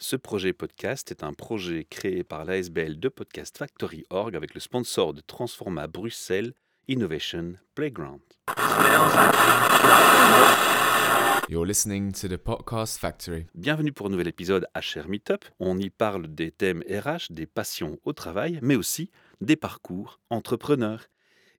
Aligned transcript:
Ce 0.00 0.14
projet 0.14 0.52
podcast 0.52 1.10
est 1.10 1.24
un 1.24 1.32
projet 1.32 1.84
créé 1.84 2.22
par 2.22 2.44
l'ASBL 2.44 3.00
de 3.00 3.08
Podcast 3.08 3.58
Factory 3.58 4.04
Org 4.10 4.36
avec 4.36 4.54
le 4.54 4.60
sponsor 4.60 5.12
de 5.12 5.20
Transforma 5.20 5.88
Bruxelles 5.88 6.54
Innovation 6.86 7.54
Playground. 7.74 8.20
You're 11.48 11.66
listening 11.66 12.12
to 12.12 12.28
the 12.28 12.36
Podcast 12.36 12.98
Factory. 12.98 13.46
Bienvenue 13.56 13.90
pour 13.90 14.06
un 14.06 14.10
nouvel 14.10 14.28
épisode 14.28 14.68
HR 14.76 15.08
Meetup. 15.08 15.44
On 15.58 15.76
y 15.76 15.90
parle 15.90 16.28
des 16.28 16.52
thèmes 16.52 16.84
RH, 16.88 17.32
des 17.32 17.46
passions 17.46 17.98
au 18.04 18.12
travail, 18.12 18.60
mais 18.62 18.76
aussi 18.76 19.10
des 19.40 19.56
parcours 19.56 20.20
entrepreneurs. 20.30 21.08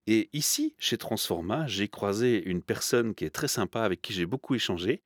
Et 0.08 0.30
ici, 0.32 0.76
chez 0.80 0.98
Transforma, 0.98 1.68
j'ai 1.68 1.90
croisé 1.90 2.42
une 2.42 2.62
personne 2.62 3.16
qui 3.16 3.26
est 3.26 3.32
très 3.32 3.50
sympa, 3.50 3.82
avec 3.82 4.02
qui 4.02 4.14
j'ai 4.14 4.26
beaucoup 4.26 4.56
échangé, 4.56 5.02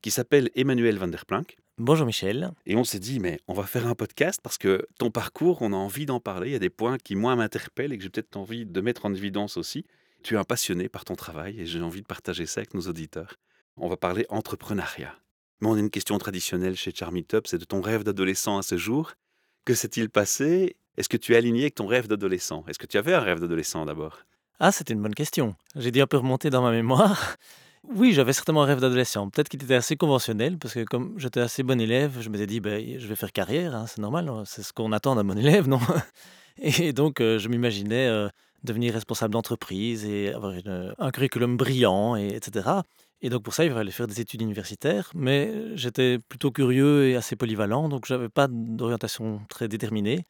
qui 0.00 0.10
s'appelle 0.10 0.48
Emmanuel 0.54 0.96
Van 0.96 1.08
der 1.08 1.26
Planck. 1.26 1.58
Bonjour 1.80 2.06
Michel. 2.06 2.50
Et 2.66 2.74
on 2.74 2.82
s'est 2.82 2.98
dit, 2.98 3.20
mais 3.20 3.38
on 3.46 3.52
va 3.52 3.62
faire 3.62 3.86
un 3.86 3.94
podcast 3.94 4.40
parce 4.42 4.58
que 4.58 4.84
ton 4.98 5.12
parcours, 5.12 5.62
on 5.62 5.72
a 5.72 5.76
envie 5.76 6.06
d'en 6.06 6.18
parler. 6.18 6.48
Il 6.48 6.52
y 6.52 6.56
a 6.56 6.58
des 6.58 6.70
points 6.70 6.98
qui, 6.98 7.14
moi, 7.14 7.36
m'interpellent 7.36 7.92
et 7.92 7.96
que 7.96 8.02
j'ai 8.02 8.10
peut-être 8.10 8.36
envie 8.36 8.66
de 8.66 8.80
mettre 8.80 9.06
en 9.06 9.14
évidence 9.14 9.56
aussi. 9.56 9.84
Tu 10.24 10.34
es 10.34 10.36
un 10.36 10.42
passionné 10.42 10.88
par 10.88 11.04
ton 11.04 11.14
travail 11.14 11.60
et 11.60 11.66
j'ai 11.66 11.80
envie 11.80 12.02
de 12.02 12.06
partager 12.06 12.46
ça 12.46 12.62
avec 12.62 12.74
nos 12.74 12.80
auditeurs. 12.80 13.36
On 13.76 13.88
va 13.88 13.96
parler 13.96 14.26
entrepreneuriat. 14.28 15.14
Mais 15.60 15.68
on 15.68 15.74
a 15.74 15.78
une 15.78 15.90
question 15.90 16.18
traditionnelle 16.18 16.74
chez 16.74 16.92
Charmy 16.92 17.22
Top, 17.22 17.46
c'est 17.46 17.58
de 17.58 17.64
ton 17.64 17.80
rêve 17.80 18.02
d'adolescent 18.02 18.58
à 18.58 18.62
ce 18.62 18.76
jour. 18.76 19.12
Que 19.64 19.74
s'est-il 19.74 20.10
passé? 20.10 20.74
Est-ce 20.96 21.08
que 21.08 21.16
tu 21.16 21.34
es 21.34 21.36
aligné 21.36 21.62
avec 21.62 21.76
ton 21.76 21.86
rêve 21.86 22.08
d'adolescent? 22.08 22.64
Est-ce 22.66 22.80
que 22.80 22.86
tu 22.86 22.98
avais 22.98 23.14
un 23.14 23.20
rêve 23.20 23.38
d'adolescent 23.38 23.86
d'abord? 23.86 24.24
Ah, 24.58 24.72
c'est 24.72 24.90
une 24.90 25.00
bonne 25.00 25.14
question. 25.14 25.54
J'ai 25.76 25.92
dû 25.92 26.00
un 26.00 26.08
peu 26.08 26.16
remonter 26.16 26.50
dans 26.50 26.62
ma 26.62 26.72
mémoire. 26.72 27.36
Oui, 27.84 28.12
j'avais 28.12 28.32
certainement 28.32 28.62
un 28.62 28.66
rêve 28.66 28.80
d'adolescent. 28.80 29.30
Peut-être 29.30 29.48
qu'il 29.48 29.62
était 29.62 29.74
assez 29.74 29.96
conventionnel, 29.96 30.58
parce 30.58 30.74
que 30.74 30.84
comme 30.84 31.14
j'étais 31.18 31.40
assez 31.40 31.62
bon 31.62 31.80
élève, 31.80 32.18
je 32.20 32.28
m'étais 32.28 32.46
dit, 32.46 32.60
ben, 32.60 32.98
je 32.98 33.06
vais 33.06 33.16
faire 33.16 33.32
carrière, 33.32 33.74
hein, 33.74 33.86
c'est 33.86 34.00
normal, 34.00 34.28
hein, 34.28 34.42
c'est 34.46 34.62
ce 34.62 34.72
qu'on 34.72 34.92
attend 34.92 35.14
d'un 35.14 35.24
bon 35.24 35.38
élève, 35.38 35.68
non? 35.68 35.80
Et 36.58 36.92
donc, 36.92 37.20
euh, 37.20 37.38
je 37.38 37.48
m'imaginais 37.48 38.08
euh, 38.08 38.28
devenir 38.64 38.92
responsable 38.94 39.32
d'entreprise 39.32 40.04
et 40.04 40.32
avoir 40.34 40.52
une- 40.52 40.94
un 40.98 41.10
curriculum 41.10 41.56
brillant, 41.56 42.16
et, 42.16 42.28
etc. 42.34 42.82
Et 43.22 43.30
donc, 43.30 43.42
pour 43.44 43.54
ça, 43.54 43.64
il 43.64 43.72
fallait 43.72 43.90
faire 43.92 44.06
des 44.08 44.20
études 44.20 44.42
universitaires, 44.42 45.10
mais 45.14 45.76
j'étais 45.76 46.18
plutôt 46.28 46.50
curieux 46.50 47.08
et 47.08 47.16
assez 47.16 47.36
polyvalent, 47.36 47.88
donc 47.88 48.06
j'avais 48.06 48.28
pas 48.28 48.48
d'orientation 48.50 49.40
très 49.48 49.68
déterminée. 49.68 50.26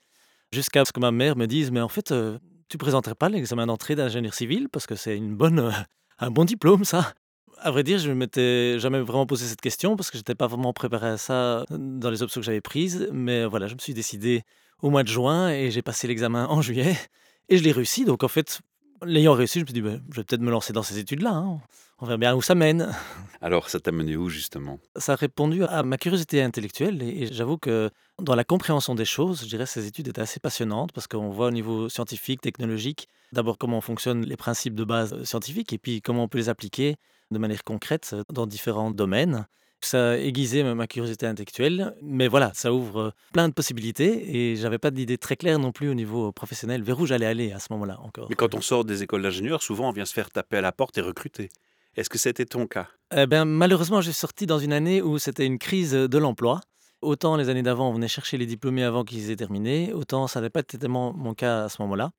Jusqu'à 0.52 0.84
ce 0.84 0.92
que 0.92 1.00
ma 1.00 1.12
mère 1.12 1.36
me 1.36 1.46
dise, 1.46 1.70
mais 1.70 1.80
en 1.80 1.88
fait, 1.88 2.12
euh, 2.12 2.38
tu 2.68 2.78
présenterais 2.78 3.14
pas 3.16 3.28
l'examen 3.30 3.66
d'entrée 3.66 3.94
d'ingénieur 3.96 4.34
civil, 4.34 4.68
parce 4.70 4.86
que 4.86 4.96
c'est 4.96 5.16
une 5.16 5.34
bonne, 5.36 5.60
euh, 5.60 5.72
un 6.18 6.30
bon 6.30 6.44
diplôme, 6.44 6.84
ça? 6.84 7.14
À 7.60 7.70
vrai 7.70 7.82
dire, 7.82 7.98
je 7.98 8.08
ne 8.08 8.14
m'étais 8.14 8.78
jamais 8.78 9.00
vraiment 9.00 9.26
posé 9.26 9.46
cette 9.46 9.60
question 9.60 9.96
parce 9.96 10.10
que 10.10 10.16
je 10.16 10.20
n'étais 10.20 10.34
pas 10.34 10.46
vraiment 10.46 10.72
préparé 10.72 11.08
à 11.08 11.16
ça 11.16 11.64
dans 11.70 12.10
les 12.10 12.22
options 12.22 12.40
que 12.40 12.44
j'avais 12.44 12.60
prises. 12.60 13.08
Mais 13.12 13.44
voilà, 13.46 13.66
je 13.66 13.74
me 13.74 13.78
suis 13.78 13.94
décidé 13.94 14.44
au 14.82 14.90
mois 14.90 15.02
de 15.02 15.08
juin 15.08 15.50
et 15.50 15.70
j'ai 15.70 15.82
passé 15.82 16.06
l'examen 16.06 16.46
en 16.46 16.62
juillet 16.62 16.96
et 17.48 17.58
je 17.58 17.64
l'ai 17.64 17.72
réussi. 17.72 18.04
Donc 18.04 18.22
en 18.22 18.28
fait, 18.28 18.60
l'ayant 19.02 19.34
réussi, 19.34 19.58
je 19.60 19.64
me 19.64 19.66
suis 19.66 19.74
dit, 19.74 19.82
ben, 19.82 20.00
je 20.10 20.16
vais 20.16 20.24
peut-être 20.24 20.40
me 20.40 20.50
lancer 20.50 20.72
dans 20.72 20.82
ces 20.82 20.98
études-là. 20.98 21.30
hein. 21.30 21.60
On 22.00 22.06
verra 22.06 22.16
bien 22.16 22.36
où 22.36 22.42
ça 22.42 22.54
mène. 22.54 22.94
Alors, 23.40 23.68
ça 23.68 23.80
t'a 23.80 23.90
mené 23.90 24.16
où 24.16 24.28
justement? 24.28 24.78
Ça 24.96 25.14
a 25.14 25.16
répondu 25.16 25.64
à 25.64 25.82
ma 25.82 25.96
curiosité 25.96 26.40
intellectuelle 26.42 27.02
et, 27.02 27.22
et 27.22 27.32
j'avoue 27.32 27.58
que 27.58 27.90
dans 28.22 28.36
la 28.36 28.44
compréhension 28.44 28.94
des 28.94 29.04
choses, 29.04 29.42
je 29.42 29.48
dirais 29.48 29.64
que 29.64 29.70
ces 29.70 29.86
études 29.88 30.06
étaient 30.06 30.20
assez 30.20 30.38
passionnantes 30.38 30.92
parce 30.92 31.08
qu'on 31.08 31.30
voit 31.30 31.48
au 31.48 31.50
niveau 31.50 31.88
scientifique, 31.88 32.40
technologique, 32.40 33.08
d'abord 33.32 33.58
comment 33.58 33.80
fonctionnent 33.80 34.24
les 34.24 34.36
principes 34.36 34.76
de 34.76 34.84
base 34.84 35.12
euh, 35.12 35.24
scientifiques 35.24 35.72
et 35.72 35.78
puis 35.78 36.00
comment 36.00 36.22
on 36.24 36.28
peut 36.28 36.38
les 36.38 36.48
appliquer 36.48 36.96
de 37.30 37.38
manière 37.38 37.64
concrète 37.64 38.10
euh, 38.12 38.22
dans 38.32 38.46
différents 38.46 38.90
domaines. 38.90 39.46
Ça 39.80 40.10
a 40.10 40.16
aiguisé 40.16 40.64
ma- 40.64 40.88
curiosité 40.88 41.26
intellectuelle, 41.26 41.94
mais 42.02 42.26
voilà, 42.26 42.50
ça 42.54 42.72
ouvre 42.72 42.98
euh, 43.00 43.10
plein 43.32 43.48
de 43.48 43.54
possibilités 43.54 44.36
et 44.36 44.56
j'avais 44.56 44.78
pas 44.78 44.90
d'idée 44.90 45.18
très 45.18 45.36
claire 45.36 45.60
non 45.60 45.70
plus 45.70 45.88
au 45.88 45.94
niveau 45.94 46.32
professionnel 46.32 46.82
vers 46.82 46.98
où 46.98 47.06
j'allais 47.06 47.26
aller 47.26 47.52
à 47.52 47.60
ce 47.60 47.68
moment-là 47.72 47.98
encore. 48.00 48.26
Mais 48.28 48.34
quand 48.34 48.54
on 48.56 48.60
sort 48.60 48.84
des 48.84 49.04
écoles 49.04 49.22
d'ingénieurs, 49.22 49.62
souvent 49.62 49.88
on 49.88 49.92
vient 49.92 50.04
se 50.04 50.12
faire 50.12 50.30
taper 50.30 50.56
à 50.56 50.60
la 50.62 50.72
porte 50.72 50.98
et 50.98 51.00
recruter. 51.00 51.48
Est-ce 51.96 52.10
que 52.10 52.18
c'était 52.18 52.44
ton 52.44 52.66
cas? 52.66 52.88
Eh 53.16 53.26
ben, 53.26 53.44
malheureusement, 53.44 54.00
j'ai 54.00 54.12
sorti 54.12 54.46
dans 54.46 54.58
une 54.58 54.72
année 54.72 55.00
où 55.00 55.18
c'était 55.18 55.46
une 55.46 55.58
crise 55.58 55.92
de 55.92 56.18
l'emploi. 56.18 56.60
Autant 57.00 57.36
les 57.36 57.48
années 57.48 57.62
d'avant, 57.62 57.90
on 57.90 57.92
venait 57.92 58.08
chercher 58.08 58.36
les 58.36 58.46
diplômés 58.46 58.82
avant 58.82 59.04
qu'ils 59.04 59.30
aient 59.30 59.36
terminé, 59.36 59.92
autant 59.92 60.26
ça 60.26 60.40
n'avait 60.40 60.50
pas 60.50 60.60
été 60.60 60.78
tellement 60.78 61.12
mon 61.12 61.34
cas 61.34 61.64
à 61.64 61.68
ce 61.68 61.80
moment-là. 61.82 62.10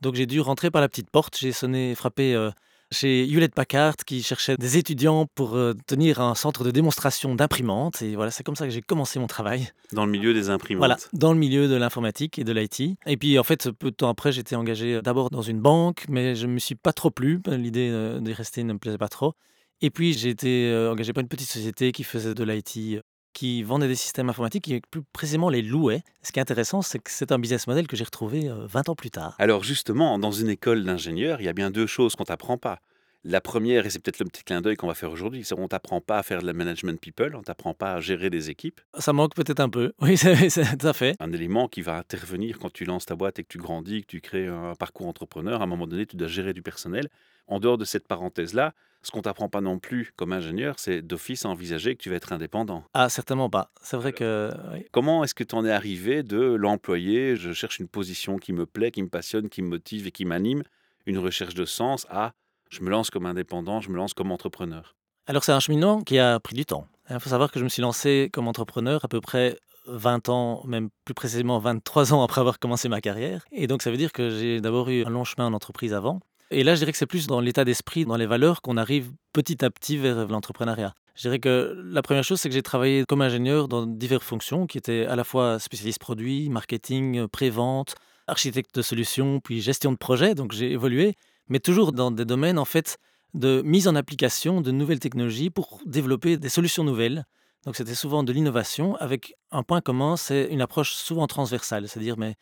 Donc 0.00 0.16
j'ai 0.16 0.26
dû 0.26 0.40
rentrer 0.40 0.72
par 0.72 0.80
la 0.82 0.88
petite 0.88 1.10
porte. 1.10 1.38
J'ai 1.38 1.52
sonné, 1.52 1.94
frappé 1.94 2.34
euh, 2.34 2.50
chez 2.94 3.28
Hewlett 3.28 3.54
Packard 3.54 3.96
qui 4.06 4.22
cherchait 4.22 4.56
des 4.56 4.78
étudiants 4.78 5.26
pour 5.34 5.56
euh, 5.56 5.74
tenir 5.86 6.20
un 6.20 6.34
centre 6.34 6.64
de 6.64 6.70
démonstration 6.70 7.34
d'imprimantes. 7.34 8.00
Et 8.00 8.16
voilà, 8.16 8.30
c'est 8.30 8.42
comme 8.42 8.56
ça 8.56 8.64
que 8.64 8.72
j'ai 8.72 8.80
commencé 8.80 9.18
mon 9.18 9.26
travail. 9.26 9.68
Dans 9.92 10.06
le 10.06 10.12
milieu 10.12 10.32
des 10.32 10.48
imprimantes 10.48 10.78
Voilà, 10.78 10.96
dans 11.12 11.32
le 11.32 11.38
milieu 11.38 11.68
de 11.68 11.74
l'informatique 11.74 12.38
et 12.38 12.44
de 12.44 12.52
l'IT. 12.52 12.96
Et 13.06 13.16
puis 13.18 13.38
en 13.38 13.44
fait, 13.44 13.70
peu 13.70 13.90
de 13.90 13.96
temps 13.96 14.08
après, 14.08 14.32
j'étais 14.32 14.56
engagé 14.56 15.02
d'abord 15.02 15.28
dans 15.28 15.42
une 15.42 15.60
banque, 15.60 16.06
mais 16.08 16.34
je 16.34 16.46
ne 16.46 16.52
me 16.52 16.58
suis 16.58 16.74
pas 16.74 16.92
trop 16.92 17.10
plu. 17.10 17.40
L'idée 17.46 17.90
euh, 17.90 18.20
d'y 18.20 18.32
rester 18.32 18.64
ne 18.64 18.72
me 18.72 18.78
plaisait 18.78 18.98
pas 18.98 19.08
trop. 19.08 19.34
Et 19.80 19.90
puis 19.90 20.12
j'ai 20.14 20.30
été 20.30 20.70
euh, 20.70 20.92
engagé 20.92 21.12
par 21.12 21.22
une 21.22 21.28
petite 21.28 21.50
société 21.50 21.92
qui 21.92 22.04
faisait 22.04 22.34
de 22.34 22.44
l'IT, 22.44 22.96
euh, 22.96 23.02
qui 23.34 23.62
vendait 23.62 23.88
des 23.88 23.94
systèmes 23.94 24.30
informatiques, 24.30 24.64
qui 24.64 24.80
plus 24.80 25.02
précisément 25.12 25.50
les 25.50 25.60
louait. 25.60 26.02
Ce 26.22 26.32
qui 26.32 26.38
est 26.38 26.42
intéressant, 26.42 26.80
c'est 26.80 26.98
que 26.98 27.10
c'est 27.10 27.32
un 27.32 27.38
business 27.38 27.66
model 27.66 27.86
que 27.86 27.96
j'ai 27.96 28.04
retrouvé 28.04 28.48
euh, 28.48 28.66
20 28.66 28.88
ans 28.88 28.94
plus 28.94 29.10
tard. 29.10 29.34
Alors 29.38 29.62
justement, 29.64 30.18
dans 30.18 30.32
une 30.32 30.48
école 30.48 30.84
d'ingénieur, 30.84 31.40
il 31.40 31.44
y 31.44 31.48
a 31.48 31.52
bien 31.52 31.70
deux 31.70 31.86
choses 31.86 32.14
qu'on 32.16 32.24
t'apprend 32.24 32.56
pas. 32.56 32.78
La 33.26 33.40
première, 33.40 33.86
et 33.86 33.90
c'est 33.90 34.00
peut-être 34.00 34.18
le 34.18 34.26
petit 34.26 34.44
clin 34.44 34.60
d'œil 34.60 34.76
qu'on 34.76 34.86
va 34.86 34.92
faire 34.94 35.10
aujourd'hui, 35.10 35.44
c'est 35.44 35.54
qu'on 35.54 35.66
t'apprend 35.66 36.02
pas 36.02 36.18
à 36.18 36.22
faire 36.22 36.42
de 36.42 36.46
la 36.46 36.52
management 36.52 37.00
people, 37.00 37.34
on 37.34 37.42
t'apprend 37.42 37.72
pas 37.72 37.94
à 37.94 38.00
gérer 38.02 38.28
des 38.28 38.50
équipes. 38.50 38.82
Ça 38.98 39.14
manque 39.14 39.34
peut-être 39.34 39.60
un 39.60 39.70
peu. 39.70 39.92
Oui, 40.02 40.18
c'est- 40.18 40.76
tout 40.76 40.86
à 40.86 40.92
fait. 40.92 41.16
Un 41.20 41.32
élément 41.32 41.66
qui 41.66 41.80
va 41.80 41.96
intervenir 41.96 42.58
quand 42.58 42.70
tu 42.70 42.84
lances 42.84 43.06
ta 43.06 43.16
boîte 43.16 43.38
et 43.38 43.42
que 43.42 43.48
tu 43.48 43.56
grandis, 43.56 44.02
que 44.02 44.06
tu 44.08 44.20
crées 44.20 44.46
un 44.46 44.74
parcours 44.74 45.06
entrepreneur, 45.06 45.60
à 45.62 45.64
un 45.64 45.66
moment 45.66 45.86
donné, 45.86 46.04
tu 46.04 46.16
dois 46.16 46.28
gérer 46.28 46.52
du 46.52 46.60
personnel. 46.60 47.08
En 47.46 47.60
dehors 47.60 47.78
de 47.78 47.84
cette 47.84 48.08
parenthèse-là, 48.08 48.74
ce 49.02 49.10
qu'on 49.10 49.22
t'apprend 49.22 49.48
pas 49.48 49.60
non 49.60 49.78
plus 49.78 50.12
comme 50.16 50.32
ingénieur, 50.32 50.76
c'est 50.78 51.02
d'office 51.02 51.44
à 51.44 51.50
envisager 51.50 51.94
que 51.94 52.02
tu 52.02 52.10
vas 52.10 52.16
être 52.16 52.32
indépendant. 52.32 52.84
Ah, 52.94 53.08
certainement 53.08 53.50
pas. 53.50 53.70
C'est 53.82 53.96
vrai 53.98 54.12
que... 54.12 54.50
oui. 54.72 54.86
Comment 54.92 55.24
est-ce 55.24 55.34
que 55.34 55.44
tu 55.44 55.54
en 55.54 55.64
es 55.64 55.70
arrivé 55.70 56.22
de 56.22 56.40
l'employé, 56.40 57.36
je 57.36 57.52
cherche 57.52 57.78
une 57.78 57.88
position 57.88 58.38
qui 58.38 58.52
me 58.52 58.64
plaît, 58.64 58.90
qui 58.90 59.02
me 59.02 59.08
passionne, 59.08 59.48
qui 59.48 59.60
me 59.60 59.68
motive 59.68 60.06
et 60.06 60.10
qui 60.10 60.24
m'anime, 60.24 60.62
une 61.06 61.18
recherche 61.18 61.54
de 61.54 61.66
sens, 61.66 62.06
à 62.08 62.32
je 62.70 62.80
me 62.80 62.90
lance 62.90 63.10
comme 63.10 63.26
indépendant, 63.26 63.80
je 63.80 63.90
me 63.90 63.96
lance 63.96 64.14
comme 64.14 64.32
entrepreneur? 64.32 64.96
Alors 65.26 65.44
c'est 65.44 65.52
un 65.52 65.60
cheminement 65.60 66.02
qui 66.02 66.18
a 66.18 66.40
pris 66.40 66.54
du 66.54 66.64
temps. 66.64 66.86
Il 67.10 67.20
faut 67.20 67.28
savoir 67.28 67.50
que 67.50 67.58
je 67.58 67.64
me 67.64 67.68
suis 67.68 67.82
lancé 67.82 68.30
comme 68.32 68.48
entrepreneur 68.48 69.04
à 69.04 69.08
peu 69.08 69.20
près 69.20 69.58
20 69.86 70.28
ans, 70.30 70.62
même 70.66 70.88
plus 71.04 71.14
précisément 71.14 71.58
23 71.58 72.14
ans 72.14 72.22
après 72.22 72.40
avoir 72.40 72.58
commencé 72.58 72.88
ma 72.88 73.00
carrière. 73.00 73.44
Et 73.52 73.66
donc 73.66 73.82
ça 73.82 73.90
veut 73.90 73.96
dire 73.96 74.12
que 74.12 74.30
j'ai 74.30 74.60
d'abord 74.60 74.88
eu 74.88 75.04
un 75.04 75.10
long 75.10 75.24
chemin 75.24 75.46
en 75.46 75.52
entreprise 75.52 75.92
avant. 75.92 76.20
Et 76.50 76.62
là, 76.62 76.74
je 76.74 76.80
dirais 76.80 76.92
que 76.92 76.98
c'est 76.98 77.06
plus 77.06 77.26
dans 77.26 77.40
l'état 77.40 77.64
d'esprit, 77.64 78.04
dans 78.04 78.16
les 78.16 78.26
valeurs 78.26 78.62
qu'on 78.62 78.76
arrive 78.76 79.12
petit 79.32 79.64
à 79.64 79.70
petit 79.70 79.96
vers 79.96 80.28
l'entrepreneuriat. 80.28 80.94
Je 81.14 81.22
dirais 81.22 81.38
que 81.38 81.80
la 81.84 82.02
première 82.02 82.24
chose, 82.24 82.40
c'est 82.40 82.48
que 82.48 82.54
j'ai 82.54 82.62
travaillé 82.62 83.04
comme 83.04 83.22
ingénieur 83.22 83.68
dans 83.68 83.86
diverses 83.86 84.24
fonctions 84.24 84.66
qui 84.66 84.78
étaient 84.78 85.06
à 85.06 85.16
la 85.16 85.24
fois 85.24 85.58
spécialiste 85.58 86.00
produit, 86.00 86.48
marketing, 86.50 87.28
pré-vente, 87.28 87.94
architecte 88.26 88.74
de 88.74 88.82
solutions, 88.82 89.40
puis 89.40 89.60
gestion 89.60 89.92
de 89.92 89.96
projet. 89.96 90.34
Donc 90.34 90.52
j'ai 90.52 90.72
évolué, 90.72 91.14
mais 91.48 91.60
toujours 91.60 91.92
dans 91.92 92.10
des 92.10 92.24
domaines 92.24 92.58
en 92.58 92.64
fait 92.64 92.98
de 93.32 93.62
mise 93.64 93.88
en 93.88 93.94
application 93.94 94.60
de 94.60 94.70
nouvelles 94.70 95.00
technologies 95.00 95.50
pour 95.50 95.80
développer 95.86 96.36
des 96.36 96.48
solutions 96.48 96.84
nouvelles. 96.84 97.24
Donc 97.64 97.76
c'était 97.76 97.94
souvent 97.94 98.22
de 98.22 98.32
l'innovation 98.32 98.96
avec 98.96 99.34
un 99.50 99.62
point 99.62 99.80
commun, 99.80 100.16
c'est 100.16 100.48
une 100.50 100.60
approche 100.60 100.94
souvent 100.94 101.26
transversale, 101.26 101.88
c'est-à-dire 101.88 102.16
mais 102.18 102.34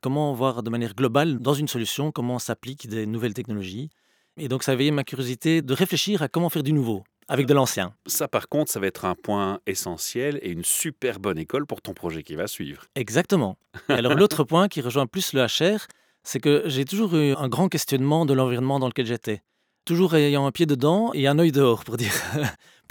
comment 0.00 0.32
voir 0.32 0.62
de 0.62 0.70
manière 0.70 0.94
globale 0.94 1.38
dans 1.38 1.54
une 1.54 1.68
solution 1.68 2.12
comment 2.12 2.38
s'appliquent 2.38 2.88
des 2.88 3.06
nouvelles 3.06 3.34
technologies. 3.34 3.90
Et 4.36 4.48
donc 4.48 4.62
ça 4.62 4.72
a 4.72 4.74
éveillé 4.74 4.90
ma 4.90 5.04
curiosité 5.04 5.62
de 5.62 5.74
réfléchir 5.74 6.22
à 6.22 6.28
comment 6.28 6.50
faire 6.50 6.62
du 6.62 6.72
nouveau 6.72 7.04
avec 7.30 7.46
de 7.46 7.54
l'ancien. 7.54 7.94
Ça, 8.06 8.26
par 8.26 8.48
contre, 8.48 8.72
ça 8.72 8.80
va 8.80 8.88
être 8.88 9.04
un 9.04 9.14
point 9.14 9.60
essentiel 9.64 10.40
et 10.42 10.50
une 10.50 10.64
super 10.64 11.20
bonne 11.20 11.38
école 11.38 11.64
pour 11.64 11.80
ton 11.80 11.94
projet 11.94 12.24
qui 12.24 12.34
va 12.34 12.48
suivre. 12.48 12.86
Exactement. 12.96 13.56
Et 13.88 13.92
alors 13.92 14.14
l'autre 14.16 14.42
point 14.42 14.66
qui 14.66 14.80
rejoint 14.80 15.06
plus 15.06 15.32
le 15.32 15.46
HR, 15.46 15.86
c'est 16.24 16.40
que 16.40 16.64
j'ai 16.66 16.84
toujours 16.84 17.14
eu 17.14 17.34
un 17.34 17.48
grand 17.48 17.68
questionnement 17.68 18.26
de 18.26 18.34
l'environnement 18.34 18.80
dans 18.80 18.88
lequel 18.88 19.06
j'étais. 19.06 19.42
Toujours 19.84 20.16
ayant 20.16 20.44
un 20.44 20.50
pied 20.50 20.66
dedans 20.66 21.12
et 21.14 21.28
un 21.28 21.38
œil 21.38 21.52
dehors, 21.52 21.84
pour 21.84 21.96
dire, 21.96 22.12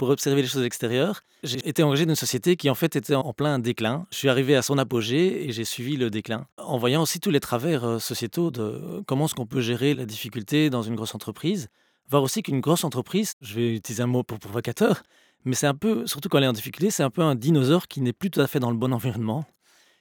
pour 0.00 0.08
observer 0.08 0.40
les 0.40 0.48
choses 0.48 0.64
extérieures. 0.64 1.20
J'ai 1.42 1.58
été 1.68 1.82
engagé 1.82 2.06
d'une 2.06 2.14
société 2.14 2.56
qui 2.56 2.70
en 2.70 2.74
fait 2.74 2.96
était 2.96 3.14
en 3.14 3.34
plein 3.34 3.58
déclin. 3.58 4.06
Je 4.10 4.16
suis 4.16 4.30
arrivé 4.30 4.56
à 4.56 4.62
son 4.62 4.78
apogée 4.78 5.46
et 5.46 5.52
j'ai 5.52 5.66
suivi 5.66 5.98
le 5.98 6.08
déclin. 6.08 6.46
En 6.56 6.78
voyant 6.78 7.02
aussi 7.02 7.20
tous 7.20 7.30
les 7.30 7.38
travers 7.38 7.84
euh, 7.84 7.98
sociétaux 7.98 8.50
de 8.50 8.62
euh, 8.62 9.02
comment 9.06 9.26
est-ce 9.26 9.34
qu'on 9.34 9.44
peut 9.44 9.60
gérer 9.60 9.92
la 9.92 10.06
difficulté 10.06 10.70
dans 10.70 10.80
une 10.80 10.94
grosse 10.94 11.14
entreprise. 11.14 11.68
Voir 12.08 12.22
aussi 12.22 12.42
qu'une 12.42 12.62
grosse 12.62 12.82
entreprise, 12.82 13.34
je 13.42 13.56
vais 13.56 13.74
utiliser 13.74 14.02
un 14.02 14.06
mot 14.06 14.22
pour 14.22 14.38
provocateur, 14.38 15.02
mais 15.44 15.54
c'est 15.54 15.66
un 15.66 15.74
peu, 15.74 16.06
surtout 16.06 16.30
quand 16.30 16.38
elle 16.38 16.44
est 16.44 16.48
en 16.48 16.54
difficulté, 16.54 16.90
c'est 16.90 17.02
un 17.02 17.10
peu 17.10 17.20
un 17.20 17.34
dinosaure 17.34 17.86
qui 17.86 18.00
n'est 18.00 18.14
plus 18.14 18.30
tout 18.30 18.40
à 18.40 18.46
fait 18.46 18.58
dans 18.58 18.70
le 18.70 18.78
bon 18.78 18.94
environnement. 18.94 19.44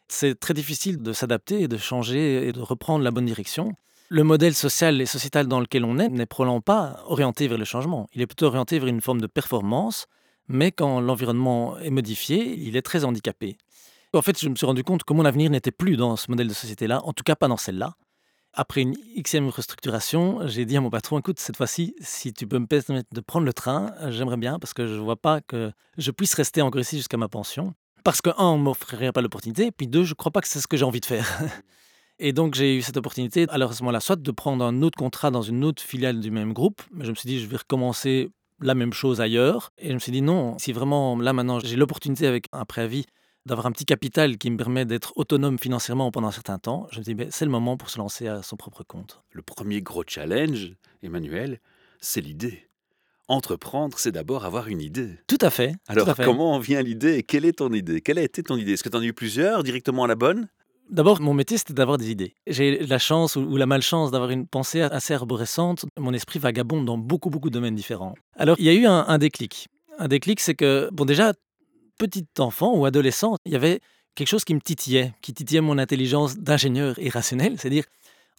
C'est 0.07 0.40
très 0.40 0.54
difficile 0.54 1.04
de 1.04 1.12
s'adapter 1.12 1.63
et 1.63 1.68
de 1.68 1.75
changer 1.75 2.48
et 2.48 2.54
de 2.54 2.62
reprendre 2.62 3.04
la 3.04 3.12
bonne 3.12 3.25
direction. 3.25 3.75
Le 4.12 4.24
modèle 4.24 4.56
social 4.56 5.00
et 5.02 5.06
sociétal 5.06 5.46
dans 5.46 5.60
lequel 5.60 5.86
on 5.86 6.00
est 6.00 6.10
n'est 6.10 6.26
probablement 6.26 6.62
pas 6.62 7.04
orienté 7.06 7.48
vers 7.48 7.60
le 7.60 7.64
changement. 7.64 8.10
Il 8.16 8.24
est 8.24 8.26
plutôt 8.26 8.48
orienté 8.48 8.80
vers 8.80 8.88
une 8.88 9.02
forme 9.02 9.22
de 9.22 9.28
performance, 9.28 10.08
mais 10.48 10.72
quand 10.72 11.00
l'environnement 11.00 11.78
est 11.78 11.92
modifié, 11.92 12.58
il 12.58 12.76
est 12.76 12.82
très 12.82 13.06
handicapé. 13.06 13.60
En 14.14 14.24
fait, 14.24 14.42
je 14.42 14.50
me 14.50 14.56
suis 14.56 14.66
rendu 14.66 14.84
compte 14.84 15.04
que 15.04 15.14
mon 15.14 15.26
avenir 15.26 15.52
n'était 15.52 15.70
plus 15.70 15.96
dans 15.96 16.16
ce 16.16 16.32
modèle 16.32 16.48
de 16.48 16.56
société-là, 16.56 17.02
en 17.06 17.14
tout 17.14 17.24
cas 17.24 17.36
pas 17.36 17.48
dans 17.48 17.56
celle-là. 17.56 17.94
Après 18.54 18.82
une 18.82 18.96
xème 19.22 19.48
restructuration, 19.50 20.40
j'ai 20.48 20.66
dit 20.66 20.76
à 20.76 20.82
mon 20.82 20.90
patron, 20.90 21.20
écoute, 21.20 21.40
cette 21.40 21.58
fois-ci, 21.58 21.94
si 22.02 22.34
tu 22.34 22.48
peux 22.48 22.58
me 22.58 22.66
permettre 22.66 23.14
de 23.14 23.22
prendre 23.22 23.46
le 23.46 23.54
train, 23.54 23.94
j'aimerais 24.10 24.38
bien, 24.38 24.58
parce 24.58 24.74
que 24.74 24.88
je 24.88 24.96
ne 24.96 25.02
vois 25.02 25.18
pas 25.18 25.40
que 25.40 25.72
je 26.00 26.10
puisse 26.10 26.34
rester 26.34 26.64
encore 26.64 26.82
ici 26.82 26.98
jusqu'à 26.98 27.18
ma 27.18 27.28
pension. 27.28 27.76
Parce 28.04 28.24
que, 28.24 28.32
un, 28.32 28.46
on 28.46 28.58
ne 28.58 28.64
m'offrirait 28.64 29.12
pas 29.12 29.22
l'opportunité, 29.22 29.72
puis 29.72 29.86
deux, 29.88 30.04
je 30.04 30.14
ne 30.14 30.16
crois 30.16 30.32
pas 30.32 30.42
que 30.42 30.48
c'est 30.48 30.62
ce 30.62 30.68
que 30.68 30.78
j'ai 30.78 30.86
envie 30.86 31.00
de 31.00 31.06
faire. 31.06 31.44
Et 32.19 32.33
donc, 32.33 32.54
j'ai 32.54 32.75
eu 32.75 32.81
cette 32.81 32.98
opportunité, 32.98 33.45
alors 33.50 33.71
à 33.71 33.74
ce 33.74 33.81
moment-là, 33.83 34.01
soit 34.01 34.18
de 34.18 34.31
prendre 34.31 34.63
un 34.66 34.81
autre 34.81 34.98
contrat 34.98 35.31
dans 35.31 35.42
une 35.42 35.63
autre 35.63 35.81
filiale 35.81 36.19
du 36.19 36.31
même 36.31 36.51
groupe, 36.51 36.81
mais 36.92 37.06
je 37.06 37.12
me 37.12 37.16
suis 37.16 37.27
dit, 37.27 37.39
je 37.39 37.48
vais 37.48 37.57
recommencer 37.57 38.30
la 38.62 38.75
même 38.75 38.92
chose 38.92 39.21
ailleurs. 39.21 39.71
Et 39.77 39.89
je 39.89 39.94
me 39.94 40.00
suis 40.00 40.12
dit, 40.12 40.21
non, 40.21 40.57
si 40.60 40.74
vraiment, 40.74 41.18
là 41.18 41.31
maintenant, 41.31 41.60
j'ai 41.60 41.77
l'opportunité 41.77 42.27
avec 42.27 42.45
un 42.51 42.66
préavis 42.66 43.06
d'avoir 43.45 43.68
un 43.68 43.71
petit 43.71 43.86
capital 43.86 44.38
qui 44.38 44.51
me 44.51 44.57
permet 44.57 44.86
d'être 44.86 45.13
autonome 45.16 45.57
financièrement 45.57 46.12
pendant 46.12 46.27
un 46.27 46.31
certain 46.31 46.60
temps, 46.60 46.88
je 46.92 47.00
me 47.00 47.04
dis, 47.04 47.16
ben, 47.16 47.30
c'est 47.31 47.45
le 47.45 47.51
moment 47.51 47.77
pour 47.77 47.89
se 47.89 47.98
lancer 47.98 48.27
à 48.27 48.44
son 48.44 48.57
propre 48.57 48.83
compte. 48.83 49.24
Le 49.31 49.42
premier 49.42 49.81
gros 49.81 50.04
challenge, 50.06 50.74
Emmanuel, 51.01 51.60
c'est 52.01 52.22
l'idée. 52.22 52.68
Entreprendre, 53.30 53.98
c'est 53.98 54.12
d'abord 54.12 54.44
avoir 54.44 54.68
une 54.68 54.81
idée. 54.81 55.19
Tout 55.27 55.38
à 55.42 55.51
fait. 55.51 55.75
Alors, 55.88 56.10
à 56.10 56.15
fait. 56.15 56.25
comment 56.25 56.60
vient 56.60 56.81
l'idée 56.81 57.15
et 57.15 57.24
quelle 57.24 57.45
est 57.45 57.60
ton 57.60 57.72
idée? 57.72 58.01
Quelle 58.01 58.18
a 58.18 58.24
été 58.24 58.44
ton 58.44 58.57
idée? 58.57 58.74
Est-ce 58.74 58.83
que 58.83 58.89
tu 58.89 58.98
en 58.98 59.01
as 59.01 59.06
eu 59.06 59.13
plusieurs 59.13 59.63
directement 59.63 60.04
à 60.04 60.07
la 60.07 60.15
bonne? 60.15 60.50
D'abord, 60.89 61.21
mon 61.21 61.36
métier, 61.36 61.57
c'était 61.57 61.74
d'avoir 61.74 62.00
des 62.00 62.09
idées. 62.09 62.33
J'ai 62.47 62.80
la 62.80 62.97
chance 62.97 63.36
ou 63.36 63.57
la 63.57 63.68
malchance 63.68 64.09
d'avoir 64.09 64.31
une 64.31 64.47
pensée 64.47 64.81
assez 64.81 65.13
arborescente. 65.13 65.86
Mon 66.00 66.13
esprit 66.13 66.39
vagabonde 66.39 66.86
dans 66.86 66.97
beaucoup, 66.97 67.30
beaucoup 67.30 67.50
de 67.50 67.53
domaines 67.53 67.75
différents. 67.75 68.15
Alors, 68.36 68.56
il 68.59 68.65
y 68.65 68.69
a 68.69 68.74
eu 68.74 68.88
un, 68.88 69.18
déclic. 69.19 69.68
Un 70.00 70.07
déclic, 70.07 70.39
c'est 70.39 70.56
que, 70.56 70.89
bon, 70.91 71.06
déjà, 71.06 71.33
petit 72.00 72.25
enfant 72.39 72.75
ou 72.75 72.86
adolescent, 72.86 73.36
il 73.45 73.51
y 73.51 73.56
avait 73.56 73.81
quelque 74.15 74.30
chose 74.30 74.44
qui 74.44 74.56
me 74.56 74.62
titillait, 74.62 75.13
qui 75.21 75.31
titillait 75.31 75.62
mon 75.62 75.77
intelligence 75.77 76.38
d'ingénieur 76.38 76.97
irrationnel. 76.97 77.59
C'est-à-dire, 77.59 77.83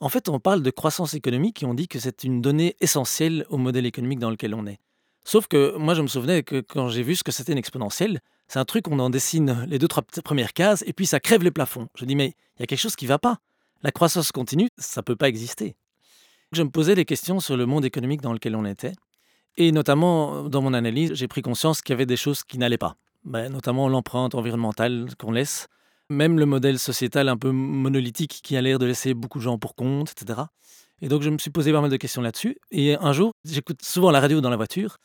en 0.00 0.08
fait, 0.08 0.29
on 0.29 0.41
parle 0.41 0.62
de 0.62 0.70
croissance 0.70 1.14
économique 1.14 1.62
et 1.62 1.67
on 1.67 1.75
dit 1.75 1.87
que 1.87 2.00
c'est 2.00 2.25
une 2.25 2.41
donnée 2.41 2.75
essentielle 2.81 3.47
au 3.50 3.58
modèle 3.58 3.87
économique 3.87 4.19
dans 4.19 4.31
lequel 4.31 4.55
on 4.55 4.67
est. 4.67 4.79
Sauf 5.25 5.47
que 5.47 5.76
moi, 5.76 5.94
je 5.94 6.02
me 6.02 6.08
souvenais 6.08 6.43
que 6.43 6.61
quand 6.61 6.88
j'ai 6.88 7.05
vu 7.05 7.14
ce 7.14 7.23
que 7.23 7.31
c'était 7.31 7.52
une 7.52 7.58
exponentielle, 7.58 8.20
c'est 8.50 8.58
un 8.58 8.64
truc, 8.64 8.88
on 8.88 8.99
en 8.99 9.11
dessine 9.11 9.64
les 9.69 9.79
deux, 9.79 9.87
trois 9.87 10.02
premières 10.25 10.52
cases 10.52 10.82
et 10.85 10.93
puis 10.93 11.06
ça 11.06 11.20
crève 11.20 11.44
les 11.44 11.52
plafonds. 11.52 11.87
Je 11.94 12.05
dis, 12.05 12.17
mais 12.17 12.35
il 12.56 12.61
y 12.61 12.62
a 12.64 12.67
quelque 12.67 12.81
chose 12.81 12.97
qui 12.97 13.05
ne 13.05 13.11
va 13.11 13.20
pas. 13.20 13.38
La 13.85 13.93
croissance 13.93 14.32
continue, 14.32 14.69
ça 14.76 15.02
ne 15.02 15.05
peut 15.05 15.14
pas 15.14 15.29
exister. 15.29 15.76
Je 16.50 16.64
me 16.64 16.69
posais 16.69 16.97
des 16.97 17.05
questions 17.05 17.38
sur 17.38 17.56
le 17.56 17.64
monde 17.64 17.85
économique 17.85 18.23
dans 18.23 18.32
lequel 18.32 18.56
on 18.56 18.64
était. 18.64 18.94
Et 19.56 19.70
notamment, 19.70 20.49
dans 20.49 20.62
mon 20.62 20.75
analyse, 20.75 21.14
j'ai 21.14 21.29
pris 21.29 21.43
conscience 21.43 21.81
qu'il 21.81 21.93
y 21.93 21.94
avait 21.94 22.06
des 22.06 22.17
choses 22.17 22.43
qui 22.43 22.58
n'allaient 22.58 22.76
pas. 22.76 22.97
Ben, 23.25 23.52
notamment 23.52 23.88
l'empreinte 23.88 24.35
environnementale 24.35 25.11
qu'on 25.17 25.31
laisse, 25.31 25.69
même 26.08 26.37
le 26.37 26.44
modèle 26.44 26.81
sociétal 26.81 27.29
un 27.29 27.37
peu 27.37 27.52
monolithique 27.52 28.41
qui 28.43 28.56
a 28.56 28.62
l'air 28.62 28.81
de 28.81 28.87
laisser 28.87 29.14
beaucoup 29.14 29.38
de 29.38 29.44
gens 29.44 29.58
pour 29.58 29.76
compte, 29.76 30.11
etc. 30.11 30.41
Et 31.02 31.08
donc, 31.08 31.23
je 31.23 31.31
me 31.31 31.38
suis 31.38 31.50
posé 31.50 31.70
pas 31.70 31.81
mal 31.81 31.91
de 31.91 31.97
questions 31.97 32.20
là-dessus. 32.20 32.58
Et 32.73 32.97
un 32.97 33.12
jour, 33.12 33.32
j'écoute 33.44 33.81
souvent 33.82 34.11
la 34.11 34.19
radio 34.19 34.41
dans 34.41 34.50
la 34.50 34.56
voiture. 34.56 34.97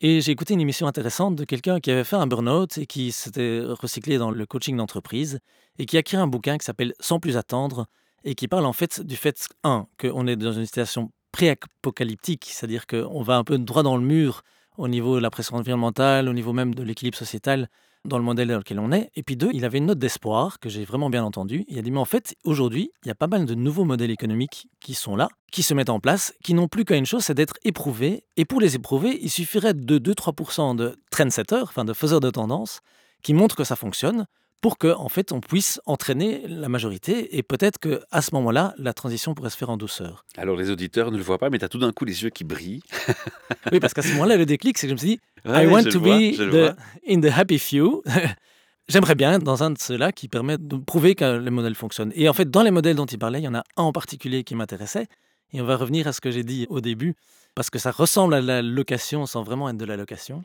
Et 0.00 0.20
j'ai 0.20 0.32
écouté 0.32 0.54
une 0.54 0.60
émission 0.60 0.86
intéressante 0.86 1.36
de 1.36 1.44
quelqu'un 1.44 1.80
qui 1.80 1.90
avait 1.90 2.04
fait 2.04 2.16
un 2.16 2.26
burn-out 2.26 2.78
et 2.78 2.86
qui 2.86 3.12
s'était 3.12 3.60
recyclé 3.62 4.18
dans 4.18 4.30
le 4.30 4.46
coaching 4.46 4.76
d'entreprise 4.76 5.38
et 5.78 5.86
qui 5.86 5.96
a 5.96 6.00
écrit 6.00 6.16
un 6.16 6.26
bouquin 6.26 6.58
qui 6.58 6.64
s'appelle 6.64 6.94
Sans 7.00 7.20
plus 7.20 7.36
attendre 7.36 7.86
et 8.24 8.34
qui 8.34 8.48
parle 8.48 8.66
en 8.66 8.72
fait 8.72 9.00
du 9.00 9.16
fait, 9.16 9.46
un, 9.62 9.86
qu'on 10.00 10.26
est 10.26 10.36
dans 10.36 10.52
une 10.52 10.66
situation 10.66 11.10
pré-apocalyptique, 11.32 12.46
c'est-à-dire 12.50 12.86
qu'on 12.86 13.22
va 13.22 13.36
un 13.36 13.44
peu 13.44 13.58
droit 13.58 13.82
dans 13.82 13.96
le 13.96 14.04
mur 14.04 14.42
au 14.76 14.88
niveau 14.88 15.16
de 15.16 15.20
la 15.20 15.30
pression 15.30 15.56
environnementale, 15.56 16.28
au 16.28 16.32
niveau 16.32 16.52
même 16.52 16.74
de 16.74 16.82
l'équilibre 16.82 17.16
sociétal 17.16 17.68
dans 18.04 18.18
le 18.18 18.24
modèle 18.24 18.48
dans 18.48 18.58
lequel 18.58 18.78
on 18.78 18.92
est. 18.92 19.10
Et 19.16 19.22
puis 19.22 19.36
deux, 19.36 19.50
il 19.52 19.64
avait 19.64 19.78
une 19.78 19.86
note 19.86 19.98
d'espoir 19.98 20.60
que 20.60 20.68
j'ai 20.68 20.84
vraiment 20.84 21.10
bien 21.10 21.24
entendu. 21.24 21.64
Il 21.68 21.78
a 21.78 21.82
dit, 21.82 21.90
mais 21.90 21.98
en 21.98 22.04
fait, 22.04 22.36
aujourd'hui, 22.44 22.90
il 23.04 23.08
y 23.08 23.10
a 23.10 23.14
pas 23.14 23.26
mal 23.26 23.46
de 23.46 23.54
nouveaux 23.54 23.84
modèles 23.84 24.10
économiques 24.10 24.68
qui 24.80 24.94
sont 24.94 25.16
là, 25.16 25.28
qui 25.50 25.62
se 25.62 25.74
mettent 25.74 25.90
en 25.90 26.00
place, 26.00 26.34
qui 26.42 26.54
n'ont 26.54 26.68
plus 26.68 26.84
qu'à 26.84 26.96
une 26.96 27.06
chose, 27.06 27.24
c'est 27.24 27.34
d'être 27.34 27.56
éprouvés. 27.64 28.24
Et 28.36 28.44
pour 28.44 28.60
les 28.60 28.74
éprouver, 28.74 29.18
il 29.22 29.30
suffirait 29.30 29.74
de 29.74 29.98
2-3% 29.98 30.76
de 30.76 30.98
trendsetters, 31.10 31.62
enfin 31.62 31.84
de 31.84 31.92
faiseurs 31.92 32.20
de 32.20 32.30
tendance, 32.30 32.80
qui 33.22 33.34
montrent 33.34 33.56
que 33.56 33.64
ça 33.64 33.76
fonctionne, 33.76 34.26
pour 34.60 34.78
que 34.78 34.88
en 34.88 35.08
fait 35.08 35.32
on 35.32 35.40
puisse 35.40 35.80
entraîner 35.84 36.42
la 36.48 36.68
majorité 36.68 37.36
et 37.36 37.42
peut-être 37.42 37.78
que 37.78 38.00
à 38.10 38.22
ce 38.22 38.34
moment-là 38.34 38.74
la 38.78 38.94
transition 38.94 39.34
pourrait 39.34 39.50
se 39.50 39.56
faire 39.56 39.70
en 39.70 39.76
douceur. 39.76 40.24
Alors 40.36 40.56
les 40.56 40.70
auditeurs 40.70 41.10
ne 41.10 41.16
le 41.16 41.22
voient 41.22 41.38
pas 41.38 41.50
mais 41.50 41.58
tu 41.58 41.64
as 41.64 41.68
tout 41.68 41.78
d'un 41.78 41.92
coup 41.92 42.04
les 42.04 42.22
yeux 42.22 42.30
qui 42.30 42.44
brillent. 42.44 42.82
oui 43.72 43.80
parce 43.80 43.92
qu'à 43.94 44.02
ce 44.02 44.12
moment-là 44.12 44.36
le 44.36 44.46
déclic 44.46 44.78
c'est 44.78 44.86
que 44.86 44.90
je 44.90 44.94
me 44.94 44.98
suis 44.98 45.08
dit 45.08 45.20
I 45.44 45.66
want 45.66 45.84
to 45.84 46.00
be 46.00 46.36
the, 46.36 46.74
in 47.08 47.20
the 47.20 47.30
happy 47.36 47.58
few. 47.58 48.02
J'aimerais 48.88 49.14
bien 49.14 49.38
dans 49.38 49.62
un 49.62 49.70
de 49.70 49.78
ceux-là 49.78 50.12
qui 50.12 50.28
permet 50.28 50.58
de 50.58 50.76
prouver 50.76 51.14
que 51.14 51.24
le 51.24 51.50
modèle 51.50 51.74
fonctionne. 51.74 52.12
Et 52.14 52.28
en 52.28 52.32
fait 52.32 52.50
dans 52.50 52.62
les 52.62 52.70
modèles 52.70 52.96
dont 52.96 53.06
il 53.06 53.18
parlait, 53.18 53.40
il 53.40 53.44
y 53.44 53.48
en 53.48 53.54
a 53.54 53.64
un 53.76 53.82
en 53.82 53.92
particulier 53.92 54.44
qui 54.44 54.54
m'intéressait 54.54 55.06
et 55.52 55.60
on 55.60 55.64
va 55.64 55.76
revenir 55.76 56.08
à 56.08 56.12
ce 56.12 56.20
que 56.20 56.30
j'ai 56.30 56.42
dit 56.42 56.66
au 56.70 56.80
début 56.80 57.14
parce 57.54 57.70
que 57.70 57.78
ça 57.78 57.90
ressemble 57.90 58.34
à 58.34 58.40
la 58.40 58.62
location 58.62 59.26
sans 59.26 59.42
vraiment 59.42 59.68
être 59.68 59.76
de 59.76 59.84
la 59.84 59.96
location. 59.96 60.42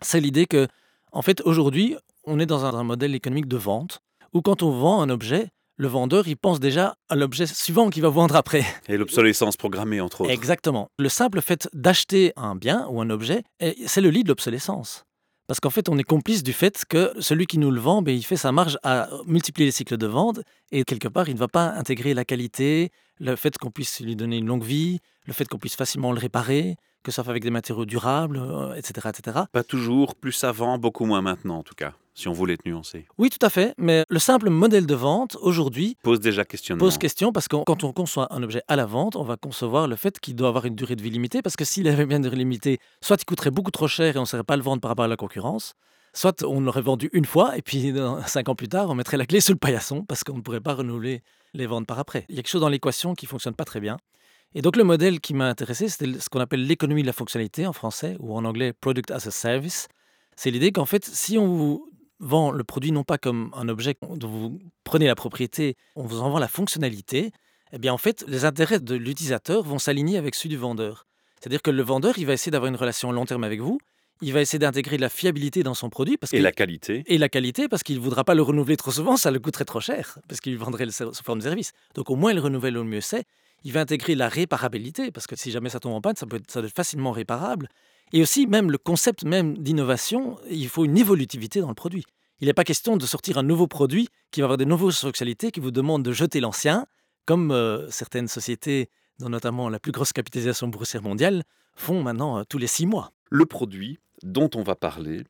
C'est 0.00 0.20
l'idée 0.20 0.46
que 0.46 0.68
en 1.16 1.22
fait 1.22 1.40
aujourd'hui 1.44 1.96
on 2.24 2.38
est 2.38 2.46
dans 2.46 2.64
un, 2.64 2.82
modèle 2.82 3.14
économique 3.14 3.48
de 3.48 3.56
vente 3.56 4.00
où 4.34 4.42
quand 4.42 4.62
on 4.62 4.70
vend 4.70 5.00
un 5.00 5.08
objet, 5.08 5.48
le 5.76 5.86
vendeur, 5.86 6.26
il 6.26 6.36
pense 6.36 6.58
déjà 6.58 6.96
à 7.08 7.14
l'objet 7.14 7.46
suivant 7.46 7.88
qu'il 7.88 8.02
va 8.02 8.08
vendre 8.08 8.34
après. 8.34 8.64
Et 8.88 8.96
l'obsolescence 8.96 9.56
programmée, 9.56 10.00
entre 10.00 10.22
autres. 10.22 10.30
Exactement. 10.30 10.88
Le 10.98 11.08
simple 11.08 11.40
fait 11.40 11.68
d'acheter 11.72 12.32
un 12.36 12.56
bien 12.56 12.86
ou 12.90 13.00
un 13.00 13.10
objet, 13.10 13.44
c'est 13.86 14.00
le 14.00 14.10
lit 14.10 14.24
de 14.24 14.28
l'obsolescence. 14.28 15.04
Parce 15.46 15.60
qu'en 15.60 15.70
fait, 15.70 15.88
on 15.88 15.96
est 15.96 16.02
complice 16.02 16.42
du 16.42 16.52
fait 16.52 16.84
que 16.88 17.12
celui 17.20 17.46
qui 17.46 17.58
nous 17.58 17.70
le 17.70 17.80
vend, 17.80 18.02
ben, 18.02 18.12
il 18.12 18.24
fait 18.24 18.36
sa 18.36 18.50
marge 18.50 18.78
à 18.82 19.08
multiplier 19.26 19.66
les 19.66 19.72
cycles 19.72 19.96
de 19.96 20.06
vente 20.06 20.40
et 20.72 20.82
quelque 20.82 21.08
part, 21.08 21.28
il 21.28 21.34
ne 21.34 21.38
va 21.38 21.46
pas 21.46 21.70
intégrer 21.74 22.14
la 22.14 22.24
qualité, 22.24 22.90
le 23.20 23.36
fait 23.36 23.56
qu'on 23.56 23.70
puisse 23.70 24.00
lui 24.00 24.16
donner 24.16 24.38
une 24.38 24.46
longue 24.46 24.64
vie, 24.64 24.98
le 25.24 25.32
fait 25.32 25.46
qu'on 25.46 25.58
puisse 25.58 25.76
facilement 25.76 26.10
le 26.10 26.18
réparer, 26.18 26.76
que 27.06 27.12
ça 27.12 27.22
soit 27.22 27.30
avec 27.30 27.44
des 27.44 27.50
matériaux 27.50 27.86
durables, 27.86 28.42
etc., 28.76 29.08
etc. 29.08 29.38
Pas 29.52 29.62
toujours, 29.62 30.16
plus 30.16 30.42
avant, 30.42 30.76
beaucoup 30.76 31.04
moins 31.04 31.22
maintenant 31.22 31.58
en 31.58 31.62
tout 31.62 31.76
cas 31.76 31.92
si 32.16 32.28
on 32.28 32.32
voulait 32.32 32.54
être 32.54 32.64
nuancé. 32.64 33.06
Oui, 33.18 33.28
tout 33.28 33.44
à 33.44 33.50
fait. 33.50 33.74
Mais 33.76 34.04
le 34.08 34.18
simple 34.18 34.48
modèle 34.48 34.86
de 34.86 34.94
vente, 34.94 35.36
aujourd'hui, 35.42 35.98
pose 36.02 36.18
déjà 36.18 36.46
question. 36.46 36.78
Pose 36.78 36.96
question 36.96 37.30
parce 37.30 37.46
que 37.46 37.56
quand 37.64 37.84
on 37.84 37.92
conçoit 37.92 38.26
un 38.34 38.42
objet 38.42 38.62
à 38.68 38.76
la 38.76 38.86
vente, 38.86 39.16
on 39.16 39.22
va 39.22 39.36
concevoir 39.36 39.86
le 39.86 39.96
fait 39.96 40.18
qu'il 40.18 40.34
doit 40.34 40.48
avoir 40.48 40.64
une 40.64 40.74
durée 40.74 40.96
de 40.96 41.02
vie 41.02 41.10
limitée. 41.10 41.42
Parce 41.42 41.56
que 41.56 41.66
s'il 41.66 41.86
avait 41.88 42.06
bien 42.06 42.16
une 42.16 42.22
durée 42.22 42.36
limitée, 42.36 42.78
soit 43.02 43.20
il 43.20 43.26
coûterait 43.26 43.50
beaucoup 43.50 43.70
trop 43.70 43.86
cher 43.86 44.16
et 44.16 44.18
on 44.18 44.22
ne 44.22 44.26
saurait 44.26 44.44
pas 44.44 44.56
le 44.56 44.62
vendre 44.62 44.80
par 44.80 44.88
rapport 44.88 45.04
à 45.04 45.08
la 45.08 45.16
concurrence, 45.16 45.74
soit 46.14 46.42
on 46.42 46.60
l'aurait 46.62 46.80
vendu 46.80 47.10
une 47.12 47.26
fois 47.26 47.54
et 47.56 47.60
puis 47.60 47.92
cinq 48.26 48.48
ans 48.48 48.54
plus 48.54 48.68
tard, 48.68 48.88
on 48.88 48.94
mettrait 48.94 49.18
la 49.18 49.26
clé 49.26 49.40
sous 49.40 49.52
le 49.52 49.58
paillasson 49.58 50.02
parce 50.02 50.24
qu'on 50.24 50.38
ne 50.38 50.42
pourrait 50.42 50.60
pas 50.60 50.72
renouveler 50.72 51.22
les 51.52 51.66
ventes 51.66 51.86
par 51.86 51.98
après. 51.98 52.24
Il 52.30 52.36
y 52.36 52.38
a 52.38 52.42
quelque 52.42 52.50
chose 52.50 52.62
dans 52.62 52.70
l'équation 52.70 53.14
qui 53.14 53.26
fonctionne 53.26 53.54
pas 53.54 53.66
très 53.66 53.80
bien. 53.80 53.98
Et 54.56 54.62
donc 54.62 54.76
le 54.76 54.84
modèle 54.84 55.20
qui 55.20 55.34
m'a 55.34 55.50
intéressé, 55.50 55.86
c'était 55.86 56.18
ce 56.18 56.30
qu'on 56.30 56.40
appelle 56.40 56.66
l'économie 56.66 57.02
de 57.02 57.06
la 57.06 57.12
fonctionnalité 57.12 57.66
en 57.66 57.74
français 57.74 58.16
ou 58.20 58.34
en 58.34 58.46
anglais 58.46 58.72
Product 58.72 59.10
as 59.10 59.26
a 59.26 59.30
Service. 59.30 59.86
C'est 60.34 60.50
l'idée 60.50 60.72
qu'en 60.72 60.86
fait, 60.86 61.04
si 61.04 61.36
on 61.36 61.46
vous 61.46 61.90
vend 62.20 62.50
le 62.50 62.64
produit 62.64 62.90
non 62.90 63.04
pas 63.04 63.18
comme 63.18 63.50
un 63.54 63.68
objet 63.68 63.96
dont 64.00 64.28
vous 64.28 64.58
prenez 64.82 65.08
la 65.08 65.14
propriété, 65.14 65.76
on 65.94 66.06
vous 66.06 66.22
en 66.22 66.30
vend 66.30 66.38
la 66.38 66.48
fonctionnalité, 66.48 67.32
eh 67.70 67.78
bien 67.78 67.92
en 67.92 67.98
fait, 67.98 68.24
les 68.28 68.46
intérêts 68.46 68.80
de 68.80 68.94
l'utilisateur 68.94 69.62
vont 69.62 69.78
s'aligner 69.78 70.16
avec 70.16 70.34
ceux 70.34 70.48
du 70.48 70.56
vendeur. 70.56 71.06
C'est-à-dire 71.38 71.60
que 71.60 71.70
le 71.70 71.82
vendeur, 71.82 72.16
il 72.16 72.24
va 72.24 72.32
essayer 72.32 72.50
d'avoir 72.50 72.70
une 72.70 72.76
relation 72.76 73.12
long 73.12 73.26
terme 73.26 73.44
avec 73.44 73.60
vous, 73.60 73.76
il 74.22 74.32
va 74.32 74.40
essayer 74.40 74.58
d'intégrer 74.58 74.96
de 74.96 75.02
la 75.02 75.10
fiabilité 75.10 75.64
dans 75.64 75.74
son 75.74 75.90
produit. 75.90 76.16
Parce 76.16 76.32
et 76.32 76.40
la 76.40 76.52
qualité. 76.52 77.04
Et 77.08 77.18
la 77.18 77.28
qualité, 77.28 77.68
parce 77.68 77.82
qu'il 77.82 77.96
ne 77.96 78.00
voudra 78.00 78.24
pas 78.24 78.34
le 78.34 78.40
renouveler 78.40 78.78
trop 78.78 78.90
souvent, 78.90 79.18
ça 79.18 79.30
le 79.30 79.38
coûterait 79.38 79.66
trop 79.66 79.80
cher, 79.80 80.18
parce 80.30 80.40
qu'il 80.40 80.56
vendrait 80.56 80.86
le 80.86 80.92
sous 80.92 81.12
forme 81.22 81.40
de 81.40 81.44
service. 81.44 81.72
Donc 81.94 82.08
au 82.08 82.16
moins, 82.16 82.32
il 82.32 82.38
renouvelle 82.38 82.78
au 82.78 82.84
mieux 82.84 83.02
c'est. 83.02 83.26
Il 83.66 83.72
va 83.72 83.80
intégrer 83.80 84.14
la 84.14 84.28
réparabilité, 84.28 85.10
parce 85.10 85.26
que 85.26 85.34
si 85.34 85.50
jamais 85.50 85.70
ça 85.70 85.80
tombe 85.80 85.94
en 85.94 86.00
panne, 86.00 86.14
ça 86.14 86.24
peut 86.24 86.36
être, 86.36 86.68
facilement 86.68 87.10
réparable. 87.10 87.68
Et 88.12 88.22
aussi, 88.22 88.46
même 88.46 88.70
le 88.70 88.78
concept 88.78 89.24
même 89.24 89.58
d'innovation, 89.58 90.38
il 90.48 90.68
faut 90.68 90.84
une 90.84 90.96
évolutivité 90.96 91.60
dans 91.60 91.70
le 91.70 91.74
produit. 91.74 92.04
Il 92.38 92.46
n'est 92.46 92.54
pas 92.54 92.62
question 92.62 92.96
de 92.96 93.04
sortir 93.04 93.38
un 93.38 93.42
nouveau 93.42 93.66
produit 93.66 94.08
qui 94.30 94.40
va 94.40 94.44
avoir 94.44 94.56
des 94.56 94.66
nouvelles 94.66 94.92
fonctionnalités 94.92 95.50
qui 95.50 95.58
vous 95.58 95.72
demandent 95.72 96.04
de 96.04 96.12
jeter 96.12 96.38
l'ancien, 96.38 96.86
comme 97.24 97.50
euh, 97.50 97.90
certaines 97.90 98.28
sociétés, 98.28 98.88
dont 99.18 99.30
notamment 99.30 99.68
la 99.68 99.80
plus 99.80 99.90
grosse 99.90 100.12
capitalisation 100.12 100.68
boursière 100.68 101.02
mondiale, 101.02 101.42
font 101.74 102.04
maintenant 102.04 102.38
euh, 102.38 102.44
tous 102.48 102.58
les 102.58 102.68
six 102.68 102.86
mois. 102.86 103.10
Le 103.30 103.46
produit 103.46 103.98
dont 104.22 104.48
on 104.54 104.62
va 104.62 104.76
parler, 104.76 105.24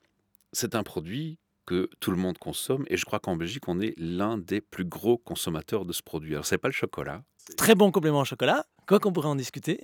c'est 0.52 0.75
un 0.75 0.83
produit 0.83 1.38
que 1.64 1.88
tout 2.00 2.11
le 2.11 2.19
monde 2.19 2.37
consomme 2.37 2.85
et 2.88 2.99
je 2.99 3.07
crois 3.07 3.19
qu'en 3.19 3.35
Belgique, 3.35 3.66
on 3.66 3.81
est 3.81 3.95
l'un 3.97 4.37
des 4.37 4.61
plus 4.61 4.85
gros 4.85 5.16
consommateurs 5.16 5.87
de 5.87 5.95
ce 5.95 6.02
produit. 6.02 6.35
Alors, 6.35 6.45
c'est 6.45 6.59
pas 6.59 6.69
le 6.69 6.75
chocolat. 6.75 7.23
Très 7.57 7.75
bon 7.75 7.91
complément 7.91 8.21
au 8.21 8.25
chocolat, 8.25 8.67
quoi 8.87 8.99
qu'on 8.99 9.12
pourrait 9.12 9.29
en 9.29 9.37
discuter. 9.37 9.81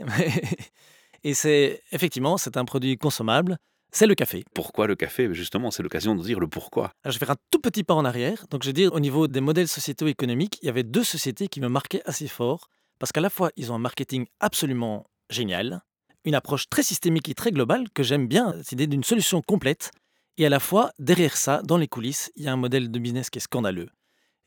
et 1.24 1.34
c'est 1.34 1.82
effectivement, 1.92 2.36
c'est 2.36 2.56
un 2.56 2.64
produit 2.64 2.98
consommable 2.98 3.58
c'est 3.94 4.06
le 4.06 4.14
café. 4.14 4.42
Pourquoi 4.54 4.86
le 4.86 4.96
café? 4.96 5.28
Justement, 5.34 5.70
c'est 5.70 5.82
l'occasion 5.82 6.14
de 6.14 6.22
dire 6.22 6.40
le 6.40 6.48
pourquoi. 6.48 6.92
je 7.04 7.10
vais 7.10 7.18
faire 7.18 7.30
un 7.32 7.36
tout 7.50 7.58
petit 7.58 7.84
pas 7.84 7.92
en 7.92 8.06
arrière. 8.06 8.46
Donc, 8.50 8.62
je 8.62 8.70
vais 8.70 8.72
dire, 8.72 8.94
au 8.94 9.00
niveau 9.00 9.28
des 9.28 9.42
modèles 9.42 9.68
sociétaux 9.68 10.06
économiques, 10.06 10.58
il 10.62 10.66
y 10.66 10.68
avait 10.70 10.82
deux 10.82 11.04
sociétés 11.04 11.46
qui 11.46 11.60
me 11.60 11.68
marquaient 11.68 12.00
assez 12.06 12.26
fort, 12.26 12.70
parce 12.98 13.12
qu'à 13.12 13.20
la 13.20 13.28
fois, 13.28 13.50
ils 13.56 13.70
ont 13.70 13.74
un 13.74 13.78
marketing 13.78 14.24
absolument 14.40 15.04
génial, 15.28 15.82
une 16.24 16.34
approche 16.34 16.70
très 16.70 16.82
systémique 16.82 17.28
et 17.28 17.34
très 17.34 17.50
globale 17.50 17.90
que 17.90 18.02
j'aime 18.02 18.28
bien, 18.28 18.54
cette 18.58 18.72
idée 18.72 18.86
d'une 18.86 19.04
solution 19.04 19.42
complète, 19.42 19.90
et 20.38 20.46
à 20.46 20.48
la 20.48 20.58
fois, 20.58 20.92
derrière 20.98 21.36
ça, 21.36 21.60
dans 21.62 21.76
les 21.76 21.88
coulisses, 21.88 22.32
il 22.36 22.44
y 22.44 22.48
a 22.48 22.52
un 22.52 22.56
modèle 22.56 22.90
de 22.90 22.98
business 22.98 23.28
qui 23.28 23.38
est 23.38 23.42
scandaleux. 23.42 23.90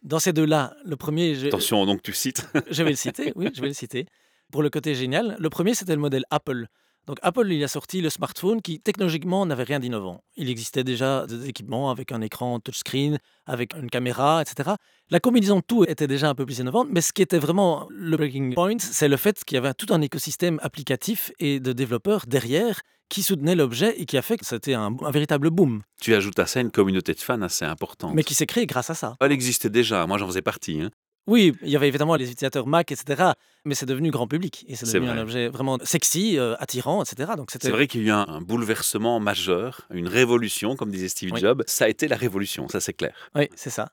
Dans 0.06 0.20
ces 0.20 0.34
deux-là, 0.34 0.76
le 0.86 0.96
premier, 0.96 1.34
je, 1.34 1.48
Attention, 1.48 1.84
donc 1.88 2.04
tu 2.04 2.14
cites. 2.14 2.48
je 2.70 2.84
vais 2.84 2.92
le 2.92 2.96
citer, 2.96 3.34
oui, 3.36 3.50
je 3.52 3.60
vais 3.60 3.68
le 3.68 3.74
citer. 3.74 4.06
Pour 4.52 4.62
le 4.62 4.70
côté 4.70 4.94
génial, 4.94 5.36
le 5.40 5.50
premier, 5.50 5.74
c'était 5.74 5.96
le 5.96 6.00
modèle 6.00 6.24
Apple. 6.30 6.68
Donc 7.08 7.18
Apple, 7.22 7.52
il 7.52 7.64
a 7.64 7.68
sorti 7.68 8.02
le 8.02 8.10
smartphone 8.10 8.62
qui 8.62 8.80
technologiquement 8.80 9.46
n'avait 9.46 9.64
rien 9.64 9.80
d'innovant. 9.80 10.24
Il 10.38 10.50
existait 10.50 10.84
déjà 10.84 11.28
des 11.28 11.48
équipements 11.48 11.92
avec 11.92 12.12
un 12.12 12.22
écran 12.22 12.60
touchscreen, 12.60 13.20
avec 13.46 13.76
une 13.76 13.90
caméra, 13.92 14.42
etc. 14.42 14.72
La 15.12 15.20
combinaison 15.20 15.58
de 15.58 15.64
tout 15.66 15.84
était 15.84 16.08
déjà 16.08 16.30
un 16.30 16.36
peu 16.36 16.46
plus 16.46 16.58
innovante, 16.60 16.88
mais 16.92 17.02
ce 17.02 17.14
qui 17.14 17.22
était 17.22 17.38
vraiment 17.38 17.88
le 17.92 18.18
breaking 18.18 18.54
point, 18.56 18.78
c'est 18.80 19.08
le 19.08 19.18
fait 19.18 19.44
qu'il 19.44 19.56
y 19.56 19.60
avait 19.60 19.74
tout 19.76 19.94
un 19.94 20.02
écosystème 20.02 20.60
applicatif 20.64 21.32
et 21.40 21.60
de 21.60 21.74
développeurs 21.74 22.24
derrière 22.28 22.82
qui 23.08 23.22
soutenaient 23.22 23.54
l'objet 23.56 23.94
et 24.02 24.08
qui 24.08 24.18
a 24.18 24.24
fait 24.24 24.36
que 24.38 24.46
c'était 24.48 24.74
un, 24.74 24.96
un 25.00 25.12
véritable 25.12 25.52
boom, 25.52 25.84
tu 26.02 26.16
ajoutes 26.16 26.40
à 26.40 26.48
ça 26.48 26.60
une 26.60 26.72
communauté 26.72 27.14
de 27.14 27.20
fans 27.20 27.40
assez 27.44 27.64
importante. 27.64 28.16
mais 28.16 28.24
qui 28.24 28.34
s'est 28.34 28.48
créé 28.48 28.66
grâce 28.66 28.90
à 28.90 28.96
ça. 28.96 29.16
Elle 29.22 29.32
existait 29.32 29.70
déjà, 29.70 30.08
moi 30.08 30.18
j'en 30.18 30.26
faisais 30.26 30.42
partie. 30.42 30.82
hein. 30.82 30.90
Oui, 31.28 31.56
il 31.64 31.70
y 31.70 31.76
avait 31.76 31.88
évidemment 31.88 32.16
les 32.16 32.26
utilisateurs 32.26 32.68
Mac, 32.68 32.92
etc. 32.92 33.32
Mais 33.66 33.74
c'est 33.74 33.88
devenu 33.88 34.12
grand 34.12 34.28
public 34.28 34.64
et 34.68 34.76
c'est 34.76 34.86
devenu 34.86 35.10
un 35.10 35.18
objet 35.18 35.48
vraiment 35.48 35.78
sexy, 35.84 36.38
euh, 36.38 36.56
attirant, 36.60 37.02
etc. 37.04 37.32
Donc 37.36 37.50
C'est 37.52 37.70
vrai 37.70 37.88
qu'il 37.88 38.02
y 38.02 38.06
a 38.06 38.08
eu 38.08 38.12
un, 38.12 38.26
un 38.28 38.42
bouleversement 38.42 39.20
majeur, 39.20 39.82
une 39.92 40.08
révolution, 40.08 40.76
comme 40.76 40.92
disait 40.92 41.10
Steve 41.10 41.32
Oui. 41.34 41.40
Jobs. 41.42 41.64
Ça 41.66 41.86
a 41.86 41.88
été 41.88 42.08
la 42.08 42.16
révolution, 42.16 42.68
ça 42.70 42.80
c'est 42.80 42.94
clair. 42.94 43.16
Oui, 43.34 43.50
c'est 43.56 43.72
ça. 43.72 43.92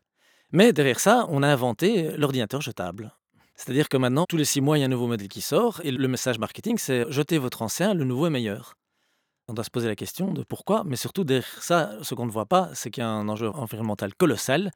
Mais 0.53 0.75
derrière 0.75 1.01
ça, 1.01 1.27
on 1.31 1.43
a 1.43 1.49
inventé 1.49 2.15
l'ordinateur 2.19 2.61
jetable. 2.61 3.12
C'est-à-dire 3.57 3.89
que 3.89 3.97
maintenant, 3.97 4.27
tous 4.27 4.37
les 4.37 4.45
six 4.45 4.61
mois, 4.61 4.77
il 4.77 4.81
y 4.81 4.83
a 4.83 4.87
un 4.87 4.91
nouveau 4.91 5.07
modèle 5.07 5.29
qui 5.29 5.41
sort 5.41 5.81
et 5.85 5.91
le 5.91 6.09
message 6.09 6.39
marketing, 6.39 6.77
c'est 6.79 7.11
jetez 7.11 7.39
votre 7.39 7.62
ancien, 7.62 7.95
le 7.95 8.05
nouveau 8.05 8.27
est 8.27 8.31
meilleur. 8.31 8.75
On 9.49 9.55
doit 9.55 9.65
se 9.65 9.71
poser 9.71 9.89
la 9.89 9.97
question 9.97 10.33
de 10.33 10.43
pourquoi, 10.43 10.83
mais 10.85 10.97
surtout 10.97 11.25
derrière 11.25 11.62
ça, 11.62 11.93
ce 12.03 12.15
qu'on 12.15 12.27
ne 12.27 12.31
voit 12.31 12.47
pas, 12.47 12.71
c'est 12.75 12.91
qu'il 12.91 13.03
y 13.03 13.07
a 13.07 13.09
un 13.09 13.29
enjeu 13.29 13.49
environnemental 13.49 14.15
colossal, 14.15 14.71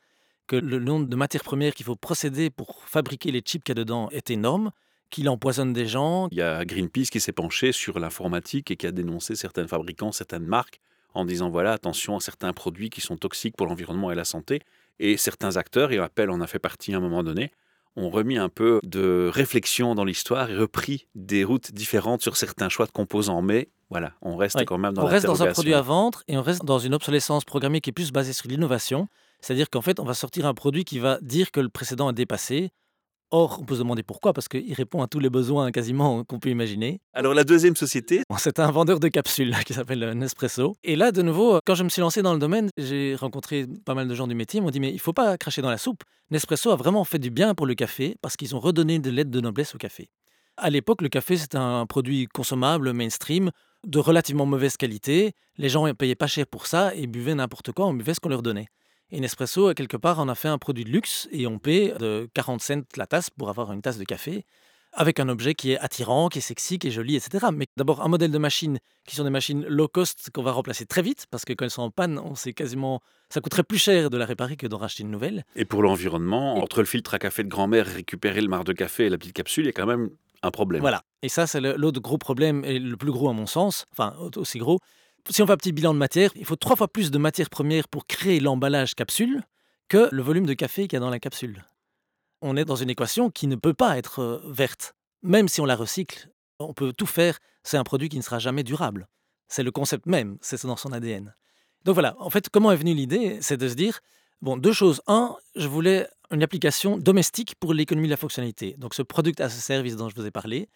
que 0.46 0.56
le 0.56 0.78
nombre 0.78 1.06
de 1.06 1.16
matières 1.16 1.42
premières 1.44 1.74
qu'il 1.74 1.86
faut 1.86 1.96
procéder 1.96 2.50
pour 2.50 2.82
fabriquer 2.86 3.30
les 3.32 3.40
chips 3.40 3.64
qu'il 3.64 3.76
y 3.76 3.78
a 3.78 3.82
dedans 3.84 4.08
est 4.10 4.30
énorme, 4.30 4.70
qu'il 5.10 5.28
empoisonne 5.28 5.72
des 5.72 5.86
gens. 5.86 6.28
Il 6.30 6.38
y 6.38 6.42
a 6.42 6.64
Greenpeace 6.64 7.10
qui 7.10 7.20
s'est 7.20 7.32
penché 7.32 7.72
sur 7.72 7.98
l'informatique 7.98 8.70
et 8.70 8.76
qui 8.76 8.86
a 8.86 8.92
dénoncé 8.92 9.36
certains 9.36 9.66
fabricants, 9.66 10.12
certaines 10.12 10.46
marques, 10.46 10.80
en 11.14 11.24
disant 11.24 11.50
voilà, 11.50 11.72
attention 11.72 12.16
à 12.16 12.20
certains 12.20 12.52
produits 12.52 12.90
qui 12.90 13.00
sont 13.00 13.16
toxiques 13.16 13.56
pour 13.56 13.66
l'environnement 13.66 14.10
et 14.10 14.14
la 14.14 14.24
santé. 14.24 14.60
Et 14.98 15.16
certains 15.16 15.56
acteurs, 15.56 15.92
et 15.92 15.98
Apple 15.98 16.30
en 16.30 16.40
a 16.40 16.46
fait 16.46 16.58
partie 16.58 16.94
à 16.94 16.96
un 16.96 17.00
moment 17.00 17.22
donné, 17.22 17.52
ont 17.96 18.10
remis 18.10 18.36
un 18.36 18.48
peu 18.48 18.80
de 18.82 19.30
réflexion 19.32 19.94
dans 19.94 20.04
l'histoire 20.04 20.50
et 20.50 20.56
repris 20.56 21.06
des 21.14 21.44
routes 21.44 21.72
différentes 21.72 22.22
sur 22.22 22.36
certains 22.36 22.68
choix 22.68 22.86
de 22.86 22.92
composants. 22.92 23.42
Mais 23.42 23.68
voilà, 23.90 24.12
on 24.20 24.36
reste 24.36 24.56
Oui. 24.58 24.64
quand 24.66 24.78
même 24.78 24.92
dans 24.92 25.04
on 25.04 25.06
reste 25.06 25.26
dans 25.26 25.42
un 25.42 25.52
produit 25.52 25.74
à 25.74 25.80
vendre 25.80 26.22
et 26.28 26.36
on 26.36 26.42
reste 26.42 26.64
dans 26.64 26.78
une 26.78 26.94
obsolescence 26.94 27.44
programmée 27.44 27.80
qui 27.80 27.90
est 27.90 27.92
plus 27.94 28.12
basée 28.12 28.32
sur 28.32 28.48
l'innovation. 28.48 29.08
C'est-à-dire 29.40 29.70
qu'en 29.70 29.82
fait, 29.82 30.00
on 30.00 30.04
va 30.04 30.14
sortir 30.14 30.46
un 30.46 30.54
produit 30.54 30.84
qui 30.84 30.98
va 30.98 31.18
dire 31.20 31.50
que 31.50 31.60
le 31.60 31.68
précédent 31.68 32.10
est 32.10 32.14
dépassé. 32.14 32.70
Or, 33.32 33.58
on 33.60 33.64
peut 33.64 33.74
se 33.74 33.80
demander 33.80 34.04
pourquoi, 34.04 34.32
parce 34.32 34.46
qu'il 34.46 34.72
répond 34.74 35.02
à 35.02 35.08
tous 35.08 35.18
les 35.18 35.30
besoins 35.30 35.72
quasiment 35.72 36.22
qu'on 36.22 36.38
peut 36.38 36.48
imaginer. 36.48 37.00
Alors 37.12 37.34
la 37.34 37.42
deuxième 37.42 37.74
société, 37.74 38.22
C'est 38.38 38.60
un 38.60 38.70
vendeur 38.70 39.00
de 39.00 39.08
capsules 39.08 39.52
qui 39.66 39.74
s'appelle 39.74 40.02
euh, 40.04 40.14
Nespresso. 40.14 40.76
Et 40.84 40.94
là, 40.94 41.10
de 41.10 41.22
nouveau, 41.22 41.58
quand 41.66 41.74
je 41.74 41.82
me 41.82 41.88
suis 41.88 42.00
lancé 42.00 42.22
dans 42.22 42.32
le 42.32 42.38
domaine, 42.38 42.68
j'ai 42.78 43.16
rencontré 43.16 43.66
pas 43.84 43.94
mal 43.94 44.06
de 44.06 44.14
gens 44.14 44.28
du 44.28 44.36
métier. 44.36 44.58
Ils 44.58 44.62
m'ont 44.62 44.70
dit, 44.70 44.78
mais 44.78 44.90
il 44.90 44.94
ne 44.94 45.00
faut 45.00 45.12
pas 45.12 45.36
cracher 45.38 45.60
dans 45.60 45.70
la 45.70 45.78
soupe. 45.78 46.04
Nespresso 46.30 46.70
a 46.70 46.76
vraiment 46.76 47.02
fait 47.02 47.18
du 47.18 47.30
bien 47.30 47.54
pour 47.54 47.66
le 47.66 47.74
café 47.74 48.16
parce 48.22 48.36
qu'ils 48.36 48.54
ont 48.54 48.60
redonné 48.60 49.00
de 49.00 49.10
l'aide 49.10 49.30
de 49.30 49.40
noblesse 49.40 49.74
au 49.74 49.78
café. 49.78 50.08
À 50.56 50.70
l'époque, 50.70 51.02
le 51.02 51.08
café, 51.08 51.36
c'était 51.36 51.58
un 51.58 51.84
produit 51.84 52.28
consommable, 52.28 52.92
mainstream, 52.92 53.50
de 53.86 53.98
relativement 53.98 54.46
mauvaise 54.46 54.76
qualité. 54.76 55.32
Les 55.58 55.68
gens 55.68 55.86
ne 55.86 55.92
payaient 55.92 56.14
pas 56.14 56.26
cher 56.28 56.46
pour 56.46 56.66
ça 56.66 56.94
et 56.94 57.06
buvaient 57.06 57.34
n'importe 57.34 57.72
quoi, 57.72 57.86
on 57.86 57.94
buvait 57.94 58.14
ce 58.14 58.20
qu'on 58.20 58.28
leur 58.28 58.42
donnait. 58.42 58.68
Et 59.10 59.20
Nespresso, 59.20 59.72
quelque 59.74 59.96
part, 59.96 60.18
en 60.18 60.28
a 60.28 60.34
fait 60.34 60.48
un 60.48 60.58
produit 60.58 60.84
de 60.84 60.90
luxe 60.90 61.28
et 61.30 61.46
on 61.46 61.58
paie 61.58 61.94
de 61.98 62.28
40 62.34 62.60
cents 62.60 62.82
la 62.96 63.06
tasse 63.06 63.30
pour 63.30 63.48
avoir 63.48 63.72
une 63.72 63.80
tasse 63.82 63.98
de 63.98 64.04
café 64.04 64.44
avec 64.98 65.20
un 65.20 65.28
objet 65.28 65.54
qui 65.54 65.72
est 65.72 65.78
attirant, 65.78 66.28
qui 66.30 66.38
est 66.38 66.42
sexy, 66.42 66.78
qui 66.78 66.88
est 66.88 66.90
joli, 66.90 67.16
etc. 67.16 67.48
Mais 67.52 67.66
d'abord, 67.76 68.00
un 68.00 68.08
modèle 68.08 68.30
de 68.30 68.38
machines 68.38 68.78
qui 69.06 69.14
sont 69.14 69.24
des 69.24 69.30
machines 69.30 69.64
low 69.68 69.88
cost 69.88 70.30
qu'on 70.32 70.42
va 70.42 70.52
remplacer 70.52 70.86
très 70.86 71.02
vite 71.02 71.26
parce 71.30 71.44
que 71.44 71.52
quand 71.52 71.66
elles 71.66 71.70
sont 71.70 71.82
en 71.82 71.90
panne, 71.90 72.18
on 72.18 72.34
sait 72.34 72.54
quasiment. 72.54 73.02
Ça 73.28 73.40
coûterait 73.42 73.62
plus 73.62 73.76
cher 73.78 74.08
de 74.08 74.16
la 74.16 74.24
réparer 74.24 74.56
que 74.56 74.66
d'en 74.66 74.78
racheter 74.78 75.02
une 75.02 75.10
nouvelle. 75.10 75.44
et 75.54 75.66
pour 75.66 75.82
l'environnement, 75.82 76.56
entre 76.56 76.78
le 76.80 76.86
filtre 76.86 77.12
à 77.12 77.18
café 77.18 77.44
de 77.44 77.48
grand-mère, 77.48 77.86
récupérer 77.86 78.40
le 78.40 78.48
marc 78.48 78.64
de 78.64 78.72
café 78.72 79.04
et 79.06 79.08
la 79.10 79.18
petite 79.18 79.34
capsule, 79.34 79.64
il 79.64 79.66
y 79.66 79.70
a 79.70 79.72
quand 79.72 79.86
même 79.86 80.08
un 80.42 80.50
problème. 80.50 80.80
Voilà. 80.80 81.02
Et 81.22 81.28
ça, 81.28 81.46
c'est 81.46 81.60
l'autre 81.60 82.00
gros 82.00 82.16
problème, 82.18 82.64
et 82.64 82.78
le 82.78 82.96
plus 82.96 83.10
gros 83.12 83.28
à 83.28 83.32
mon 83.34 83.46
sens, 83.46 83.84
enfin 83.92 84.14
au- 84.18 84.30
aussi 84.40 84.58
gros. 84.58 84.78
Si 85.28 85.42
on 85.42 85.46
fait 85.46 85.52
un 85.52 85.56
petit 85.56 85.72
bilan 85.72 85.92
de 85.92 85.98
matière, 85.98 86.30
il 86.36 86.44
faut 86.44 86.56
trois 86.56 86.76
fois 86.76 86.88
plus 86.88 87.10
de 87.10 87.18
matières 87.18 87.50
premières 87.50 87.88
pour 87.88 88.06
créer 88.06 88.38
l'emballage 88.38 88.94
capsule 88.94 89.42
que 89.88 90.08
le 90.12 90.22
volume 90.22 90.46
de 90.46 90.54
café 90.54 90.82
qu'il 90.82 90.94
y 90.94 90.96
a 90.98 91.00
dans 91.00 91.10
la 91.10 91.18
capsule. 91.18 91.64
On 92.42 92.56
est 92.56 92.64
dans 92.64 92.76
une 92.76 92.90
équation 92.90 93.30
qui 93.30 93.46
ne 93.46 93.56
peut 93.56 93.74
pas 93.74 93.98
être 93.98 94.20
euh, 94.20 94.40
verte. 94.46 94.94
Même 95.22 95.48
si 95.48 95.60
on 95.60 95.64
la 95.64 95.74
recycle, 95.74 96.28
on 96.60 96.74
peut 96.74 96.92
tout 96.92 97.06
faire, 97.06 97.38
c'est 97.64 97.76
un 97.76 97.82
produit 97.82 98.08
qui 98.08 98.16
ne 98.16 98.22
sera 98.22 98.38
jamais 98.38 98.62
durable. 98.62 99.08
C'est 99.48 99.62
le 99.62 99.70
concept 99.72 100.06
même, 100.06 100.38
c'est 100.40 100.64
dans 100.64 100.76
son 100.76 100.92
ADN. 100.92 101.34
Donc 101.84 101.94
voilà, 101.94 102.16
en 102.18 102.30
fait, 102.30 102.48
comment 102.48 102.70
est 102.70 102.76
venue 102.76 102.94
l'idée? 102.94 103.38
C'est 103.40 103.56
de 103.56 103.68
se 103.68 103.74
dire, 103.74 104.00
bon, 104.42 104.56
deux 104.56 104.72
choses. 104.72 105.02
Un, 105.06 105.36
je 105.54 105.66
voulais 105.66 106.08
une 106.30 106.42
application 106.42 106.98
domestique 106.98 107.54
pour 107.56 107.74
l'économie 107.74 108.08
de 108.08 108.12
la 108.12 108.16
fonctionnalité. 108.16 108.76
Donc 108.78 108.94
ce 108.94 109.02
product 109.02 109.40
as 109.40 109.46
a 109.46 109.48
service 109.50 109.96
dont 109.96 110.08
je 110.08 110.14
vous 110.14 110.26
ai 110.26 110.30
parlé. 110.30 110.68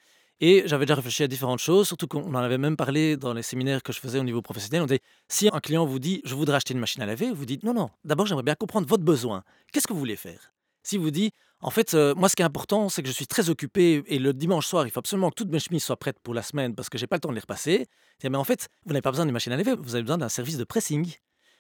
Et 0.42 0.62
j'avais 0.66 0.86
déjà 0.86 0.94
réfléchi 0.94 1.22
à 1.22 1.28
différentes 1.28 1.58
choses, 1.58 1.86
surtout 1.86 2.06
qu'on 2.06 2.34
en 2.34 2.38
avait 2.38 2.56
même 2.56 2.76
parlé 2.76 3.18
dans 3.18 3.34
les 3.34 3.42
séminaires 3.42 3.82
que 3.82 3.92
je 3.92 4.00
faisais 4.00 4.18
au 4.18 4.24
niveau 4.24 4.40
professionnel. 4.40 4.82
On 4.82 4.86
disait, 4.86 5.00
si 5.28 5.50
un 5.52 5.60
client 5.60 5.84
vous 5.84 5.98
dit, 5.98 6.22
je 6.24 6.34
voudrais 6.34 6.56
acheter 6.56 6.72
une 6.72 6.80
machine 6.80 7.02
à 7.02 7.06
laver, 7.06 7.30
vous 7.30 7.44
dites, 7.44 7.62
non, 7.62 7.74
non, 7.74 7.90
d'abord 8.04 8.26
j'aimerais 8.26 8.42
bien 8.42 8.54
comprendre 8.54 8.88
votre 8.88 9.04
besoin. 9.04 9.42
Qu'est-ce 9.70 9.86
que 9.86 9.92
vous 9.92 9.98
voulez 9.98 10.16
faire? 10.16 10.52
Si 10.82 10.96
vous 10.96 11.10
dit, 11.10 11.32
en 11.60 11.68
fait, 11.68 11.92
euh, 11.92 12.14
moi 12.14 12.30
ce 12.30 12.36
qui 12.36 12.42
est 12.42 12.46
important, 12.46 12.88
c'est 12.88 13.02
que 13.02 13.08
je 13.08 13.12
suis 13.12 13.26
très 13.26 13.50
occupé 13.50 14.02
et 14.06 14.18
le 14.18 14.32
dimanche 14.32 14.66
soir, 14.66 14.86
il 14.86 14.90
faut 14.90 15.00
absolument 15.00 15.28
que 15.28 15.34
toutes 15.34 15.50
mes 15.50 15.58
chemises 15.58 15.84
soient 15.84 15.98
prêtes 15.98 16.18
pour 16.22 16.32
la 16.32 16.42
semaine 16.42 16.74
parce 16.74 16.88
que 16.88 16.96
j'ai 16.96 17.06
pas 17.06 17.16
le 17.16 17.20
temps 17.20 17.28
de 17.28 17.34
les 17.34 17.40
repasser. 17.40 17.86
Mais 18.24 18.34
en 18.36 18.44
fait, 18.44 18.68
vous 18.86 18.92
n'avez 18.94 19.02
pas 19.02 19.10
besoin 19.10 19.26
d'une 19.26 19.34
machine 19.34 19.52
à 19.52 19.58
laver, 19.58 19.74
vous 19.74 19.94
avez 19.94 20.02
besoin 20.02 20.16
d'un 20.16 20.30
service 20.30 20.56
de 20.56 20.64
pressing. 20.64 21.12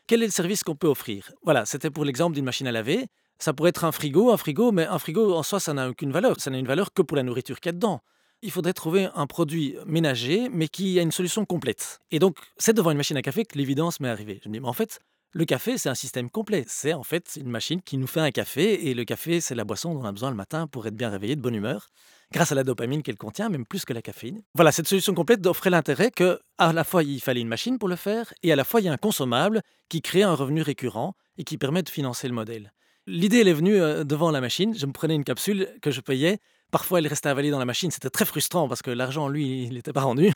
Quel 0.06 0.22
est 0.22 0.26
le 0.26 0.32
service 0.32 0.64
qu'on 0.64 0.74
peut 0.74 0.88
offrir? 0.88 1.30
Voilà, 1.44 1.66
c'était 1.66 1.90
pour 1.90 2.06
l'exemple 2.06 2.34
d'une 2.34 2.46
machine 2.46 2.66
à 2.66 2.72
laver. 2.72 3.08
Ça 3.38 3.52
pourrait 3.52 3.70
être 3.70 3.84
un 3.84 3.92
frigo, 3.92 4.32
un 4.32 4.38
frigo, 4.38 4.72
mais 4.72 4.86
un 4.86 4.98
frigo 4.98 5.34
en 5.34 5.42
soi, 5.42 5.60
ça 5.60 5.74
n'a 5.74 5.88
aucune 5.88 6.12
valeur. 6.12 6.40
Ça 6.40 6.50
n'a 6.50 6.58
une 6.58 6.66
valeur 6.66 6.94
que 6.94 7.02
pour 7.02 7.16
la 7.16 7.22
nourriture 7.22 7.60
qu'il 7.60 7.68
y 7.68 7.70
a 7.70 7.72
dedans. 7.72 8.00
Il 8.42 8.50
faudrait 8.50 8.72
trouver 8.72 9.08
un 9.14 9.26
produit 9.26 9.76
ménager, 9.86 10.48
mais 10.50 10.68
qui 10.68 10.98
a 10.98 11.02
une 11.02 11.12
solution 11.12 11.44
complète. 11.44 12.00
Et 12.10 12.18
donc, 12.18 12.38
c'est 12.56 12.72
devant 12.72 12.90
une 12.90 12.96
machine 12.96 13.16
à 13.16 13.22
café 13.22 13.44
que 13.44 13.58
l'évidence 13.58 14.00
m'est 14.00 14.08
arrivée. 14.08 14.40
Je 14.42 14.48
me 14.48 14.54
dis, 14.54 14.60
mais 14.60 14.68
en 14.68 14.72
fait, 14.72 14.98
le 15.32 15.44
café, 15.44 15.78
c'est 15.78 15.88
un 15.88 15.94
système 15.94 16.30
complet. 16.30 16.64
C'est 16.66 16.92
en 16.92 17.02
fait 17.02 17.38
une 17.40 17.50
machine 17.50 17.80
qui 17.82 17.98
nous 17.98 18.06
fait 18.06 18.20
un 18.20 18.30
café, 18.30 18.88
et 18.88 18.94
le 18.94 19.04
café, 19.04 19.40
c'est 19.40 19.54
la 19.54 19.64
boisson 19.64 19.94
dont 19.94 20.00
on 20.00 20.04
a 20.04 20.12
besoin 20.12 20.30
le 20.30 20.36
matin 20.36 20.66
pour 20.66 20.86
être 20.86 20.96
bien 20.96 21.10
réveillé, 21.10 21.36
de 21.36 21.40
bonne 21.40 21.54
humeur, 21.54 21.88
grâce 22.32 22.50
à 22.50 22.54
la 22.54 22.64
dopamine 22.64 23.02
qu'elle 23.02 23.18
contient, 23.18 23.48
même 23.48 23.66
plus 23.66 23.84
que 23.84 23.92
la 23.92 24.02
caféine. 24.02 24.42
Voilà, 24.54 24.72
cette 24.72 24.88
solution 24.88 25.14
complète 25.14 25.46
offrait 25.46 25.70
l'intérêt 25.70 26.10
que, 26.10 26.40
à 26.58 26.72
la 26.72 26.82
fois, 26.82 27.02
il 27.02 27.20
fallait 27.20 27.42
une 27.42 27.48
machine 27.48 27.78
pour 27.78 27.88
le 27.88 27.96
faire, 27.96 28.32
et 28.42 28.52
à 28.52 28.56
la 28.56 28.64
fois, 28.64 28.80
il 28.80 28.84
y 28.84 28.88
a 28.88 28.92
un 28.92 28.96
consommable 28.96 29.62
qui 29.88 30.02
crée 30.02 30.22
un 30.22 30.34
revenu 30.34 30.62
récurrent 30.62 31.14
et 31.38 31.44
qui 31.44 31.58
permet 31.58 31.82
de 31.82 31.90
financer 31.90 32.26
le 32.26 32.34
modèle. 32.34 32.72
L'idée, 33.06 33.40
elle 33.40 33.48
est 33.48 33.52
venue 33.52 33.80
euh, 33.80 34.04
devant 34.04 34.30
la 34.30 34.40
machine. 34.40 34.74
Je 34.76 34.86
me 34.86 34.92
prenais 34.92 35.14
une 35.14 35.24
capsule 35.24 35.68
que 35.82 35.90
je 35.90 36.00
payais. 36.00 36.38
Parfois, 36.70 36.98
elle 36.98 37.06
restait 37.06 37.28
avalée 37.28 37.50
dans 37.50 37.58
la 37.58 37.64
machine. 37.64 37.90
C'était 37.90 38.10
très 38.10 38.24
frustrant 38.24 38.68
parce 38.68 38.82
que 38.82 38.90
l'argent, 38.90 39.28
lui, 39.28 39.64
il 39.64 39.74
n'était 39.74 39.92
pas 39.92 40.02
rendu. 40.02 40.32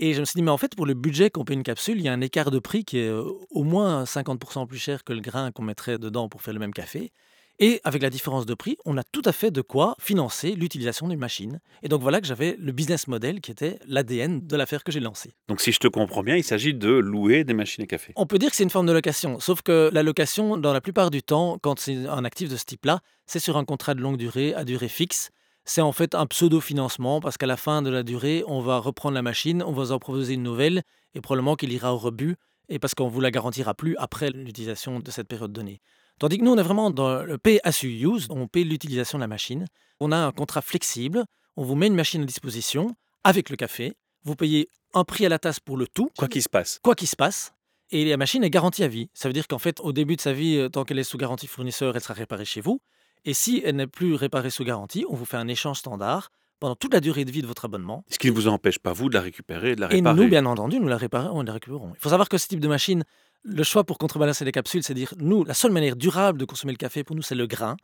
Et 0.00 0.14
je 0.14 0.20
me 0.20 0.24
suis 0.24 0.36
dit, 0.36 0.42
mais 0.42 0.50
en 0.50 0.58
fait, 0.58 0.76
pour 0.76 0.86
le 0.86 0.94
budget 0.94 1.30
qu'on 1.30 1.44
paye 1.44 1.56
une 1.56 1.64
capsule, 1.64 1.98
il 1.98 2.04
y 2.04 2.08
a 2.08 2.12
un 2.12 2.20
écart 2.20 2.50
de 2.50 2.60
prix 2.60 2.84
qui 2.84 2.98
est 2.98 3.08
euh, 3.08 3.24
au 3.50 3.64
moins 3.64 4.04
50% 4.04 4.66
plus 4.66 4.78
cher 4.78 5.02
que 5.02 5.12
le 5.12 5.20
grain 5.20 5.50
qu'on 5.50 5.64
mettrait 5.64 5.98
dedans 5.98 6.28
pour 6.28 6.42
faire 6.42 6.54
le 6.54 6.60
même 6.60 6.72
café. 6.72 7.12
Et 7.60 7.80
avec 7.82 8.02
la 8.02 8.10
différence 8.10 8.46
de 8.46 8.54
prix, 8.54 8.76
on 8.84 8.96
a 8.96 9.02
tout 9.02 9.22
à 9.24 9.32
fait 9.32 9.50
de 9.50 9.60
quoi 9.60 9.96
financer 9.98 10.52
l'utilisation 10.52 11.08
d'une 11.08 11.18
machine. 11.18 11.58
Et 11.82 11.88
donc 11.88 12.00
voilà 12.00 12.20
que 12.20 12.26
j'avais 12.28 12.56
le 12.56 12.70
business 12.70 13.08
model 13.08 13.40
qui 13.40 13.50
était 13.50 13.80
l'ADN 13.88 14.46
de 14.46 14.56
l'affaire 14.56 14.84
que 14.84 14.92
j'ai 14.92 15.00
lancée. 15.00 15.34
Donc 15.48 15.60
si 15.60 15.72
je 15.72 15.80
te 15.80 15.88
comprends 15.88 16.22
bien, 16.22 16.36
il 16.36 16.44
s'agit 16.44 16.72
de 16.72 16.88
louer 16.88 17.42
des 17.42 17.54
machines 17.54 17.82
à 17.82 17.88
café. 17.88 18.12
On 18.14 18.26
peut 18.26 18.38
dire 18.38 18.50
que 18.50 18.56
c'est 18.56 18.62
une 18.62 18.70
forme 18.70 18.86
de 18.86 18.92
location, 18.92 19.40
sauf 19.40 19.62
que 19.62 19.90
la 19.92 20.04
location, 20.04 20.56
dans 20.56 20.72
la 20.72 20.80
plupart 20.80 21.10
du 21.10 21.24
temps, 21.24 21.58
quand 21.60 21.80
c'est 21.80 22.06
un 22.06 22.24
actif 22.24 22.48
de 22.48 22.56
ce 22.56 22.64
type-là, 22.64 23.00
c'est 23.26 23.40
sur 23.40 23.56
un 23.56 23.64
contrat 23.64 23.94
de 23.94 24.02
longue 24.02 24.18
durée 24.18 24.54
à 24.54 24.62
durée 24.62 24.88
fixe. 24.88 25.30
C'est 25.68 25.82
en 25.82 25.92
fait 25.92 26.14
un 26.14 26.26
pseudo-financement 26.26 27.20
parce 27.20 27.36
qu'à 27.36 27.44
la 27.44 27.58
fin 27.58 27.82
de 27.82 27.90
la 27.90 28.02
durée, 28.02 28.42
on 28.46 28.62
va 28.62 28.78
reprendre 28.78 29.14
la 29.14 29.20
machine, 29.20 29.62
on 29.62 29.72
va 29.72 29.82
vous 29.82 29.92
en 29.92 29.98
proposer 29.98 30.32
une 30.32 30.42
nouvelle 30.42 30.82
et 31.14 31.20
probablement 31.20 31.56
qu'il 31.56 31.70
ira 31.74 31.92
au 31.92 31.98
rebut 31.98 32.36
et 32.70 32.78
parce 32.78 32.94
qu'on 32.94 33.08
vous 33.08 33.20
la 33.20 33.30
garantira 33.30 33.74
plus 33.74 33.94
après 33.98 34.30
l'utilisation 34.30 34.98
de 34.98 35.10
cette 35.10 35.28
période 35.28 35.52
donnée. 35.52 35.82
Tandis 36.18 36.38
que 36.38 36.44
nous, 36.44 36.52
on 36.52 36.56
est 36.56 36.62
vraiment 36.62 36.90
dans 36.90 37.22
le 37.22 37.36
pay 37.36 37.60
as 37.64 37.82
you 37.82 38.14
use, 38.14 38.28
on 38.30 38.46
paye 38.48 38.64
l'utilisation 38.64 39.18
de 39.18 39.20
la 39.20 39.28
machine. 39.28 39.66
On 40.00 40.10
a 40.10 40.16
un 40.16 40.32
contrat 40.32 40.62
flexible, 40.62 41.26
on 41.58 41.64
vous 41.64 41.74
met 41.74 41.88
une 41.88 41.94
machine 41.94 42.22
à 42.22 42.24
disposition 42.24 42.96
avec 43.22 43.50
le 43.50 43.56
café, 43.56 43.92
vous 44.24 44.36
payez 44.36 44.70
un 44.94 45.04
prix 45.04 45.26
à 45.26 45.28
la 45.28 45.38
tasse 45.38 45.60
pour 45.60 45.76
le 45.76 45.86
tout, 45.86 46.08
Quoi 46.16 46.28
qu'il 46.28 46.42
se 46.42 46.48
passe. 46.48 46.80
quoi 46.82 46.94
qu'il 46.94 47.08
se 47.08 47.16
passe. 47.16 47.52
Et 47.90 48.06
la 48.06 48.16
machine 48.16 48.42
est 48.42 48.48
garantie 48.50 48.84
à 48.84 48.88
vie. 48.88 49.10
Ça 49.12 49.28
veut 49.28 49.34
dire 49.34 49.46
qu'en 49.46 49.58
fait, 49.58 49.80
au 49.80 49.92
début 49.92 50.16
de 50.16 50.22
sa 50.22 50.32
vie, 50.32 50.56
euh, 50.56 50.70
tant 50.70 50.84
qu'elle 50.84 50.98
est 50.98 51.04
sous 51.04 51.18
garantie 51.18 51.46
fournisseur, 51.46 51.94
elle 51.94 52.02
sera 52.02 52.14
réparée 52.14 52.46
chez 52.46 52.62
vous. 52.62 52.80
Et 53.24 53.34
si 53.34 53.62
elle 53.64 53.76
n'est 53.76 53.86
plus 53.86 54.14
réparée 54.14 54.50
sous 54.50 54.64
garantie, 54.64 55.04
on 55.08 55.14
vous 55.14 55.24
fait 55.24 55.36
un 55.36 55.48
échange 55.48 55.78
standard 55.78 56.30
pendant 56.60 56.74
toute 56.74 56.92
la 56.92 57.00
durée 57.00 57.24
de 57.24 57.30
vie 57.30 57.42
de 57.42 57.46
votre 57.46 57.64
abonnement. 57.66 58.04
Ce 58.08 58.18
qui 58.18 58.28
ne 58.28 58.32
vous 58.32 58.48
empêche 58.48 58.78
pas, 58.78 58.92
vous, 58.92 59.08
de 59.08 59.14
la 59.14 59.20
récupérer 59.20 59.72
et 59.72 59.76
de 59.76 59.80
la 59.80 59.86
Et 59.92 59.96
réparer. 59.96 60.22
nous, 60.22 60.28
bien 60.28 60.44
entendu, 60.46 60.80
nous 60.80 60.88
la 60.88 60.96
réparons 60.96 61.42
et 61.42 61.46
la 61.46 61.52
récupérons. 61.52 61.92
Il 61.94 62.00
faut 62.00 62.08
savoir 62.08 62.28
que 62.28 62.38
ce 62.38 62.48
type 62.48 62.60
de 62.60 62.68
machine, 62.68 63.04
le 63.44 63.62
choix 63.62 63.84
pour 63.84 63.98
contrebalancer 63.98 64.44
les 64.44 64.52
capsules, 64.52 64.82
c'est 64.82 64.94
dire, 64.94 65.14
nous, 65.18 65.44
la 65.44 65.54
seule 65.54 65.70
manière 65.70 65.96
durable 65.96 66.38
de 66.38 66.44
consommer 66.44 66.72
le 66.72 66.78
café, 66.78 67.04
pour 67.04 67.14
nous, 67.14 67.22
c'est 67.22 67.34
le 67.36 67.46
grain. 67.46 67.76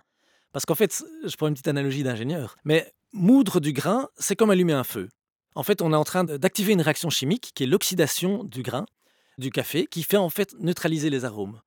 Parce 0.52 0.66
qu'en 0.66 0.74
fait, 0.74 1.04
je 1.24 1.36
prends 1.36 1.48
une 1.48 1.54
petite 1.54 1.68
analogie 1.68 2.02
d'ingénieur, 2.02 2.56
mais 2.64 2.92
moudre 3.12 3.60
du 3.60 3.72
grain, 3.72 4.08
c'est 4.16 4.36
comme 4.36 4.50
allumer 4.50 4.72
un 4.72 4.84
feu. 4.84 5.08
En 5.56 5.62
fait, 5.62 5.82
on 5.82 5.92
est 5.92 5.96
en 5.96 6.04
train 6.04 6.24
d'activer 6.24 6.72
une 6.72 6.80
réaction 6.80 7.10
chimique 7.10 7.52
qui 7.54 7.64
est 7.64 7.66
l'oxydation 7.66 8.44
du 8.44 8.62
grain, 8.62 8.86
du 9.38 9.50
café, 9.50 9.86
qui 9.86 10.02
fait 10.02 10.16
en 10.16 10.30
fait 10.30 10.54
neutraliser 10.58 11.10
les 11.10 11.24
arômes. 11.24 11.60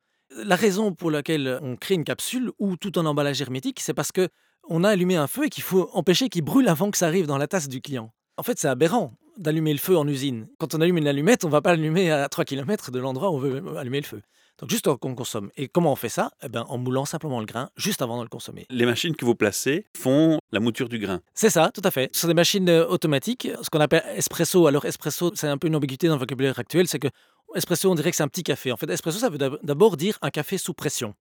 La 0.44 0.56
raison 0.56 0.94
pour 0.94 1.12
laquelle 1.12 1.60
on 1.62 1.76
crée 1.76 1.96
une 1.96 2.04
capsule 2.04 2.52
ou 2.60 2.78
tout 2.78 2.92
un 2.96 3.06
emballage 3.06 3.42
hermétique, 3.42 3.80
c'est 3.80 3.94
parce 3.94 4.12
que 4.12 4.30
on 4.70 4.84
a 4.84 4.90
allumé 4.90 5.16
un 5.16 5.28
feu 5.28 5.46
et 5.46 5.50
qu'il 5.50 5.64
faut 5.64 5.90
empêcher 5.94 6.30
qu'il 6.30 6.44
brûle 6.44 6.68
avant 6.68 6.92
que 6.92 6.98
ça 6.98 7.08
arrive 7.08 7.26
dans 7.26 7.38
la 7.38 7.48
tasse 7.48 7.70
du 7.70 7.82
client. 7.82 8.12
En 8.38 8.44
fait, 8.44 8.60
c'est 8.60 8.68
aberrant 8.68 9.14
d'allumer 9.38 9.72
le 9.72 9.80
feu 9.80 9.98
en 9.98 10.08
usine. 10.08 10.48
Quand 10.60 10.74
on 10.76 10.82
allume 10.82 10.98
une 10.98 11.08
allumette, 11.08 11.44
on 11.44 11.48
ne 11.48 11.52
va 11.52 11.62
pas 11.62 11.72
l'allumer 11.72 12.12
à 12.12 12.28
3 12.28 12.46
km 12.46 12.92
de 12.92 13.00
l'endroit 13.00 13.30
où 13.32 13.36
on 13.36 13.40
veut 13.40 13.78
allumer 13.78 14.02
le 14.02 14.06
feu. 14.06 14.22
Donc 14.60 14.72
juste 14.72 14.92
qu'on 14.96 15.14
consomme. 15.14 15.52
Et 15.56 15.68
comment 15.68 15.92
on 15.92 15.96
fait 15.96 16.10
ça? 16.10 16.32
Eh 16.42 16.50
ben, 16.50 16.66
En 16.68 16.80
moulant 16.80 17.06
simplement 17.06 17.40
le 17.40 17.46
grain 17.46 17.70
juste 17.78 18.02
avant 18.02 18.18
de 18.18 18.24
le 18.24 18.30
consommer. 18.30 18.66
Les 18.72 18.86
machines 18.86 19.16
que 19.16 19.24
vous 19.24 19.36
placez 19.36 19.86
font 19.96 20.40
la 20.52 20.60
mouture 20.60 20.90
du 20.90 20.98
grain. 20.98 21.22
C'est 21.36 21.52
ça, 21.52 21.70
tout 21.72 21.82
à 21.84 21.92
fait. 21.92 22.10
Ce 22.14 22.22
sont 22.22 22.28
des 22.28 22.34
machines 22.34 22.68
euh, 22.68 22.88
automatiques, 22.88 23.48
ce 23.62 23.70
qu'on 23.70 23.80
appelle 23.80 24.04
espresso. 24.16 24.66
Alors 24.66 24.86
espresso, 24.86 25.32
c'est 25.36 25.48
un 25.48 25.60
peu 25.60 25.68
une 25.68 25.76
ambiguïté 25.76 26.08
dans 26.08 26.16
le 26.16 26.20
vocabulaire 26.20 26.58
actuel, 26.58 26.88
c'est 26.88 27.00
que 27.00 27.10
espresso, 27.58 27.92
on 27.92 27.96
dirait 27.96 28.12
que 28.12 28.18
c'est 28.18 28.24
un 28.24 28.28
petit 28.28 28.44
café. 28.44 28.72
En 28.72 28.78
fait, 28.78 28.90
espresso, 28.90 29.20
ça 29.20 29.30
veut 29.30 29.38
d'abord 29.38 29.98
dire 29.98 30.18
un 30.22 30.30
café 30.30 30.58
sous 30.58 30.74
pression. 30.74 31.14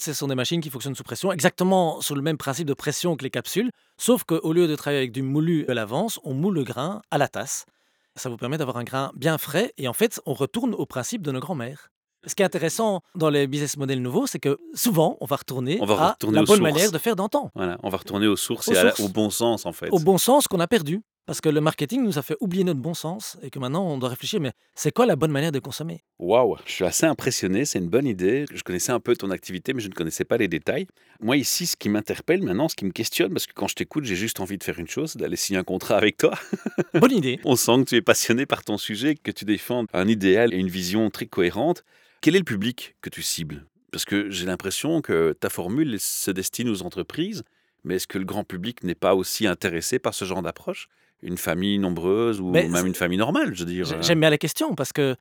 Ce 0.00 0.12
sont 0.12 0.28
des 0.28 0.34
machines 0.34 0.60
qui 0.60 0.70
fonctionnent 0.70 0.94
sous 0.94 1.02
pression, 1.02 1.32
exactement 1.32 2.00
sur 2.00 2.14
le 2.14 2.22
même 2.22 2.36
principe 2.36 2.68
de 2.68 2.74
pression 2.74 3.16
que 3.16 3.24
les 3.24 3.30
capsules, 3.30 3.70
sauf 3.96 4.22
qu'au 4.22 4.52
lieu 4.52 4.68
de 4.68 4.76
travailler 4.76 4.98
avec 4.98 5.12
du 5.12 5.22
moulu 5.22 5.66
à 5.68 5.74
l'avance, 5.74 6.20
on 6.22 6.34
moule 6.34 6.54
le 6.54 6.62
grain 6.62 7.02
à 7.10 7.18
la 7.18 7.26
tasse. 7.26 7.66
Ça 8.14 8.28
vous 8.28 8.36
permet 8.36 8.58
d'avoir 8.58 8.76
un 8.76 8.84
grain 8.84 9.10
bien 9.16 9.38
frais 9.38 9.72
et 9.76 9.88
en 9.88 9.92
fait, 9.92 10.20
on 10.26 10.34
retourne 10.34 10.74
au 10.74 10.86
principe 10.86 11.22
de 11.22 11.32
nos 11.32 11.40
grands-mères. 11.40 11.90
Ce 12.26 12.34
qui 12.34 12.42
est 12.42 12.46
intéressant 12.46 13.00
dans 13.14 13.30
les 13.30 13.46
business 13.46 13.76
models 13.76 14.02
nouveaux, 14.02 14.26
c'est 14.26 14.40
que 14.40 14.58
souvent, 14.74 15.16
on 15.20 15.26
va 15.26 15.36
retourner, 15.36 15.80
à 15.80 16.16
la 16.30 16.42
bonne 16.42 16.62
manière 16.62 16.90
de 16.90 16.98
faire 16.98 17.16
d'antan. 17.16 17.50
Voilà, 17.54 17.78
on 17.82 17.88
va 17.88 17.98
retourner 17.98 18.26
aux 18.26 18.36
sources 18.36 18.68
et 18.68 19.02
au 19.02 19.08
bon 19.08 19.30
sens, 19.30 19.66
en 19.66 19.72
fait. 19.72 19.88
Au 19.90 19.98
bon 19.98 20.18
sens 20.18 20.48
qu'on 20.48 20.60
a 20.60 20.66
perdu. 20.66 21.02
Parce 21.28 21.42
que 21.42 21.50
le 21.50 21.60
marketing 21.60 22.04
nous 22.04 22.16
a 22.16 22.22
fait 22.22 22.38
oublier 22.40 22.64
notre 22.64 22.80
bon 22.80 22.94
sens 22.94 23.36
et 23.42 23.50
que 23.50 23.58
maintenant 23.58 23.86
on 23.86 23.98
doit 23.98 24.08
réfléchir, 24.08 24.40
mais 24.40 24.52
c'est 24.74 24.92
quoi 24.92 25.04
la 25.04 25.14
bonne 25.14 25.30
manière 25.30 25.52
de 25.52 25.58
consommer? 25.58 26.02
Waouh, 26.18 26.56
je 26.64 26.72
suis 26.72 26.84
assez 26.86 27.04
impressionné, 27.04 27.66
c'est 27.66 27.80
une 27.80 27.90
bonne 27.90 28.06
idée. 28.06 28.46
Je 28.50 28.62
connaissais 28.62 28.92
un 28.92 28.98
peu 28.98 29.14
ton 29.14 29.30
activité, 29.30 29.74
mais 29.74 29.82
je 29.82 29.88
ne 29.88 29.92
connaissais 29.92 30.24
pas 30.24 30.38
les 30.38 30.48
détails. 30.48 30.86
Moi 31.20 31.36
ici, 31.36 31.66
ce 31.66 31.76
qui 31.76 31.90
m'interpelle 31.90 32.42
maintenant, 32.42 32.70
ce 32.70 32.76
qui 32.76 32.86
me 32.86 32.92
questionne, 32.92 33.30
parce 33.30 33.46
que 33.46 33.52
quand 33.52 33.68
je 33.68 33.74
t'écoute, 33.74 34.04
j'ai 34.04 34.16
juste 34.16 34.40
envie 34.40 34.56
de 34.56 34.64
faire 34.64 34.78
une 34.78 34.88
chose, 34.88 35.18
d'aller 35.18 35.36
signer 35.36 35.58
un 35.58 35.64
contrat 35.64 35.98
avec 35.98 36.16
toi. 36.16 36.32
Bonne 36.94 37.12
idée. 37.12 37.38
on 37.44 37.56
sent 37.56 37.80
que 37.80 37.90
tu 37.90 37.96
es 37.96 38.00
passionné 38.00 38.46
par 38.46 38.64
ton 38.64 38.78
sujet, 38.78 39.14
que 39.14 39.30
tu 39.30 39.44
défends 39.44 39.84
un 39.92 40.08
idéal 40.08 40.54
et 40.54 40.56
une 40.56 40.70
vision 40.70 41.10
très 41.10 41.26
cohérente. 41.26 41.84
Quel 42.22 42.36
est 42.36 42.38
le 42.38 42.44
public 42.46 42.96
que 43.02 43.10
tu 43.10 43.20
cibles? 43.20 43.66
Parce 43.92 44.06
que 44.06 44.30
j'ai 44.30 44.46
l'impression 44.46 45.02
que 45.02 45.36
ta 45.38 45.50
formule 45.50 46.00
se 46.00 46.30
destine 46.30 46.70
aux 46.70 46.80
entreprises, 46.80 47.42
mais 47.84 47.96
est-ce 47.96 48.06
que 48.06 48.16
le 48.16 48.24
grand 48.24 48.44
public 48.44 48.82
n'est 48.82 48.94
pas 48.94 49.14
aussi 49.14 49.46
intéressé 49.46 49.98
par 49.98 50.14
ce 50.14 50.24
genre 50.24 50.40
d'approche? 50.40 50.88
Une 51.22 51.38
famille 51.38 51.78
nombreuse 51.78 52.40
ou 52.40 52.50
même 52.50 52.86
une 52.86 52.94
famille 52.94 53.18
normale, 53.18 53.54
je 53.54 53.64
veux 53.64 53.70
dire. 53.70 53.92
Euh. 53.92 54.02
J'aime 54.02 54.20
bien 54.20 54.30
la 54.30 54.38
question 54.38 54.74
parce 54.74 54.92
que 54.92 55.16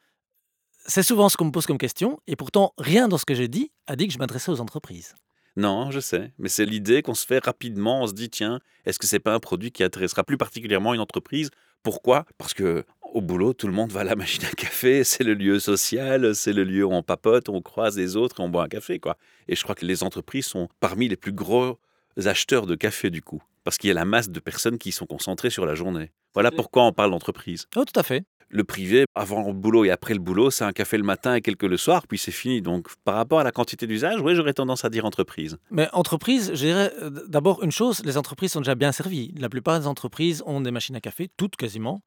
c'est 0.86 1.04
souvent 1.04 1.30
ce 1.30 1.38
qu'on 1.38 1.46
me 1.46 1.52
pose 1.52 1.66
comme 1.66 1.78
question 1.78 2.20
et 2.28 2.36
pourtant 2.36 2.74
rien 2.78 3.08
dans 3.08 3.18
ce 3.18 3.26
que 3.26 3.36
j'ai 3.36 3.48
dit 3.48 3.72
a 3.88 3.96
dit 3.96 4.08
que 4.08 4.14
je 4.14 4.20
m'adressais 4.20 4.52
aux 4.52 4.62
entreprises. 4.62 5.16
Non, 5.56 5.90
je 5.90 6.00
sais, 6.00 6.32
mais 6.38 6.50
c'est 6.50 6.66
l'idée 6.66 7.02
qu'on 7.02 7.16
se 7.16 7.26
fait 7.26 7.44
rapidement, 7.44 8.04
on 8.04 8.08
se 8.08 8.14
dit 8.14 8.30
tiens, 8.30 8.60
est-ce 8.86 9.00
que 9.00 9.08
c'est 9.08 9.20
pas 9.20 9.34
un 9.34 9.40
produit 9.40 9.72
qui 9.72 9.84
intéressera 9.84 10.24
plus 10.24 10.38
particulièrement 10.38 10.94
une 10.94 11.00
entreprise? 11.00 11.50
Pourquoi? 11.82 12.26
Parce 12.38 12.54
que 12.54 12.86
au 13.14 13.22
boulot, 13.22 13.54
tout 13.54 13.66
le 13.66 13.74
monde 13.74 13.92
va 13.92 14.02
à 14.02 14.04
la 14.04 14.16
machine 14.16 14.46
à 14.46 14.52
café, 14.52 15.04
c'est 15.04 15.24
le 15.24 15.34
lieu 15.34 15.60
social, 15.60 16.36
c'est 16.36 16.54
le 16.54 16.64
lieu 16.64 16.86
où 16.86 16.94
on 16.94 17.02
papote, 17.02 17.50
on 17.50 17.62
croise 17.62 17.98
les 17.98 18.16
autres 18.16 18.40
et 18.40 18.44
on 18.44 18.50
boit 18.50 18.66
un 18.66 18.68
café 18.68 19.00
quoi. 19.00 19.18
Et 19.48 19.56
je 19.56 19.64
crois 19.64 19.74
que 19.74 19.86
les 19.86 20.04
entreprises 20.04 20.46
sont 20.46 20.70
parmi 20.80 21.08
les 21.08 21.16
plus 21.16 21.32
gros 21.32 21.80
acheteurs 22.26 22.66
de 22.66 22.76
café 22.76 23.10
du 23.10 23.22
coup 23.22 23.42
parce 23.68 23.78
qu'il 23.78 23.90
y 23.90 23.92
a 23.92 23.96
la 23.96 24.06
masse 24.06 24.30
de 24.30 24.40
personnes 24.40 24.78
qui 24.78 24.94
sont 24.94 25.06
concentrées 25.06 25.50
sur 25.50 25.66
la 25.66 25.76
journée. 25.76 26.14
Voilà 26.34 26.52
pourquoi 26.52 26.84
on 26.86 26.94
parle 26.94 27.12
d'entreprise. 27.12 27.68
Oh, 27.76 27.84
tout 27.84 28.00
à 28.00 28.04
fait. 28.04 28.24
Le 28.48 28.64
privé, 28.64 29.04
avant 29.14 29.46
le 29.46 29.52
boulot 29.52 29.84
et 29.84 29.92
après 29.92 30.14
le 30.14 30.22
boulot, 30.22 30.52
c'est 30.52 30.64
un 30.64 30.72
café 30.72 30.98
le 30.98 31.04
matin 31.04 31.36
et 31.36 31.42
quelques 31.42 31.64
le 31.64 31.76
soir, 31.76 32.08
puis 32.08 32.18
c'est 32.18 32.32
fini. 32.32 32.62
Donc, 32.62 32.88
par 33.04 33.16
rapport 33.16 33.42
à 33.42 33.44
la 33.44 33.52
quantité 33.52 33.86
d'usage, 33.86 34.22
oui, 34.22 34.36
j'aurais 34.36 34.54
tendance 34.54 34.86
à 34.86 34.90
dire 34.90 35.04
entreprise. 35.04 35.58
Mais 35.70 35.90
entreprise, 35.92 36.52
je 36.54 36.66
dirais 36.66 36.94
euh, 37.02 37.10
d'abord 37.28 37.62
une 37.62 37.72
chose 37.72 38.02
les 38.06 38.16
entreprises 38.16 38.54
sont 38.54 38.62
déjà 38.62 38.76
bien 38.76 38.94
servies. 38.94 39.34
La 39.38 39.50
plupart 39.50 39.82
des 39.82 39.86
entreprises 39.86 40.42
ont 40.46 40.62
des 40.62 40.72
machines 40.72 40.96
à 40.96 41.02
café, 41.02 41.30
toutes 41.36 41.58
quasiment. 41.58 42.00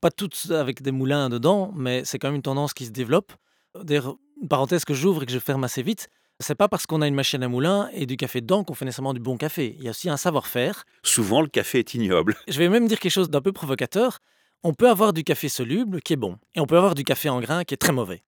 Pas 0.00 0.10
toutes 0.10 0.50
avec 0.50 0.82
des 0.82 0.90
moulins 0.90 1.28
dedans, 1.28 1.70
mais 1.76 2.04
c'est 2.04 2.18
quand 2.18 2.26
même 2.26 2.34
une 2.34 2.42
tendance 2.42 2.74
qui 2.74 2.86
se 2.86 2.90
développe. 2.90 3.32
D'ailleurs, 3.80 4.16
une 4.42 4.48
parenthèse 4.48 4.84
que 4.84 4.94
j'ouvre 4.94 5.22
et 5.22 5.26
que 5.26 5.32
je 5.32 5.38
ferme 5.38 5.62
assez 5.62 5.84
vite, 5.84 6.08
c'est 6.40 6.54
pas 6.54 6.68
parce 6.68 6.86
qu'on 6.86 7.00
a 7.02 7.06
une 7.06 7.14
machine 7.14 7.42
à 7.42 7.48
moulin 7.48 7.88
et 7.92 8.06
du 8.06 8.16
café 8.16 8.40
dedans 8.40 8.64
qu'on 8.64 8.74
fait 8.74 8.84
nécessairement 8.84 9.14
du 9.14 9.20
bon 9.20 9.36
café. 9.36 9.76
Il 9.78 9.84
y 9.84 9.88
a 9.88 9.90
aussi 9.90 10.08
un 10.08 10.16
savoir-faire. 10.16 10.84
Souvent, 11.02 11.40
le 11.40 11.48
café 11.48 11.78
est 11.78 11.94
ignoble. 11.94 12.36
Je 12.48 12.58
vais 12.58 12.68
même 12.68 12.86
dire 12.88 12.98
quelque 12.98 13.12
chose 13.12 13.30
d'un 13.30 13.40
peu 13.40 13.52
provocateur. 13.52 14.18
On 14.62 14.74
peut 14.74 14.88
avoir 14.88 15.12
du 15.12 15.24
café 15.24 15.48
soluble 15.48 16.00
qui 16.00 16.14
est 16.14 16.16
bon 16.16 16.38
et 16.54 16.60
on 16.60 16.66
peut 16.66 16.76
avoir 16.76 16.94
du 16.94 17.04
café 17.04 17.28
en 17.28 17.40
grain 17.40 17.64
qui 17.64 17.74
est 17.74 17.78
très 17.78 17.92
mauvais. 17.92 18.22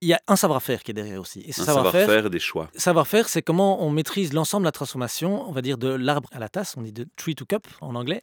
Il 0.00 0.08
y 0.08 0.14
a 0.14 0.20
un 0.26 0.34
savoir-faire 0.34 0.82
qui 0.82 0.90
est 0.90 0.94
derrière 0.94 1.20
aussi. 1.20 1.40
Et 1.42 1.50
un 1.50 1.64
savoir-faire 1.64 2.28
des 2.28 2.40
choix. 2.40 2.68
Savoir-faire, 2.74 3.28
c'est 3.28 3.42
comment 3.42 3.84
on 3.84 3.90
maîtrise 3.90 4.32
l'ensemble 4.32 4.64
de 4.64 4.68
la 4.68 4.72
transformation, 4.72 5.48
on 5.48 5.52
va 5.52 5.62
dire 5.62 5.78
de 5.78 5.88
l'arbre 5.88 6.28
à 6.32 6.40
la 6.40 6.48
tasse, 6.48 6.74
on 6.76 6.82
dit 6.82 6.92
de 6.92 7.06
tree 7.16 7.36
to 7.36 7.44
cup 7.44 7.68
en 7.80 7.94
anglais. 7.94 8.22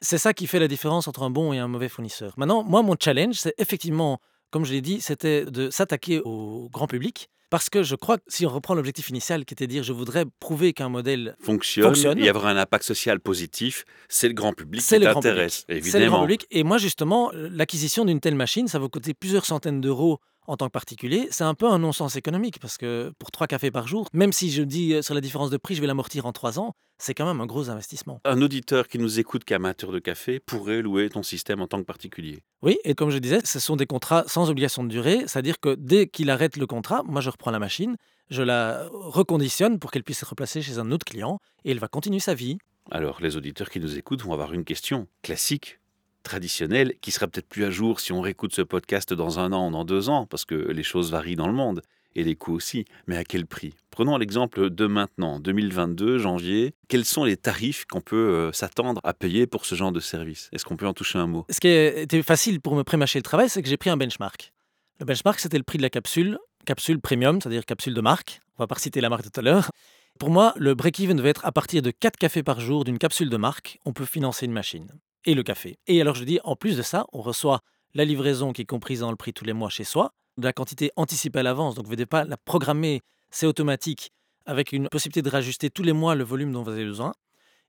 C'est 0.00 0.18
ça 0.18 0.34
qui 0.34 0.46
fait 0.46 0.60
la 0.60 0.68
différence 0.68 1.08
entre 1.08 1.22
un 1.22 1.30
bon 1.30 1.52
et 1.52 1.58
un 1.58 1.66
mauvais 1.66 1.88
fournisseur. 1.88 2.34
Maintenant, 2.36 2.62
moi, 2.62 2.82
mon 2.82 2.94
challenge, 3.02 3.34
c'est 3.36 3.54
effectivement, 3.58 4.20
comme 4.50 4.64
je 4.64 4.72
l'ai 4.72 4.82
dit, 4.82 5.00
c'était 5.00 5.44
de 5.46 5.70
s'attaquer 5.70 6.20
au 6.20 6.68
grand 6.70 6.86
public 6.86 7.28
parce 7.56 7.70
que 7.70 7.82
je 7.82 7.94
crois 7.94 8.18
que 8.18 8.24
si 8.28 8.44
on 8.44 8.50
reprend 8.50 8.74
l'objectif 8.74 9.08
initial 9.08 9.46
qui 9.46 9.54
était 9.54 9.66
de 9.66 9.72
dire 9.72 9.82
je 9.82 9.94
voudrais 9.94 10.26
prouver 10.40 10.74
qu'un 10.74 10.90
modèle 10.90 11.36
fonctionne, 11.40 11.86
fonctionne, 11.86 12.18
y 12.18 12.28
avoir 12.28 12.48
un 12.48 12.58
impact 12.58 12.84
social 12.84 13.18
positif, 13.18 13.86
c'est 14.10 14.28
le 14.28 14.34
grand 14.34 14.52
public 14.52 14.82
qui 14.82 15.00
t'intéresse, 15.00 15.64
évidemment. 15.70 15.90
C'est 15.90 16.00
le 16.00 16.10
grand 16.10 16.20
public. 16.20 16.46
Et 16.50 16.64
moi, 16.64 16.76
justement, 16.76 17.30
l'acquisition 17.32 18.04
d'une 18.04 18.20
telle 18.20 18.34
machine, 18.34 18.68
ça 18.68 18.78
va 18.78 18.88
coûter 18.88 19.14
plusieurs 19.14 19.46
centaines 19.46 19.80
d'euros 19.80 20.20
en 20.46 20.56
tant 20.56 20.66
que 20.66 20.72
particulier, 20.72 21.28
c'est 21.30 21.44
un 21.44 21.54
peu 21.54 21.66
un 21.66 21.78
non-sens 21.78 22.16
économique 22.16 22.58
parce 22.60 22.78
que 22.78 23.12
pour 23.18 23.30
trois 23.30 23.46
cafés 23.46 23.70
par 23.70 23.86
jour, 23.88 24.08
même 24.12 24.32
si 24.32 24.50
je 24.50 24.62
dis 24.62 24.94
euh, 24.94 25.02
sur 25.02 25.14
la 25.14 25.20
différence 25.20 25.50
de 25.50 25.56
prix, 25.56 25.74
je 25.74 25.80
vais 25.80 25.86
l'amortir 25.86 26.26
en 26.26 26.32
trois 26.32 26.58
ans, 26.58 26.74
c'est 26.98 27.14
quand 27.14 27.26
même 27.26 27.40
un 27.40 27.46
gros 27.46 27.70
investissement. 27.70 28.20
Un 28.24 28.40
auditeur 28.40 28.88
qui 28.88 28.98
nous 28.98 29.18
écoute, 29.18 29.44
qui 29.44 29.52
est 29.52 29.56
amateur 29.56 29.92
de 29.92 29.98
café, 29.98 30.40
pourrait 30.40 30.82
louer 30.82 31.08
ton 31.08 31.22
système 31.22 31.60
en 31.60 31.66
tant 31.66 31.78
que 31.78 31.84
particulier. 31.84 32.42
Oui, 32.62 32.78
et 32.84 32.94
comme 32.94 33.10
je 33.10 33.18
disais, 33.18 33.40
ce 33.44 33.60
sont 33.60 33.76
des 33.76 33.86
contrats 33.86 34.24
sans 34.26 34.50
obligation 34.50 34.84
de 34.84 34.88
durée, 34.88 35.24
c'est-à-dire 35.26 35.60
que 35.60 35.74
dès 35.74 36.06
qu'il 36.06 36.30
arrête 36.30 36.56
le 36.56 36.66
contrat, 36.66 37.02
moi 37.04 37.20
je 37.20 37.30
reprends 37.30 37.50
la 37.50 37.58
machine, 37.58 37.96
je 38.30 38.42
la 38.42 38.88
reconditionne 38.92 39.78
pour 39.78 39.90
qu'elle 39.90 40.04
puisse 40.04 40.22
être 40.22 40.34
placée 40.34 40.62
chez 40.62 40.78
un 40.78 40.90
autre 40.90 41.04
client 41.04 41.38
et 41.64 41.70
elle 41.70 41.78
va 41.78 41.88
continuer 41.88 42.20
sa 42.20 42.34
vie. 42.34 42.58
Alors 42.90 43.20
les 43.20 43.36
auditeurs 43.36 43.70
qui 43.70 43.80
nous 43.80 43.98
écoutent 43.98 44.22
vont 44.22 44.32
avoir 44.32 44.52
une 44.52 44.64
question 44.64 45.08
classique 45.22 45.80
traditionnel, 46.26 46.94
qui 47.00 47.12
sera 47.12 47.28
peut-être 47.28 47.48
plus 47.48 47.64
à 47.64 47.70
jour 47.70 48.00
si 48.00 48.12
on 48.12 48.20
réécoute 48.20 48.52
ce 48.52 48.62
podcast 48.62 49.14
dans 49.14 49.38
un 49.38 49.52
an 49.52 49.68
ou 49.68 49.70
dans 49.70 49.84
deux 49.84 50.08
ans, 50.08 50.26
parce 50.26 50.44
que 50.44 50.54
les 50.54 50.82
choses 50.82 51.10
varient 51.10 51.36
dans 51.36 51.46
le 51.46 51.52
monde, 51.52 51.82
et 52.16 52.24
les 52.24 52.34
coûts 52.34 52.54
aussi. 52.54 52.84
Mais 53.06 53.16
à 53.16 53.24
quel 53.24 53.46
prix? 53.46 53.74
Prenons 53.90 54.16
l'exemple 54.16 54.70
de 54.70 54.86
maintenant, 54.86 55.38
2022, 55.38 56.18
janvier. 56.18 56.74
Quels 56.88 57.04
sont 57.04 57.24
les 57.24 57.36
tarifs 57.36 57.84
qu'on 57.84 58.00
peut 58.00 58.16
euh, 58.16 58.52
s'attendre 58.52 59.00
à 59.04 59.14
payer 59.14 59.46
pour 59.46 59.66
ce 59.66 59.74
genre 59.74 59.92
de 59.92 60.00
service? 60.00 60.48
Est-ce 60.52 60.64
qu'on 60.64 60.76
peut 60.76 60.86
en 60.86 60.94
toucher 60.94 61.18
un 61.18 61.26
mot? 61.26 61.46
Ce 61.50 61.60
qui 61.60 61.68
était 61.68 62.22
facile 62.22 62.60
pour 62.60 62.74
me 62.74 62.82
prémâcher 62.82 63.18
le 63.18 63.22
travail, 63.22 63.48
c'est 63.48 63.62
que 63.62 63.68
j'ai 63.68 63.76
pris 63.76 63.90
un 63.90 63.96
benchmark. 63.96 64.52
Le 64.98 65.06
benchmark, 65.06 65.38
c'était 65.38 65.58
le 65.58 65.64
prix 65.64 65.78
de 65.78 65.82
la 65.82 65.90
capsule, 65.90 66.38
capsule 66.64 67.00
premium, 67.00 67.40
c'est-à-dire 67.40 67.64
capsule 67.64 67.94
de 67.94 68.00
marque. 68.00 68.40
On 68.58 68.62
va 68.62 68.66
pas 68.66 68.76
citer 68.76 69.00
la 69.00 69.10
marque 69.10 69.30
tout 69.30 69.38
à 69.38 69.42
l'heure. 69.42 69.70
Pour 70.18 70.30
moi, 70.30 70.54
le 70.56 70.74
break-even 70.74 71.16
devait 71.16 71.28
être 71.28 71.44
à 71.44 71.52
partir 71.52 71.82
de 71.82 71.90
4 71.90 72.16
cafés 72.16 72.42
par 72.42 72.60
jour 72.60 72.84
d'une 72.84 72.98
capsule 72.98 73.28
de 73.28 73.36
marque, 73.36 73.78
on 73.84 73.92
peut 73.92 74.06
financer 74.06 74.46
une 74.46 74.52
machine 74.52 74.88
et 75.26 75.34
le 75.34 75.42
café. 75.42 75.78
Et 75.86 76.00
alors 76.00 76.14
je 76.14 76.24
dis, 76.24 76.40
en 76.44 76.56
plus 76.56 76.76
de 76.76 76.82
ça, 76.82 77.06
on 77.12 77.20
reçoit 77.20 77.60
la 77.94 78.04
livraison 78.04 78.52
qui 78.52 78.62
est 78.62 78.66
comprise 78.66 79.00
dans 79.00 79.10
le 79.10 79.16
prix 79.16 79.32
tous 79.32 79.44
les 79.44 79.52
mois 79.52 79.68
chez 79.68 79.84
soi, 79.84 80.12
de 80.38 80.44
la 80.44 80.52
quantité 80.52 80.90
anticipée 80.96 81.40
à 81.40 81.42
l'avance, 81.42 81.74
donc 81.74 81.84
vous 81.84 81.92
ne 81.92 81.96
devez 81.96 82.06
pas 82.06 82.24
la 82.24 82.36
programmer, 82.36 83.02
c'est 83.30 83.46
automatique, 83.46 84.12
avec 84.44 84.72
une 84.72 84.88
possibilité 84.88 85.22
de 85.22 85.30
rajuster 85.30 85.70
tous 85.70 85.82
les 85.82 85.92
mois 85.92 86.14
le 86.14 86.24
volume 86.24 86.52
dont 86.52 86.62
vous 86.62 86.70
avez 86.70 86.84
besoin. 86.84 87.12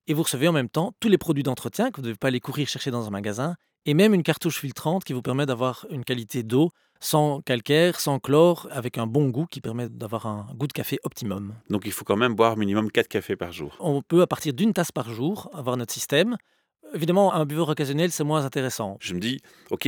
Et 0.08 0.13
vous 0.13 0.24
recevez 0.24 0.48
en 0.48 0.54
même 0.54 0.70
temps 0.70 0.93
tous 1.00 1.10
les 1.10 1.17
produits 1.17 1.43
d'entretien 1.43 1.91
que 1.91 1.98
vous 1.98 2.02
ne 2.04 2.08
devez 2.08 2.17
pas 2.17 2.30
aller 2.30 2.39
courir 2.39 2.67
chercher 2.67 2.91
dans 2.91 3.08
un 3.08 3.10
magasin, 3.10 3.56
et 3.86 3.93
même 3.93 4.13
une 4.13 4.24
cartouche 4.24 4.60
filtrante 4.60 5.04
qui 5.06 5.13
vous 5.13 5.22
permet 5.22 5.46
d'avoir 5.46 5.86
une 5.89 6.04
qualité 6.04 6.43
d'eau 6.43 6.72
sans 7.00 7.41
calcaire, 7.41 8.00
sans 8.00 8.20
chlore, 8.20 8.67
avec 8.72 8.98
un 8.98 9.08
bon 9.08 9.30
goût 9.30 9.46
qui 9.46 9.62
permet 9.62 9.88
d'avoir 9.88 10.26
un 10.26 10.48
goût 10.56 10.67
de 10.67 10.74
café 10.74 11.00
optimum. 11.04 11.54
Donc 11.70 11.84
il 11.86 11.91
faut 11.91 12.04
quand 12.04 12.17
même 12.17 12.36
boire 12.36 12.58
minimum 12.58 12.91
4 12.91 13.08
cafés 13.08 13.36
par 13.36 13.52
jour. 13.52 13.76
On 13.80 14.02
peut, 14.02 14.22
à 14.22 14.28
partir 14.28 14.54
d'une 14.54 14.74
tasse 14.74 14.91
par 14.91 15.13
jour, 15.13 15.50
avoir 15.54 15.78
notre 15.78 15.93
système. 15.93 16.38
Évidemment, 16.93 17.34
un 17.34 17.45
buveur 17.45 17.69
occasionnel, 17.69 18.12
c'est 18.12 18.23
moins 18.23 18.45
intéressant. 18.45 18.97
Je 19.00 19.13
me 19.13 19.19
dis, 19.19 19.39
OK, 19.71 19.88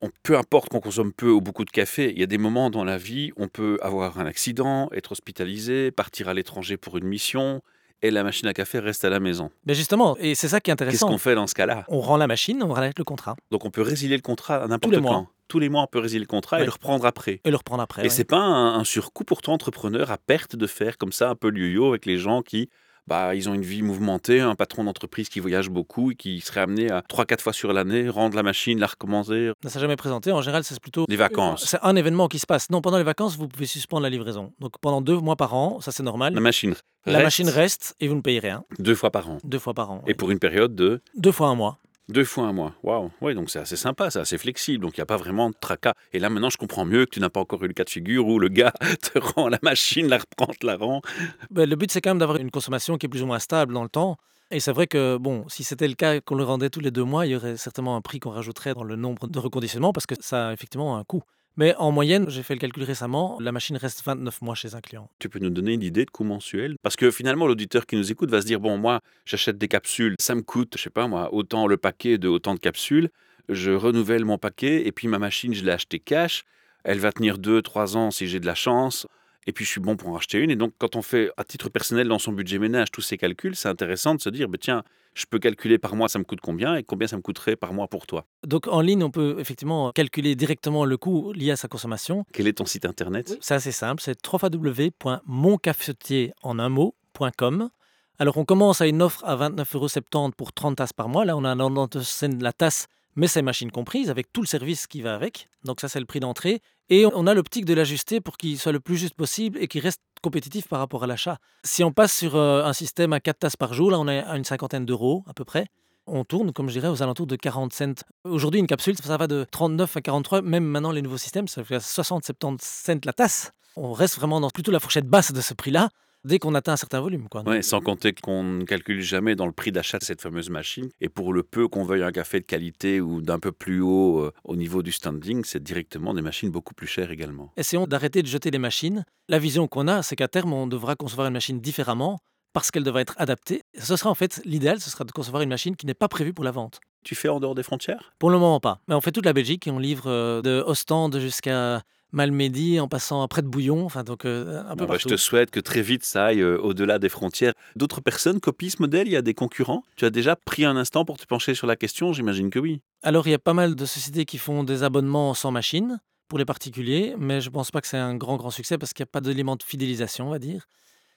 on, 0.00 0.10
peu 0.22 0.36
importe 0.36 0.68
qu'on 0.68 0.80
consomme 0.80 1.12
peu 1.12 1.30
ou 1.30 1.40
beaucoup 1.40 1.64
de 1.64 1.70
café, 1.70 2.12
il 2.12 2.18
y 2.18 2.22
a 2.22 2.26
des 2.26 2.38
moments 2.38 2.70
dans 2.70 2.84
la 2.84 2.98
vie, 2.98 3.30
on 3.36 3.48
peut 3.48 3.78
avoir 3.82 4.18
un 4.18 4.26
accident, 4.26 4.88
être 4.92 5.12
hospitalisé, 5.12 5.90
partir 5.90 6.28
à 6.28 6.34
l'étranger 6.34 6.76
pour 6.76 6.98
une 6.98 7.04
mission, 7.04 7.62
et 8.02 8.10
la 8.10 8.24
machine 8.24 8.48
à 8.48 8.52
café 8.52 8.80
reste 8.80 9.04
à 9.04 9.10
la 9.10 9.20
maison. 9.20 9.50
Mais 9.64 9.74
justement, 9.74 10.16
et 10.18 10.34
c'est 10.34 10.48
ça 10.48 10.60
qui 10.60 10.70
est 10.70 10.72
intéressant. 10.72 11.06
Qu'est-ce 11.06 11.12
qu'on 11.12 11.18
fait 11.18 11.36
dans 11.36 11.46
ce 11.46 11.54
cas-là? 11.54 11.84
On 11.88 12.00
rend 12.00 12.16
la 12.16 12.26
machine, 12.26 12.60
on 12.62 12.74
arrête 12.74 12.98
le 12.98 13.04
contrat. 13.04 13.36
Donc 13.52 13.64
on 13.64 13.70
peut 13.70 13.82
résilier 13.82 14.16
le 14.16 14.22
contrat 14.22 14.56
à 14.56 14.66
n'importe 14.66 15.00
quand. 15.00 15.28
Tous 15.46 15.58
les 15.58 15.68
mois, 15.68 15.82
on 15.82 15.86
peut 15.86 15.98
résilier 15.98 16.20
le 16.20 16.26
contrat 16.26 16.60
et 16.62 16.64
le 16.64 16.70
reprendre 16.70 17.04
après. 17.04 17.40
Et 17.44 17.50
le 17.50 17.56
reprendre 17.56 17.82
après. 17.82 18.04
Et 18.04 18.08
c'est 18.08 18.24
pas 18.24 18.38
un, 18.38 18.74
un, 18.74 18.84
surcoût 18.84 19.24
pour 19.24 19.42
ton 19.42 19.52
entrepreneur 19.52 20.10
à 20.10 20.16
perte 20.16 20.56
de 20.56 20.66
faire 20.66 20.98
comme 20.98 21.12
ça 21.12 21.28
un 21.28 21.34
peu 21.34 21.50
le 21.50 21.60
yo-yo 21.60 21.88
avec 21.90 22.06
les 22.06 22.16
gens 22.16 22.42
qui 22.42 22.70
bah, 23.06 23.34
ils 23.34 23.48
ont 23.48 23.54
une 23.54 23.62
vie 23.62 23.82
mouvementée, 23.82 24.40
un 24.40 24.54
patron 24.54 24.84
d'entreprise 24.84 25.28
qui 25.28 25.40
voyage 25.40 25.70
beaucoup 25.70 26.12
et 26.12 26.14
qui 26.14 26.40
serait 26.40 26.60
amené 26.60 26.90
à 26.90 27.00
3-4 27.00 27.40
fois 27.40 27.52
sur 27.52 27.72
l'année 27.72 28.08
rendre 28.08 28.36
la 28.36 28.42
machine, 28.42 28.78
la 28.78 28.86
recommander. 28.86 29.52
Ça 29.62 29.70
s'est 29.70 29.80
jamais 29.80 29.96
présenté. 29.96 30.32
En 30.32 30.40
général, 30.42 30.64
c'est 30.64 30.78
plutôt 30.80 31.06
Les 31.08 31.16
vacances. 31.16 31.64
C'est 31.66 31.78
un 31.82 31.96
événement 31.96 32.28
qui 32.28 32.38
se 32.38 32.46
passe. 32.46 32.70
Non, 32.70 32.80
pendant 32.80 32.98
les 32.98 33.04
vacances, 33.04 33.36
vous 33.36 33.48
pouvez 33.48 33.66
suspendre 33.66 34.02
la 34.02 34.10
livraison. 34.10 34.52
Donc 34.60 34.78
pendant 34.80 35.00
deux 35.00 35.18
mois 35.18 35.36
par 35.36 35.54
an, 35.54 35.80
ça 35.80 35.92
c'est 35.92 36.02
normal. 36.02 36.34
La 36.34 36.40
machine 36.40 36.74
La 37.06 37.14
reste 37.14 37.24
machine 37.24 37.48
reste 37.48 37.96
et 38.00 38.08
vous 38.08 38.14
ne 38.14 38.20
payez 38.20 38.38
rien. 38.40 38.64
deux 38.78 38.94
fois 38.94 39.10
par 39.10 39.28
an. 39.30 39.38
Deux 39.44 39.58
fois 39.58 39.74
par 39.74 39.90
an. 39.90 40.02
Et 40.06 40.14
pour 40.14 40.30
une 40.30 40.38
période 40.38 40.74
de 40.74 41.00
Deux 41.16 41.32
fois 41.32 41.48
un 41.48 41.54
mois. 41.54 41.78
Deux 42.08 42.24
fois 42.24 42.44
un 42.44 42.52
mois. 42.52 42.74
Waouh. 42.82 43.10
Oui, 43.20 43.34
donc 43.34 43.50
c'est 43.50 43.58
assez 43.58 43.76
sympa, 43.76 44.10
c'est 44.10 44.20
assez 44.20 44.38
flexible. 44.38 44.82
Donc 44.84 44.96
il 44.96 45.00
n'y 45.00 45.02
a 45.02 45.06
pas 45.06 45.16
vraiment 45.16 45.50
de 45.50 45.54
tracas. 45.60 45.94
Et 46.12 46.18
là 46.18 46.30
maintenant, 46.30 46.50
je 46.50 46.56
comprends 46.56 46.84
mieux 46.84 47.04
que 47.06 47.10
tu 47.10 47.20
n'as 47.20 47.30
pas 47.30 47.40
encore 47.40 47.62
eu 47.64 47.68
le 47.68 47.74
cas 47.74 47.84
de 47.84 47.90
figure 47.90 48.26
où 48.26 48.38
le 48.38 48.48
gars 48.48 48.72
te 49.12 49.18
rend 49.18 49.48
la 49.48 49.58
machine, 49.62 50.08
la 50.08 50.18
reprend, 50.18 50.52
te 50.52 50.66
la 50.66 50.76
rend. 50.76 51.02
Ben, 51.50 51.68
le 51.68 51.76
but, 51.76 51.90
c'est 51.90 52.00
quand 52.00 52.10
même 52.10 52.18
d'avoir 52.18 52.38
une 52.38 52.50
consommation 52.50 52.98
qui 52.98 53.06
est 53.06 53.08
plus 53.08 53.22
ou 53.22 53.26
moins 53.26 53.38
stable 53.38 53.74
dans 53.74 53.82
le 53.82 53.88
temps. 53.88 54.16
Et 54.50 54.60
c'est 54.60 54.72
vrai 54.72 54.86
que, 54.86 55.16
bon, 55.16 55.46
si 55.48 55.64
c'était 55.64 55.88
le 55.88 55.94
cas 55.94 56.20
qu'on 56.20 56.34
le 56.34 56.44
rendait 56.44 56.68
tous 56.68 56.80
les 56.80 56.90
deux 56.90 57.04
mois, 57.04 57.26
il 57.26 57.32
y 57.32 57.36
aurait 57.36 57.56
certainement 57.56 57.96
un 57.96 58.02
prix 58.02 58.20
qu'on 58.20 58.30
rajouterait 58.30 58.74
dans 58.74 58.84
le 58.84 58.96
nombre 58.96 59.26
de 59.26 59.38
reconditionnements 59.38 59.94
parce 59.94 60.06
que 60.06 60.14
ça 60.20 60.48
a 60.48 60.52
effectivement 60.52 60.98
un 60.98 61.04
coût. 61.04 61.22
Mais 61.56 61.74
en 61.76 61.90
moyenne, 61.92 62.30
j'ai 62.30 62.42
fait 62.42 62.54
le 62.54 62.60
calcul 62.60 62.82
récemment, 62.82 63.36
la 63.38 63.52
machine 63.52 63.76
reste 63.76 64.02
29 64.04 64.40
mois 64.40 64.54
chez 64.54 64.74
un 64.74 64.80
client. 64.80 65.10
Tu 65.18 65.28
peux 65.28 65.38
nous 65.38 65.50
donner 65.50 65.74
une 65.74 65.82
idée 65.82 66.06
de 66.06 66.10
coût 66.10 66.24
mensuel? 66.24 66.76
Parce 66.82 66.96
que 66.96 67.10
finalement, 67.10 67.46
l'auditeur 67.46 67.84
qui 67.84 67.96
nous 67.96 68.10
écoute 68.10 68.30
va 68.30 68.40
se 68.40 68.46
dire 68.46 68.58
bon, 68.58 68.78
moi, 68.78 69.00
j'achète 69.26 69.58
des 69.58 69.68
capsules, 69.68 70.14
ça 70.18 70.34
me 70.34 70.40
coûte, 70.40 70.74
je 70.78 70.82
sais 70.82 70.90
pas 70.90 71.06
moi, 71.08 71.32
autant 71.34 71.66
le 71.66 71.76
paquet 71.76 72.16
de 72.16 72.28
autant 72.28 72.54
de 72.54 72.60
capsules. 72.60 73.10
Je 73.50 73.72
renouvelle 73.72 74.24
mon 74.24 74.38
paquet 74.38 74.86
et 74.86 74.92
puis 74.92 75.08
ma 75.08 75.18
machine, 75.18 75.52
je 75.52 75.62
l'ai 75.62 75.72
achetée 75.72 75.98
cash. 75.98 76.44
Elle 76.84 76.98
va 76.98 77.12
tenir 77.12 77.38
2-3 77.38 77.96
ans 77.96 78.10
si 78.10 78.28
j'ai 78.28 78.40
de 78.40 78.46
la 78.46 78.54
chance. 78.54 79.06
Et 79.46 79.52
puis 79.52 79.64
je 79.64 79.70
suis 79.70 79.80
bon 79.80 79.96
pour 79.96 80.08
en 80.08 80.16
acheter 80.16 80.38
une. 80.38 80.50
Et 80.50 80.56
donc, 80.56 80.72
quand 80.78 80.96
on 80.96 81.02
fait 81.02 81.30
à 81.36 81.44
titre 81.44 81.68
personnel 81.68 82.08
dans 82.08 82.18
son 82.18 82.32
budget 82.32 82.58
ménage 82.58 82.90
tous 82.90 83.00
ces 83.00 83.16
calculs, 83.16 83.56
c'est 83.56 83.68
intéressant 83.68 84.14
de 84.14 84.20
se 84.20 84.28
dire 84.28 84.48
bah, 84.48 84.58
tiens, 84.60 84.84
je 85.14 85.26
peux 85.26 85.38
calculer 85.38 85.78
par 85.78 85.96
mois 85.96 86.08
ça 86.08 86.18
me 86.18 86.24
coûte 86.24 86.40
combien 86.40 86.76
et 86.76 86.82
combien 86.82 87.06
ça 87.06 87.16
me 87.16 87.22
coûterait 87.22 87.56
par 87.56 87.72
mois 87.72 87.88
pour 87.88 88.06
toi? 88.06 88.26
Donc 88.46 88.68
en 88.68 88.80
ligne, 88.80 89.02
on 89.02 89.10
peut 89.10 89.36
effectivement 89.38 89.92
calculer 89.92 90.34
directement 90.36 90.84
le 90.84 90.96
coût 90.96 91.32
lié 91.32 91.50
à 91.50 91.56
sa 91.56 91.68
consommation. 91.68 92.24
Quel 92.32 92.46
est 92.46 92.54
ton 92.54 92.66
site 92.66 92.86
internet? 92.86 93.36
C'est 93.40 93.54
assez 93.54 93.72
simple, 93.72 94.02
c'est 94.02 94.18
www.moncafetier 94.26 96.32
en 96.42 96.58
un 96.58 96.68
mot.com. 96.68 97.70
Alors 98.18 98.36
on 98.36 98.44
commence 98.44 98.80
à 98.80 98.86
une 98.86 99.02
offre 99.02 99.24
à 99.24 99.36
29,70 99.36 100.16
euros 100.16 100.30
pour 100.36 100.52
30 100.52 100.76
tasses 100.76 100.92
par 100.92 101.08
mois. 101.08 101.24
Là, 101.24 101.36
on 101.36 101.44
a 101.44 101.56
90 101.56 102.04
cents 102.04 102.38
la 102.40 102.52
tasse, 102.52 102.86
mais 103.16 103.26
c'est 103.26 103.42
machine 103.42 103.70
comprise, 103.70 104.10
avec 104.10 104.32
tout 104.32 104.40
le 104.40 104.46
service 104.46 104.86
qui 104.86 105.02
va 105.02 105.14
avec. 105.14 105.48
Donc 105.64 105.80
ça, 105.80 105.88
c'est 105.88 106.00
le 106.00 106.06
prix 106.06 106.20
d'entrée. 106.20 106.60
Et 106.88 107.06
on 107.06 107.26
a 107.26 107.34
l'optique 107.34 107.64
de 107.64 107.74
l'ajuster 107.74 108.20
pour 108.20 108.36
qu'il 108.36 108.58
soit 108.58 108.72
le 108.72 108.80
plus 108.80 108.96
juste 108.96 109.14
possible 109.14 109.58
et 109.60 109.68
qu'il 109.68 109.80
reste 109.80 110.00
compétitif 110.22 110.68
par 110.68 110.78
rapport 110.78 111.04
à 111.04 111.06
l'achat. 111.06 111.38
Si 111.64 111.82
on 111.84 111.92
passe 111.92 112.16
sur 112.16 112.36
euh, 112.36 112.64
un 112.64 112.72
système 112.72 113.12
à 113.12 113.20
4 113.20 113.38
tasses 113.38 113.56
par 113.56 113.74
jour, 113.74 113.90
là, 113.90 113.98
on 113.98 114.08
est 114.08 114.20
à 114.20 114.36
une 114.36 114.44
cinquantaine 114.44 114.84
d'euros 114.84 115.24
à 115.26 115.34
peu 115.34 115.44
près. 115.44 115.66
On 116.06 116.24
tourne, 116.24 116.52
comme 116.52 116.68
je 116.68 116.74
dirais, 116.74 116.88
aux 116.88 117.02
alentours 117.02 117.26
de 117.26 117.36
40 117.36 117.72
cents. 117.72 118.04
Aujourd'hui, 118.24 118.60
une 118.60 118.66
capsule, 118.66 118.96
ça 118.96 119.16
va 119.16 119.26
de 119.26 119.46
39 119.50 119.96
à 119.96 120.00
43. 120.00 120.42
Même 120.42 120.64
maintenant, 120.64 120.90
les 120.90 121.02
nouveaux 121.02 121.18
systèmes, 121.18 121.48
ça 121.48 121.62
fait 121.62 121.78
60-70 121.78 122.58
cents 122.60 123.00
la 123.04 123.12
tasse. 123.12 123.52
On 123.76 123.92
reste 123.92 124.16
vraiment 124.16 124.40
dans 124.40 124.50
plutôt 124.50 124.72
la 124.72 124.80
fourchette 124.80 125.06
basse 125.06 125.32
de 125.32 125.40
ce 125.40 125.54
prix-là, 125.54 125.90
dès 126.24 126.38
qu'on 126.38 126.54
atteint 126.54 126.72
un 126.72 126.76
certain 126.76 127.00
volume. 127.00 127.28
Quoi. 127.28 127.42
Ouais, 127.42 127.62
sans 127.62 127.80
compter 127.80 128.12
qu'on 128.12 128.42
ne 128.42 128.64
calcule 128.64 129.00
jamais 129.00 129.34
dans 129.34 129.46
le 129.46 129.52
prix 129.52 129.72
d'achat 129.72 129.98
de 129.98 130.04
cette 130.04 130.20
fameuse 130.20 130.50
machine. 130.50 130.88
Et 131.00 131.08
pour 131.08 131.32
le 131.32 131.42
peu 131.42 131.68
qu'on 131.68 131.84
veuille 131.84 132.02
un 132.02 132.12
café 132.12 132.40
de 132.40 132.44
qualité 132.44 133.00
ou 133.00 133.20
d'un 133.20 133.38
peu 133.38 133.52
plus 133.52 133.80
haut 133.80 134.20
euh, 134.20 134.32
au 134.44 134.56
niveau 134.56 134.82
du 134.82 134.92
standing, 134.92 135.44
c'est 135.44 135.62
directement 135.62 136.14
des 136.14 136.22
machines 136.22 136.50
beaucoup 136.50 136.74
plus 136.74 136.86
chères 136.86 137.10
également. 137.10 137.52
Essayons 137.56 137.86
d'arrêter 137.86 138.22
de 138.22 138.28
jeter 138.28 138.50
les 138.50 138.58
machines. 138.58 139.04
La 139.28 139.38
vision 139.38 139.68
qu'on 139.68 139.88
a, 139.88 140.02
c'est 140.02 140.16
qu'à 140.16 140.28
terme, 140.28 140.52
on 140.52 140.66
devra 140.66 140.96
concevoir 140.96 141.26
une 141.26 141.34
machine 141.34 141.60
différemment 141.60 142.18
parce 142.52 142.70
qu'elle 142.70 142.84
devra 142.84 143.00
être 143.00 143.14
adaptée. 143.16 143.62
Ce 143.78 143.96
sera 143.96 144.10
en 144.10 144.14
fait 144.14 144.42
l'idéal, 144.44 144.80
ce 144.80 144.90
sera 144.90 145.04
de 145.04 145.12
concevoir 145.12 145.42
une 145.42 145.48
machine 145.48 145.76
qui 145.76 145.86
n'est 145.86 145.94
pas 145.94 146.08
prévue 146.08 146.34
pour 146.34 146.44
la 146.44 146.50
vente. 146.50 146.80
Tu 147.04 147.14
fais 147.14 147.28
en 147.28 147.40
dehors 147.40 147.54
des 147.54 147.62
frontières? 147.62 148.12
Pour 148.18 148.30
le 148.30 148.38
moment, 148.38 148.60
pas. 148.60 148.80
Mais 148.88 148.94
on 148.94 149.00
fait 149.00 149.10
toute 149.10 149.24
la 149.24 149.32
Belgique 149.32 149.66
et 149.66 149.70
on 149.70 149.78
livre 149.78 150.04
euh, 150.06 150.42
de 150.42 150.62
Ostende 150.66 151.18
jusqu'à 151.18 151.82
Malmedy 152.12 152.78
en 152.78 152.88
passant 152.88 153.22
après 153.22 153.42
de 153.42 153.48
Bouillon, 153.48 153.84
enfin 153.84 154.04
donc 154.04 154.24
euh, 154.24 154.62
un 154.68 154.76
peu 154.76 154.84
Bon, 154.84 154.92
bah. 154.92 154.98
Je 154.98 155.08
te 155.08 155.16
souhaite 155.16 155.50
que 155.50 155.60
très 155.60 155.80
vite 155.80 156.04
ça 156.04 156.26
aille 156.26 156.42
euh, 156.42 156.58
au-delà 156.58 156.98
des 156.98 157.08
frontières. 157.08 157.54
D'autres 157.74 158.00
personnes 158.00 158.38
copient 158.38 158.70
ce 158.70 158.76
modèle 158.80 159.08
Il 159.08 159.12
y 159.12 159.16
a 159.16 159.22
des 159.22 159.34
concurrents? 159.34 159.82
Tu 159.96 160.04
as 160.04 160.10
déjà 160.10 160.36
pris 160.36 160.64
un 160.64 160.76
instant 160.76 161.04
pour 161.04 161.16
te 161.16 161.24
pencher 161.26 161.54
sur 161.54 161.66
la 161.66 161.76
question? 161.76 162.12
J'imagine 162.12 162.50
que 162.50 162.58
oui. 162.58 162.80
Alors 163.02 163.26
il 163.26 163.30
y 163.30 163.34
a 163.34 163.38
pas 163.38 163.54
mal 163.54 163.74
de 163.74 163.84
sociétés 163.86 164.26
qui 164.26 164.38
font 164.38 164.62
des 164.62 164.82
abonnements 164.82 165.32
sans 165.34 165.50
machine 165.50 166.00
pour 166.28 166.38
les 166.38 166.44
particuliers, 166.44 167.14
mais 167.18 167.40
je 167.40 167.50
pense 167.50 167.70
pas 167.70 167.80
que 167.80 167.88
c'est 167.88 167.98
un 167.98 168.14
grand 168.14 168.36
grand 168.36 168.50
succès 168.50 168.78
parce 168.78 168.92
qu'il 168.92 169.02
n'y 169.02 169.08
a 169.08 169.12
pas 169.12 169.20
d'élément 169.20 169.56
de 169.56 169.62
fidélisation, 169.62 170.28
on 170.28 170.30
va 170.30 170.38
dire. 170.38 170.66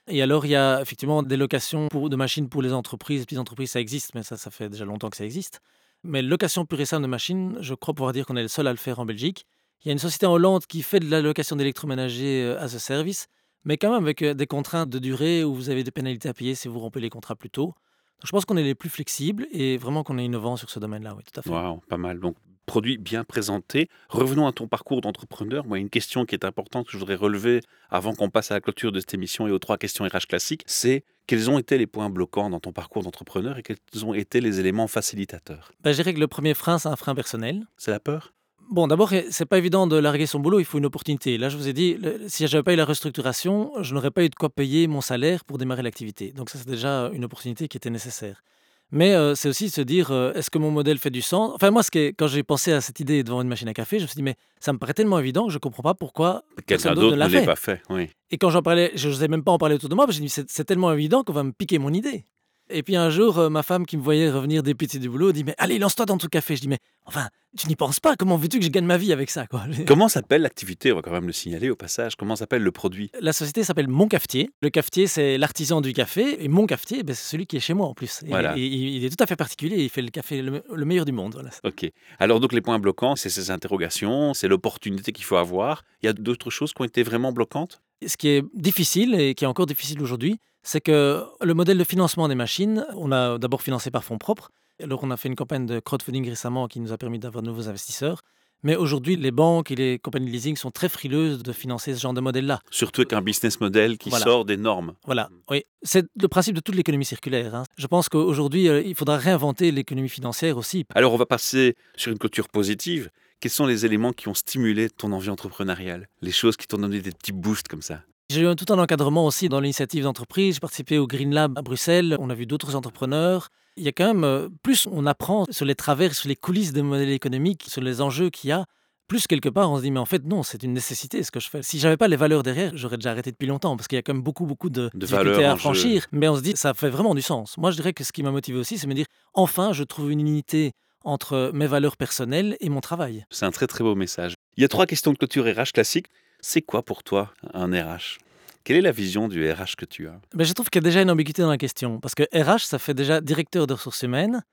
Et 0.07 0.21
alors 0.21 0.45
il 0.45 0.49
y 0.51 0.55
a 0.55 0.81
effectivement 0.81 1.23
des 1.23 1.37
locations 1.37 1.87
pour, 1.89 2.09
de 2.09 2.15
machines 2.15 2.47
pour 2.47 2.61
les 2.61 2.73
entreprises, 2.73 3.19
les 3.19 3.25
petites 3.25 3.39
entreprises 3.39 3.71
ça 3.71 3.81
existe, 3.81 4.15
mais 4.15 4.23
ça 4.23 4.37
ça 4.37 4.49
fait 4.49 4.69
déjà 4.69 4.85
longtemps 4.85 5.09
que 5.09 5.17
ça 5.17 5.25
existe. 5.25 5.59
Mais 6.03 6.21
location 6.21 6.65
pure 6.65 6.79
et 6.79 6.85
simple 6.85 7.03
de 7.03 7.07
machines, 7.07 7.57
je 7.61 7.73
crois 7.73 7.93
pouvoir 7.93 8.13
dire 8.13 8.25
qu'on 8.25 8.35
est 8.35 8.43
le 8.43 8.47
seul 8.47 8.67
à 8.67 8.71
le 8.71 8.77
faire 8.77 8.99
en 8.99 9.05
Belgique. 9.05 9.45
Il 9.83 9.87
y 9.87 9.89
a 9.89 9.93
une 9.93 9.99
société 9.99 10.25
en 10.25 10.33
Hollande 10.33 10.65
qui 10.65 10.81
fait 10.81 10.99
de 10.99 11.09
la 11.09 11.21
location 11.21 11.55
d'électroménager 11.55 12.43
euh, 12.43 12.59
as 12.59 12.75
a 12.75 12.79
service, 12.79 13.27
mais 13.65 13.77
quand 13.77 13.91
même 13.91 14.03
avec 14.03 14.21
euh, 14.21 14.33
des 14.33 14.47
contraintes 14.47 14.89
de 14.89 14.99
durée 14.99 15.43
où 15.43 15.53
vous 15.53 15.69
avez 15.69 15.83
des 15.83 15.91
pénalités 15.91 16.29
à 16.29 16.33
payer 16.33 16.55
si 16.55 16.67
vous 16.67 16.79
rompez 16.79 16.99
les 16.99 17.09
contrats 17.09 17.35
plus 17.35 17.49
tôt. 17.49 17.67
Donc, 17.67 18.25
je 18.25 18.31
pense 18.31 18.45
qu'on 18.45 18.57
est 18.57 18.63
les 18.63 18.75
plus 18.75 18.89
flexibles 18.89 19.47
et 19.51 19.77
vraiment 19.77 20.03
qu'on 20.03 20.17
est 20.17 20.25
innovant 20.25 20.55
sur 20.55 20.69
ce 20.69 20.79
domaine-là, 20.79 21.13
oui, 21.15 21.23
tout 21.23 21.39
à 21.39 21.43
fait. 21.43 21.49
Waouh, 21.49 21.81
pas 21.87 21.97
mal. 21.97 22.19
Donc, 22.19 22.35
produit 22.65 22.97
bien 22.97 23.23
présenté. 23.23 23.89
Revenons 24.09 24.47
à 24.47 24.51
ton 24.51 24.67
parcours 24.67 25.01
d'entrepreneur. 25.01 25.65
Moi, 25.65 25.79
une 25.79 25.89
question 25.89 26.25
qui 26.25 26.35
est 26.35 26.45
importante 26.45 26.87
que 26.87 26.91
je 26.91 26.97
voudrais 26.97 27.15
relever 27.15 27.61
avant 27.89 28.13
qu'on 28.13 28.29
passe 28.29 28.51
à 28.51 28.55
la 28.55 28.61
clôture 28.61 28.91
de 28.91 28.99
cette 28.99 29.13
émission 29.13 29.47
et 29.47 29.51
aux 29.51 29.59
trois 29.59 29.77
questions 29.77 30.05
RH 30.05 30.27
classiques, 30.27 30.63
c'est 30.65 31.03
quels 31.27 31.49
ont 31.49 31.59
été 31.59 31.77
les 31.77 31.87
points 31.87 32.09
bloquants 32.09 32.49
dans 32.49 32.59
ton 32.59 32.71
parcours 32.71 33.03
d'entrepreneur 33.03 33.57
et 33.57 33.63
quels 33.63 33.77
ont 34.03 34.13
été 34.13 34.41
les 34.41 34.59
éléments 34.59 34.87
facilitateurs? 34.87 35.71
Ben, 35.81 35.91
je 35.91 35.97
dirais 35.97 36.13
que 36.13 36.19
le 36.19 36.27
premier 36.27 36.53
frein, 36.53 36.77
c'est 36.77 36.89
un 36.89 36.95
frein 36.95 37.15
personnel. 37.15 37.65
C'est 37.77 37.91
la 37.91 37.99
peur? 37.99 38.33
Bon, 38.71 38.87
d'abord, 38.87 39.11
c'est 39.29 39.45
pas 39.45 39.57
évident 39.57 39.85
de 39.87 39.95
larguer 39.95 40.25
son 40.25 40.39
boulot, 40.39 40.59
il 40.59 40.65
faut 40.65 40.77
une 40.79 40.85
opportunité. 40.87 41.37
Là, 41.37 41.49
je 41.49 41.57
vous 41.57 41.67
ai 41.67 41.73
dit, 41.73 41.95
le- 41.95 42.21
si 42.27 42.47
j'avais 42.47 42.63
pas 42.63 42.73
eu 42.73 42.77
la 42.77 42.85
restructuration, 42.85 43.71
je 43.81 43.93
n'aurais 43.93 44.11
pas 44.11 44.23
eu 44.23 44.29
de 44.29 44.35
quoi 44.35 44.49
payer 44.49 44.87
mon 44.87 45.01
salaire 45.01 45.45
pour 45.45 45.57
démarrer 45.57 45.83
l'activité. 45.83 46.31
Donc 46.31 46.49
ça, 46.49 46.57
c'est 46.57 46.67
déjà 46.67 47.09
une 47.13 47.23
opportunité 47.25 47.67
qui 47.67 47.77
était 47.77 47.89
nécessaire. 47.91 48.43
Mais 48.91 49.13
euh, 49.15 49.33
c'est 49.35 49.49
aussi 49.49 49.69
se 49.69 49.81
dire, 49.81 50.11
euh, 50.11 50.31
est-ce 50.33 50.49
que 50.51 50.57
mon 50.59 50.69
modèle 50.71 50.97
fait 50.99 51.09
du 51.09 51.21
sens? 51.21 51.51
Enfin, 51.55 51.71
moi, 51.71 51.81
ce 51.83 51.89
qui 51.91 51.99
est- 51.99 52.13
quand 52.13 52.27
j'ai 52.27 52.43
pensé 52.43 52.71
à 52.71 52.81
cette 52.81 52.99
idée 52.99 53.23
devant 53.23 53.41
une 53.41 53.47
machine 53.47 53.67
à 53.67 53.73
café, 53.73 53.97
je 53.97 54.03
me 54.03 54.07
suis 54.07 54.15
dit, 54.15 54.21
mais 54.23 54.35
ça 54.59 54.73
me 54.73 54.77
paraît 54.77 54.93
tellement 54.93 55.17
évident 55.19 55.47
que 55.47 55.53
je 55.53 55.57
comprends 55.57 55.81
pas 55.83 55.95
pourquoi 55.95 56.43
Quelqu'un 56.67 56.89
d'autre 57.01 57.15
ne 57.15 57.19
l'a 57.19 57.25
pas 57.25 57.55
fait. 57.55 57.81
Oui. 57.89 58.09
Et 58.31 58.37
quand 58.37 58.49
j'en 58.51 58.61
parlais, 58.61 58.91
je 58.95 59.09
n'osais 59.09 59.27
même 59.27 59.43
pas 59.43 59.51
en 59.51 59.57
parler 59.57 59.75
autour 59.75 59.89
de 59.89 59.95
moi, 59.95 60.05
parce 60.05 60.17
que 60.17 60.23
dis, 60.23 60.29
c'est 60.29 60.49
c'est 60.49 60.65
tellement 60.65 60.91
évident 60.93 61.23
qu'on 61.23 61.33
va 61.33 61.43
me 61.43 61.51
piquer 61.51 61.79
mon 61.79 61.93
idée. 61.93 62.25
Et 62.69 62.81
puis 62.83 62.95
un 62.95 63.09
jour, 63.09 63.37
euh, 63.37 63.49
ma 63.49 63.61
femme 63.63 63.85
qui 63.85 63.95
me 63.97 64.01
voyait 64.01 64.29
revenir 64.29 64.63
députée 64.63 64.97
du 64.99 65.07
boulot 65.09 65.31
dit, 65.31 65.43
mais 65.43 65.53
allez, 65.59 65.77
lance-toi 65.77 66.05
dans 66.05 66.17
ton 66.17 66.27
café. 66.27 66.55
Je 66.55 66.61
dis, 66.61 66.67
mais 66.67 66.79
enfin, 67.05 67.29
tu 67.57 67.67
n'y 67.67 67.75
penses 67.75 67.99
pas, 67.99 68.15
comment 68.15 68.37
veux-tu 68.37 68.57
que 68.57 68.65
je 68.65 68.69
gagne 68.71 68.85
ma 68.85 68.97
vie 68.97 69.13
avec 69.13 69.29
ça 69.29 69.45
quoi 69.45 69.63
Comment 69.87 70.07
s'appelle 70.09 70.41
l'activité? 70.41 70.91
On 70.91 70.95
va 70.95 71.01
quand 71.03 71.11
même 71.11 71.27
le 71.27 71.31
signaler 71.33 71.69
au 71.69 71.75
passage. 71.75 72.15
Comment 72.15 72.35
s'appelle 72.35 72.63
le 72.63 72.71
produit? 72.71 73.11
La 73.21 73.33
société 73.33 73.63
s'appelle 73.63 73.87
Mon 73.87 74.07
Cafetier. 74.07 74.49
Le 74.61 74.69
cafetier, 74.71 75.05
c'est 75.07 75.37
l'artisan 75.37 75.79
du 75.81 75.93
café. 75.93 76.43
Et 76.43 76.47
mon 76.47 76.65
cafetier, 76.65 77.03
ben, 77.03 77.13
c'est 77.15 77.29
celui 77.29 77.45
qui 77.45 77.57
est 77.57 77.59
chez 77.59 77.75
moi 77.75 77.85
en 77.87 77.93
plus. 77.93 78.21
Et- 78.23 78.29
Voilà. 78.29 78.57
Et, 78.57 78.65
il 78.65 78.95
il 78.95 79.05
est 79.05 79.09
tout 79.15 79.23
à 79.23 79.27
fait 79.27 79.35
particulier. 79.35 79.83
Il 79.83 79.89
fait 79.89 80.01
le 80.01 80.09
café 80.09 80.41
le, 80.41 80.63
le 80.73 80.85
meilleur 80.85 81.05
du 81.05 81.11
monde. 81.11 81.33
Voilà. 81.35 81.51
Ok. 81.63 81.85
Alors 82.19 82.39
donc 82.39 82.51
les 82.51 82.61
points 82.61 82.79
bloquants, 82.79 83.15
c'est 83.15 83.29
ces 83.29 83.51
interrogations, 83.51 84.33
c'est 84.33 84.47
l'opportunité 84.47 85.11
qu'il 85.11 85.25
faut 85.25 85.35
avoir. 85.37 85.83
Il 86.01 86.07
y 86.07 86.09
a 86.09 86.13
d'autres 86.13 86.49
choses 86.49 86.73
qui 86.73 86.81
ont 86.81 86.85
été 86.85 87.03
vraiment 87.03 87.31
bloquantes? 87.31 87.81
Ce 88.05 88.17
qui 88.17 88.27
est 88.29 88.43
difficile 88.53 89.15
et 89.15 89.35
qui 89.35 89.43
est 89.45 89.47
encore 89.47 89.65
difficile 89.67 90.01
aujourd'hui, 90.01 90.37
c'est 90.65 90.81
que 90.81 91.23
le 91.41 91.53
modèle 91.53 91.77
de 91.77 91.83
financement 91.85 92.27
des 92.27 92.35
machines, 92.35 92.85
on 92.95 93.11
a 93.13 93.37
d'abord 93.37 93.61
financé 93.61 93.89
par 93.91 94.03
fonds 94.03 94.17
propres. 94.17 94.51
Alors 94.83 94.99
on 95.03 95.11
a 95.11 95.15
fait 95.17 95.29
une 95.29 95.35
campagne 95.35 95.65
de 95.65 95.79
crowdfunding 95.79 96.27
récemment 96.27 96.67
qui 96.67 96.81
nous 96.81 96.91
a 96.91 96.97
permis 96.97 97.19
d'avoir 97.19 97.41
de 97.43 97.47
nouveaux 97.47 97.69
investisseurs. 97.69 98.19
Mais 98.63 98.75
aujourd'hui, 98.75 99.15
les 99.15 99.29
banques 99.31 99.69
et 99.69 99.75
les 99.75 99.99
compagnies 99.99 100.25
de 100.25 100.31
leasing 100.31 100.55
sont 100.57 100.71
très 100.71 100.89
frileuses 100.89 101.43
de 101.43 101.51
financer 101.53 101.93
ce 101.93 102.01
genre 102.01 102.13
de 102.13 102.21
modèle-là. 102.21 102.61
Surtout 102.71 103.01
avec 103.01 103.13
un 103.13 103.21
business 103.21 103.59
model 103.61 103.97
qui 103.99 104.09
Voilà. 104.09 104.25
sort 104.25 104.43
des 104.43 104.57
normes. 104.57 104.95
Voilà, 105.05 105.29
oui. 105.51 105.63
C'est 105.83 106.07
le 106.19 106.27
principe 106.27 106.55
de 106.55 106.61
toute 106.61 106.73
l'économie 106.73 107.05
circulaire. 107.05 107.53
hein. 107.53 107.63
Je 107.77 107.85
pense 107.85 108.09
qu'aujourd'hui, 108.09 108.67
euh, 108.67 108.81
il 108.81 108.95
faudra 108.95 109.17
réinventer 109.17 109.71
l'économie 109.71 110.09
financière 110.09 110.57
aussi. 110.57 110.83
Alors 110.95 111.13
on 111.13 111.17
va 111.17 111.27
passer 111.27 111.75
sur 111.95 112.11
une 112.11 112.17
clôture 112.17 112.49
positive. 112.49 113.11
Quels 113.39 113.51
sont 113.51 113.67
les 113.67 113.85
éléments 113.85 114.13
qui 114.13 114.29
ont 114.29 114.33
stimulé 114.33 114.89
ton 114.89 115.11
envie 115.11 115.29
entrepreneuriale? 115.29 116.07
Les 116.21 116.31
choses 116.31 116.57
qui 116.57 116.65
t'ont 116.65 116.77
donné 116.79 117.01
des 117.01 117.11
petits 117.11 117.33
boosts 117.33 117.67
comme 117.67 117.83
ça? 117.83 118.01
J'ai 118.29 118.41
eu 118.41 118.55
tout 118.55 118.73
un 118.73 118.79
encadrement 118.79 119.25
aussi 119.25 119.49
dans 119.49 119.59
l'initiative 119.59 120.03
d'entreprise. 120.03 120.55
J'ai 120.55 120.59
participé 120.59 120.97
au 120.97 121.05
Green 121.05 121.33
Lab 121.33 121.57
à 121.57 121.61
Bruxelles. 121.61 122.17
On 122.19 122.29
a 122.31 122.33
vu 122.33 122.47
d'autres 122.47 122.75
entrepreneurs. 122.75 123.49
Il 123.77 123.83
y 123.83 123.87
a 123.87 123.91
quand 123.91 124.07
même, 124.07 124.23
euh, 124.23 124.49
plus 124.63 124.87
on 124.91 125.05
apprend 125.05 125.45
sur 125.51 125.65
les 125.65 125.75
travers, 125.75 126.15
sur 126.15 126.27
les 126.27 126.35
coulisses 126.35 126.71
des 126.73 126.81
modèles 126.81 127.09
économiques, 127.11 127.65
sur 127.67 127.81
les 127.81 128.01
enjeux 128.01 128.29
qu'il 128.29 128.49
y 128.49 128.53
a, 128.53 128.65
plus 129.07 129.27
quelque 129.27 129.49
part 129.49 129.69
on 129.69 129.77
se 129.77 129.83
dit, 129.83 129.91
mais 129.91 129.99
en 129.99 130.05
fait, 130.05 130.25
non, 130.25 130.41
c'est 130.41 130.63
une 130.63 130.73
nécessité 130.73 131.21
ce 131.21 131.29
que 131.29 131.39
je 131.39 131.49
fais. 131.49 131.61
Si 131.61 131.77
j'avais 131.77 131.97
pas 131.97 132.07
les 132.07 132.15
valeurs 132.15 132.41
derrière, 132.41 132.71
j'aurais 132.75 132.97
déjà 132.97 133.11
arrêté 133.11 133.31
depuis 133.31 133.45
longtemps 133.47 133.75
parce 133.77 133.87
qu'il 133.87 133.97
y 133.97 133.99
a 133.99 134.01
quand 134.01 134.13
même 134.13 134.23
beaucoup, 134.23 134.45
beaucoup 134.47 134.71
de, 134.71 134.89
De 134.93 135.05
difficultés 135.05 135.45
à 135.45 135.51
jeu. 135.51 135.57
franchir. 135.57 136.07
Mais 136.11 136.27
on 136.27 136.35
se 136.35 136.41
dit, 136.41 136.53
ça 136.55 136.73
fait 136.73 136.89
vraiment 136.89 137.13
du 137.13 137.21
sens. 137.21 137.57
Moi, 137.59 137.69
je 137.69 137.75
dirais 137.75 137.93
que 137.93 138.03
ce 138.03 138.11
qui 138.11 138.23
m'a 138.23 138.31
motivé 138.31 138.57
aussi, 138.57 138.79
c'est 138.79 138.87
me 138.87 138.95
dire, 138.95 139.05
enfin, 139.33 139.71
je 139.73 139.83
trouve 139.83 140.11
une 140.11 140.21
unité 140.21 140.71
entre 141.03 141.51
mes 141.53 141.67
valeurs 141.67 141.97
personnelles 141.97 142.57
et 142.59 142.69
mon 142.69 142.81
travail. 142.81 143.25
C'est 143.29 143.45
un 143.45 143.51
très 143.51 143.67
très 143.67 143.83
beau 143.83 143.93
message. 143.93 144.33
Il 144.57 144.61
y 144.61 144.65
a 144.65 144.67
trois 144.67 144.87
questions 144.87 145.13
de 145.13 145.17
clôture 145.17 145.45
RH 145.45 145.73
classiques. 145.73 146.07
C'est 146.47 146.61
quoi 146.61 146.83
pour 146.83 147.01
toi 147.01 147.33
un 147.55 147.71
RH 147.71 148.19
Quelle 148.63 148.77
est 148.77 148.81
la 148.81 148.91
vision 148.91 149.27
du 149.27 149.51
RH 149.51 149.75
que 149.79 149.85
tu 149.85 150.07
as? 150.07 150.21
Mais 150.35 150.45
je 150.45 150.53
trouve 150.53 150.69
qu'il 150.69 150.79
y 150.79 150.85
a 150.85 150.87
déjà 150.87 151.01
une 151.01 151.09
ambiguïté 151.09 151.41
dans 151.41 151.49
la 151.49 151.57
question. 151.57 151.99
Parce 151.99 152.13
que 152.13 152.21
RH, 152.31 152.65
ça 152.65 152.77
fait 152.77 152.93
déjà 152.93 153.19
directeur 153.19 153.65
de 153.65 153.73
ressources 153.73 154.03
humaines. 154.03 154.43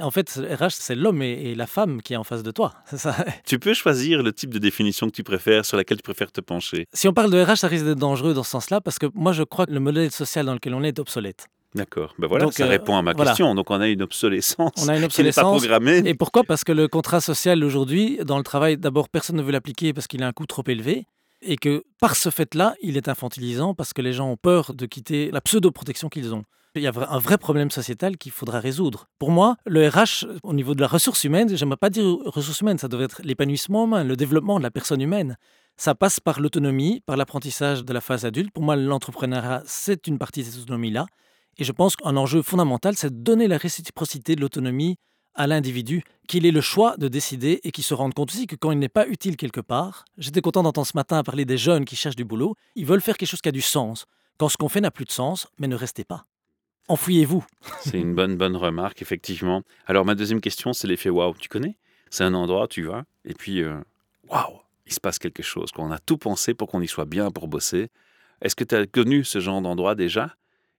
En 0.00 0.10
fait, 0.10 0.28
RH, 0.28 0.70
c'est 0.70 0.96
l'homme 0.96 1.22
et, 1.22 1.30
et 1.30 1.54
la 1.54 1.68
femme 1.68 2.02
qui 2.02 2.14
est 2.14 2.16
en 2.16 2.24
face 2.24 2.42
de 2.42 2.50
toi. 2.50 2.74
Ça. 2.96 3.14
Tu 3.44 3.60
peux 3.60 3.74
choisir 3.74 4.24
le 4.24 4.32
type 4.32 4.52
de 4.52 4.58
définition 4.58 5.06
que 5.06 5.14
tu 5.14 5.22
préfères, 5.22 5.64
sur 5.64 5.76
laquelle 5.76 5.98
tu 5.98 6.02
préfères 6.02 6.32
te 6.32 6.40
pencher. 6.40 6.86
Si 6.92 7.06
on 7.06 7.12
parle 7.12 7.30
de 7.30 7.40
RH, 7.40 7.58
ça 7.58 7.68
risque 7.68 7.84
d'être 7.84 7.96
dangereux 7.96 8.34
dans 8.34 8.42
ce 8.42 8.50
sens-là, 8.50 8.80
parce 8.80 8.98
que 8.98 9.06
moi, 9.14 9.30
je 9.32 9.44
crois 9.44 9.66
que 9.66 9.72
le 9.72 9.78
modèle 9.78 10.10
social 10.10 10.46
dans 10.46 10.54
lequel 10.54 10.74
on 10.74 10.82
est 10.82 10.88
est 10.88 10.98
obsolète. 10.98 11.46
D'accord. 11.76 12.12
Ben 12.18 12.26
voilà, 12.26 12.46
Donc, 12.46 12.54
ça 12.54 12.64
euh, 12.64 12.68
répond 12.68 12.96
à 12.96 13.02
ma 13.02 13.12
voilà. 13.12 13.30
question. 13.30 13.54
Donc 13.54 13.70
on 13.70 13.80
a 13.80 13.86
une 13.86 14.02
obsolescence. 14.02 14.72
On 14.78 14.88
a 14.88 14.96
une 14.96 15.06
qui 15.08 15.22
n'est 15.22 15.30
pas 15.30 15.42
obsolescence. 15.42 15.58
programmée. 15.58 15.98
Et 16.06 16.14
pourquoi? 16.14 16.42
Parce 16.42 16.64
que 16.64 16.72
le 16.72 16.88
contrat 16.88 17.20
social 17.20 17.62
aujourd'hui, 17.62 18.18
dans 18.24 18.38
le 18.38 18.42
travail, 18.42 18.78
d'abord, 18.78 19.08
personne 19.08 19.36
ne 19.36 19.42
veut 19.42 19.52
l'appliquer 19.52 19.92
parce 19.92 20.08
qu'il 20.08 20.24
a 20.24 20.26
un 20.26 20.32
coût 20.32 20.46
trop 20.46 20.64
élevé. 20.66 21.06
Et 21.42 21.56
que 21.56 21.84
par 22.00 22.16
ce 22.16 22.30
fait-là, 22.30 22.74
il 22.82 22.96
est 22.96 23.08
infantilisant 23.08 23.74
parce 23.74 23.92
que 23.92 24.02
les 24.02 24.12
gens 24.12 24.30
ont 24.30 24.36
peur 24.36 24.74
de 24.74 24.86
quitter 24.86 25.30
la 25.30 25.40
pseudo-protection 25.40 26.08
qu'ils 26.08 26.34
ont. 26.34 26.44
Il 26.74 26.82
y 26.82 26.86
a 26.86 26.92
un 27.08 27.18
vrai 27.18 27.38
problème 27.38 27.70
sociétal 27.70 28.18
qu'il 28.18 28.32
faudra 28.32 28.60
résoudre. 28.60 29.08
Pour 29.18 29.30
moi, 29.30 29.56
le 29.64 29.88
RH, 29.88 30.26
au 30.42 30.52
niveau 30.52 30.74
de 30.74 30.82
la 30.82 30.86
ressource 30.86 31.24
humaine, 31.24 31.56
j'aimerais 31.56 31.78
pas 31.78 31.88
dire 31.88 32.04
ressource 32.26 32.60
humaine, 32.60 32.76
ça 32.76 32.88
devrait 32.88 33.06
être 33.06 33.22
l'épanouissement 33.24 33.86
humain, 33.86 34.04
le 34.04 34.14
développement 34.14 34.58
de 34.58 34.62
la 34.62 34.70
personne 34.70 35.00
humaine. 35.00 35.38
Ça 35.78 35.94
passe 35.94 36.20
par 36.20 36.38
l'autonomie, 36.38 37.00
par 37.06 37.16
l'apprentissage 37.16 37.84
de 37.84 37.92
la 37.94 38.02
phase 38.02 38.26
adulte. 38.26 38.52
Pour 38.52 38.62
moi, 38.62 38.76
l'entrepreneuriat, 38.76 39.62
c'est 39.66 40.06
une 40.06 40.18
partie 40.18 40.42
de 40.42 40.48
cette 40.48 40.62
autonomie-là. 40.62 41.06
Et 41.58 41.64
je 41.64 41.72
pense 41.72 41.96
qu'un 41.96 42.16
enjeu 42.16 42.42
fondamental, 42.42 42.94
c'est 42.96 43.10
de 43.10 43.22
donner 43.22 43.48
la 43.48 43.56
réciprocité 43.56 44.36
de 44.36 44.42
l'autonomie 44.42 44.96
à 45.36 45.46
l'individu, 45.46 46.02
qu'il 46.26 46.44
ait 46.46 46.50
le 46.50 46.60
choix 46.60 46.96
de 46.96 47.08
décider 47.08 47.60
et 47.62 47.70
qu'il 47.70 47.84
se 47.84 47.94
rende 47.94 48.14
compte 48.14 48.30
aussi 48.30 48.46
que 48.46 48.56
quand 48.56 48.72
il 48.72 48.78
n'est 48.78 48.88
pas 48.88 49.06
utile 49.06 49.36
quelque 49.36 49.60
part, 49.60 50.04
j'étais 50.18 50.40
content 50.40 50.62
d'entendre 50.62 50.86
ce 50.86 50.96
matin 50.96 51.22
parler 51.22 51.44
des 51.44 51.58
jeunes 51.58 51.84
qui 51.84 51.94
cherchent 51.96 52.16
du 52.16 52.24
boulot, 52.24 52.56
ils 52.74 52.86
veulent 52.86 53.00
faire 53.00 53.16
quelque 53.16 53.28
chose 53.28 53.40
qui 53.40 53.48
a 53.48 53.52
du 53.52 53.62
sens. 53.62 54.06
Quand 54.38 54.48
ce 54.48 54.56
qu'on 54.56 54.68
fait 54.68 54.80
n'a 54.80 54.90
plus 54.90 55.04
de 55.04 55.12
sens, 55.12 55.46
mais 55.58 55.68
ne 55.68 55.76
restez 55.76 56.04
pas. 56.04 56.24
Enfuyez-vous. 56.88 57.44
C'est 57.80 57.98
une 57.98 58.14
bonne, 58.14 58.36
bonne 58.36 58.56
remarque, 58.56 59.02
effectivement. 59.02 59.62
Alors, 59.86 60.04
ma 60.04 60.14
deuxième 60.14 60.40
question, 60.40 60.72
c'est 60.72 60.86
l'effet 60.86 61.10
waouh. 61.10 61.34
Tu 61.38 61.48
connais? 61.48 61.76
C'est 62.10 62.24
un 62.24 62.34
endroit 62.34 62.68
tu 62.68 62.82
vas, 62.82 63.04
et 63.24 63.34
puis, 63.34 63.62
euh, 63.62 63.76
waouh, 64.28 64.60
il 64.86 64.92
se 64.92 65.00
passe 65.00 65.18
quelque 65.18 65.42
chose. 65.42 65.72
qu'on 65.72 65.90
a 65.90 65.98
tout 65.98 66.18
pensé 66.18 66.54
pour 66.54 66.68
qu'on 66.68 66.80
y 66.80 66.88
soit 66.88 67.04
bien 67.04 67.30
pour 67.30 67.48
bosser. 67.48 67.88
Est-ce 68.40 68.54
que 68.54 68.64
tu 68.64 68.74
as 68.74 68.86
connu 68.86 69.24
ce 69.24 69.40
genre 69.40 69.60
d'endroit 69.60 69.94
déjà? 69.94 70.34